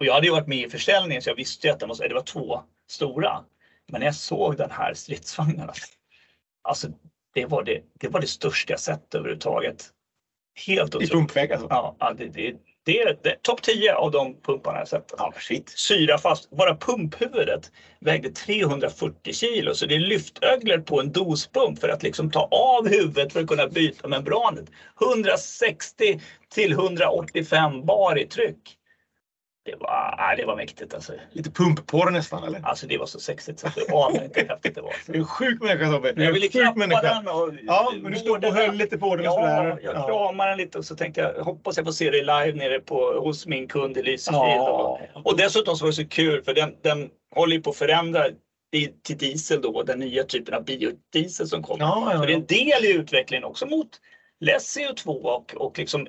Och 0.00 0.06
jag 0.06 0.14
hade 0.14 0.26
ju 0.26 0.32
varit 0.32 0.48
med 0.48 0.66
i 0.66 0.70
försäljningen 0.70 1.22
så 1.22 1.30
jag 1.30 1.36
visste 1.36 1.66
ju 1.66 1.72
att 1.72 1.80
det, 1.80 1.86
måste, 1.86 2.08
det 2.08 2.14
var 2.14 2.22
två 2.22 2.62
stora. 2.90 3.44
Men 3.88 4.00
när 4.00 4.06
jag 4.06 4.14
såg 4.14 4.56
den 4.56 4.70
här 4.70 4.94
stridsvagnen, 4.94 5.70
alltså 6.62 6.88
det 7.34 7.46
var 7.46 7.62
det, 7.62 7.82
det 8.00 8.08
var 8.08 8.20
det 8.20 8.26
största 8.26 8.72
jag 8.72 8.80
sett 8.80 9.14
överhuvudtaget. 9.14 9.90
Helt 10.66 10.94
otroligt. 10.94 11.10
I 11.10 11.12
pumpväg 11.12 11.52
alltså? 11.52 11.66
Ja, 11.70 12.14
det, 12.18 12.26
det, 12.26 12.54
det 12.84 13.00
är, 13.00 13.06
är 13.06 13.34
topp 13.42 13.62
10 13.62 13.94
av 13.94 14.10
de 14.10 14.40
pumparna 14.40 14.78
jag 14.78 14.88
sett. 14.88 15.12
Ja, 15.18 15.32
shit. 15.36 15.68
Syra 15.68 16.18
fast. 16.18 16.50
Bara 16.50 16.76
pumphuvudet 16.76 17.72
vägde 18.00 18.30
340 18.30 19.32
kilo 19.32 19.74
så 19.74 19.86
det 19.86 19.94
är 19.94 19.98
lyftöglor 19.98 20.78
på 20.78 21.00
en 21.00 21.12
dospump 21.12 21.78
för 21.78 21.88
att 21.88 22.02
liksom 22.02 22.30
ta 22.30 22.48
av 22.50 22.88
huvudet 22.88 23.32
för 23.32 23.40
att 23.40 23.46
kunna 23.46 23.66
byta 23.66 24.08
membranet. 24.08 24.70
160 25.02 26.20
till 26.54 26.72
185 26.72 27.86
bar 27.86 28.18
i 28.18 28.26
tryck. 28.26 28.78
Det 29.64 29.74
var, 29.80 30.36
det 30.36 30.44
var 30.44 30.56
mäktigt 30.56 30.94
alltså. 30.94 31.12
Lite 31.32 31.50
pumpporr 31.50 32.10
nästan 32.10 32.44
eller? 32.44 32.60
Alltså 32.62 32.86
det 32.86 32.98
var 32.98 33.06
så 33.06 33.20
sexigt 33.20 33.60
så 33.60 33.66
att 33.66 33.74
du 33.74 33.86
anar 33.92 34.24
inte 34.24 34.40
hur 34.40 34.48
häftigt 34.48 34.74
det 34.74 34.80
var. 34.80 34.94
Du 35.06 35.12
är 35.12 35.18
en 35.18 35.24
sjuk 35.24 35.62
människa 35.62 35.90
Tobbe. 35.90 36.12
Jag 36.16 36.32
ville 36.32 36.48
klappa 36.48 36.86
den 36.86 37.28
och... 37.28 37.54
Ja, 37.62 37.92
men 38.02 38.12
du 38.12 38.18
stod 38.18 38.44
och 38.44 38.54
höll 38.54 38.74
lite 38.74 38.98
på 38.98 39.16
den 39.16 39.24
ja, 39.24 39.32
sådär. 39.32 39.78
jag 39.82 39.94
ja. 39.94 40.06
kramade 40.06 40.50
den 40.50 40.58
lite 40.58 40.78
och 40.78 40.84
så 40.84 40.96
tänkte 40.96 41.20
jag 41.20 41.44
hoppas 41.44 41.76
jag 41.76 41.86
får 41.86 41.92
se 41.92 42.10
dig 42.10 42.20
live 42.20 42.52
nere 42.52 42.80
på, 42.80 43.20
hos 43.20 43.46
min 43.46 43.68
kund 43.68 43.96
i 43.96 44.02
Lysekil. 44.02 44.38
Ja. 44.38 45.00
Och, 45.14 45.26
och 45.26 45.36
dessutom 45.36 45.76
så 45.76 45.84
var 45.84 45.90
det 45.90 45.96
så 45.96 46.08
kul 46.08 46.42
för 46.42 46.54
den, 46.54 46.74
den 46.82 47.10
håller 47.34 47.56
ju 47.56 47.62
på 47.62 47.70
att 47.70 47.76
förändra 47.76 48.24
till 49.02 49.18
diesel 49.18 49.62
då, 49.62 49.82
den 49.82 49.98
nya 49.98 50.24
typen 50.24 50.54
av 50.54 50.64
biodiesel 50.64 51.48
som 51.48 51.62
kommer. 51.62 51.84
Ja, 51.84 52.08
ja, 52.12 52.18
Så 52.18 52.26
det 52.26 52.32
är 52.32 52.36
en 52.36 52.46
del 52.46 52.84
i 52.84 52.92
utvecklingen 52.92 53.44
också 53.44 53.66
mot 53.66 53.88
less 54.40 54.78
CO2 54.78 55.06
och, 55.08 55.54
och 55.56 55.78
liksom 55.78 56.06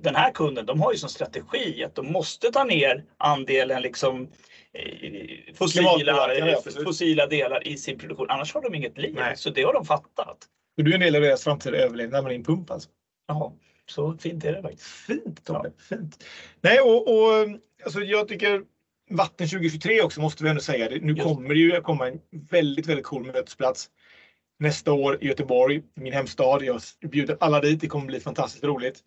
den 0.00 0.14
här 0.14 0.32
kunden, 0.32 0.66
de 0.66 0.80
har 0.80 0.92
ju 0.92 0.98
som 0.98 1.08
strategi 1.08 1.84
att 1.84 1.94
de 1.94 2.12
måste 2.12 2.50
ta 2.50 2.64
ner 2.64 3.04
andelen 3.16 3.82
liksom 3.82 4.28
eh, 4.72 5.54
fossila, 5.54 6.56
fossila 6.84 7.26
delar 7.26 7.68
i 7.68 7.76
sin 7.76 7.98
produktion. 7.98 8.30
Annars 8.30 8.54
har 8.54 8.62
de 8.62 8.74
inget 8.74 8.98
liv. 8.98 9.14
Nej. 9.14 9.36
Så 9.36 9.50
det 9.50 9.62
har 9.62 9.72
de 9.72 9.84
fattat. 9.84 10.38
Och 10.76 10.84
du 10.84 10.90
är 10.90 10.94
en 10.94 11.00
del 11.00 11.16
av 11.16 11.22
deras 11.22 11.44
framtida 11.44 11.76
överlevnad 11.76 12.24
med 12.24 12.32
din 12.32 12.44
pump 12.44 12.70
alltså? 12.70 12.90
Ja, 13.28 13.54
så 13.86 14.16
fint 14.18 14.44
är 14.44 14.52
det 14.52 14.62
faktiskt. 14.62 14.86
Fint 14.86 15.44
Tobbe, 15.44 15.72
ja. 15.76 15.84
fint. 15.96 16.24
Nej, 16.60 16.80
och, 16.80 17.08
och 17.08 17.48
alltså 17.84 18.00
jag 18.00 18.28
tycker 18.28 18.62
Vatten 19.10 19.48
2023 19.48 20.02
också 20.02 20.20
måste 20.20 20.44
vi 20.44 20.50
ändå 20.50 20.62
säga. 20.62 20.98
Nu 21.02 21.14
kommer 21.14 21.54
det 21.54 21.60
ju 21.60 21.80
komma 21.80 22.08
en 22.08 22.20
väldigt, 22.50 22.86
väldigt 22.86 23.06
cool 23.06 23.26
mötesplats 23.26 23.90
nästa 24.58 24.92
år 24.92 25.18
i 25.20 25.26
Göteborg, 25.26 25.82
min 25.94 26.12
hemstad. 26.12 26.62
Jag 26.62 26.80
bjuder 27.10 27.36
alla 27.40 27.60
dit. 27.60 27.80
Det 27.80 27.86
kommer 27.86 28.06
bli 28.06 28.20
fantastiskt 28.20 28.64
roligt. 28.64 29.00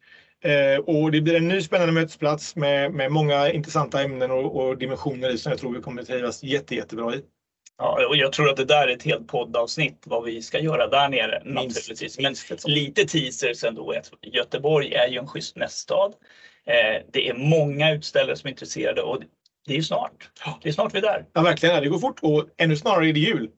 Eh, 0.44 0.80
och 0.80 1.12
det 1.12 1.22
blir 1.22 1.36
en 1.36 1.48
ny 1.48 1.62
spännande 1.62 1.94
mötesplats 1.94 2.56
med, 2.56 2.94
med 2.94 3.12
många 3.12 3.52
intressanta 3.52 4.02
ämnen 4.02 4.32
och, 4.32 4.56
och 4.56 4.78
dimensioner 4.78 5.30
i 5.30 5.38
som 5.38 5.50
jag 5.50 5.60
tror 5.60 5.74
vi 5.74 5.82
kommer 5.82 6.04
trivas 6.04 6.44
jätte, 6.44 6.76
jättebra 6.76 7.16
i. 7.16 7.22
Ja, 7.78 8.08
och 8.10 8.16
jag 8.16 8.32
tror 8.32 8.50
att 8.50 8.58
det 8.58 8.66
där 8.66 8.88
är 8.88 8.96
ett 8.96 9.04
helt 9.04 9.28
poddavsnitt 9.28 10.04
vad 10.06 10.24
vi 10.24 10.42
ska 10.42 10.60
göra 10.60 10.88
där 10.88 11.10
nere 11.10 11.42
minst, 11.46 11.78
naturligtvis. 11.78 12.18
Men 12.18 12.24
minst 12.26 12.68
lite 12.68 13.06
teasers 13.06 13.64
ändå. 13.64 13.96
Göteborg 14.22 14.94
är 14.94 15.08
ju 15.08 15.18
en 15.18 15.28
schysst 15.28 15.56
mässstad. 15.56 16.14
Eh, 16.66 17.06
det 17.14 17.30
är 17.30 17.34
många 17.34 17.92
utställare 17.92 18.36
som 18.36 18.48
är 18.48 18.52
intresserade 18.52 19.02
och 19.02 19.22
det 19.68 19.78
är 19.78 19.82
snart. 19.82 20.30
Det 20.62 20.70
är 20.70 20.74
snart 20.74 20.94
vi 20.94 20.98
är 20.98 21.02
där. 21.02 21.26
Ja, 21.34 21.42
verkligen. 21.42 21.84
Det 21.84 21.90
går 21.90 22.00
fort 22.00 22.20
och 22.22 22.48
ännu 22.58 22.76
snarare 22.76 23.10
är 23.10 23.14
det 23.14 23.20
jul. 23.20 23.50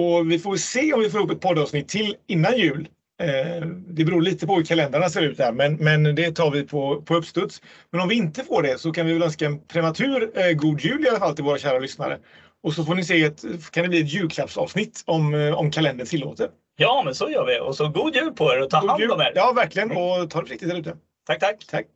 Och 0.00 0.30
vi 0.30 0.38
får 0.38 0.56
se 0.56 0.92
om 0.92 1.00
vi 1.00 1.10
får 1.10 1.20
ihop 1.20 1.30
ett 1.30 1.40
poddavsnitt 1.40 1.88
till 1.88 2.16
innan 2.26 2.58
jul. 2.58 2.88
Eh, 3.22 3.66
det 3.88 4.04
beror 4.04 4.22
lite 4.22 4.46
på 4.46 4.54
hur 4.54 4.64
kalendrarna 4.64 5.08
ser 5.08 5.22
ut 5.22 5.38
här, 5.38 5.52
men, 5.52 5.74
men 5.74 6.14
det 6.14 6.32
tar 6.32 6.50
vi 6.50 6.62
på, 6.62 7.02
på 7.02 7.14
uppstuds. 7.14 7.62
Men 7.92 8.00
om 8.00 8.08
vi 8.08 8.14
inte 8.14 8.44
får 8.44 8.62
det 8.62 8.80
så 8.80 8.92
kan 8.92 9.06
vi 9.06 9.12
väl 9.12 9.22
önska 9.22 9.46
en 9.46 9.60
prematur 9.60 10.30
eh, 10.34 10.52
god 10.52 10.80
jul 10.80 11.04
i 11.04 11.08
alla 11.08 11.18
fall 11.18 11.34
till 11.34 11.44
våra 11.44 11.58
kära 11.58 11.78
lyssnare. 11.78 12.18
Och 12.62 12.72
så 12.72 12.84
får 12.84 12.94
ni 12.94 13.04
se, 13.04 13.22
ett, 13.22 13.42
kan 13.70 13.82
det 13.82 13.88
bli 13.88 14.00
ett 14.00 14.12
julklappsavsnitt 14.12 15.02
om, 15.06 15.34
eh, 15.34 15.54
om 15.54 15.70
kalendern 15.70 16.06
tillåter. 16.06 16.48
Ja, 16.76 17.02
men 17.04 17.14
så 17.14 17.30
gör 17.30 17.46
vi. 17.46 17.60
Och 17.60 17.76
så 17.76 17.88
god 17.88 18.16
jul 18.16 18.32
på 18.32 18.52
er 18.52 18.62
och 18.62 18.70
ta 18.70 18.80
god 18.80 18.90
hand 18.90 19.02
jul. 19.02 19.10
om 19.10 19.20
er. 19.20 19.32
Ja, 19.34 19.52
verkligen. 19.52 19.90
Och 19.90 20.30
ta 20.30 20.40
det 20.40 20.46
försiktigt 20.46 20.68
där 20.68 20.76
ute. 20.76 20.96
Tack, 21.26 21.40
tack. 21.40 21.66
Tack. 21.70 21.86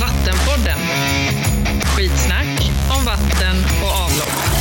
Vattenpodden. 0.00 0.78
Skitsnack 1.96 2.70
om 2.98 3.04
vatten 3.04 3.56
och 3.82 3.92
avlopp. 4.04 4.51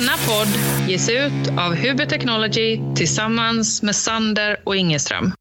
Denna 0.00 0.16
podd 0.26 0.48
ges 0.88 1.08
ut 1.08 1.48
av 1.58 1.74
Huber 1.74 2.06
Technology 2.06 2.80
tillsammans 2.96 3.82
med 3.82 3.96
Sander 3.96 4.60
och 4.64 4.76
Ingeström. 4.76 5.32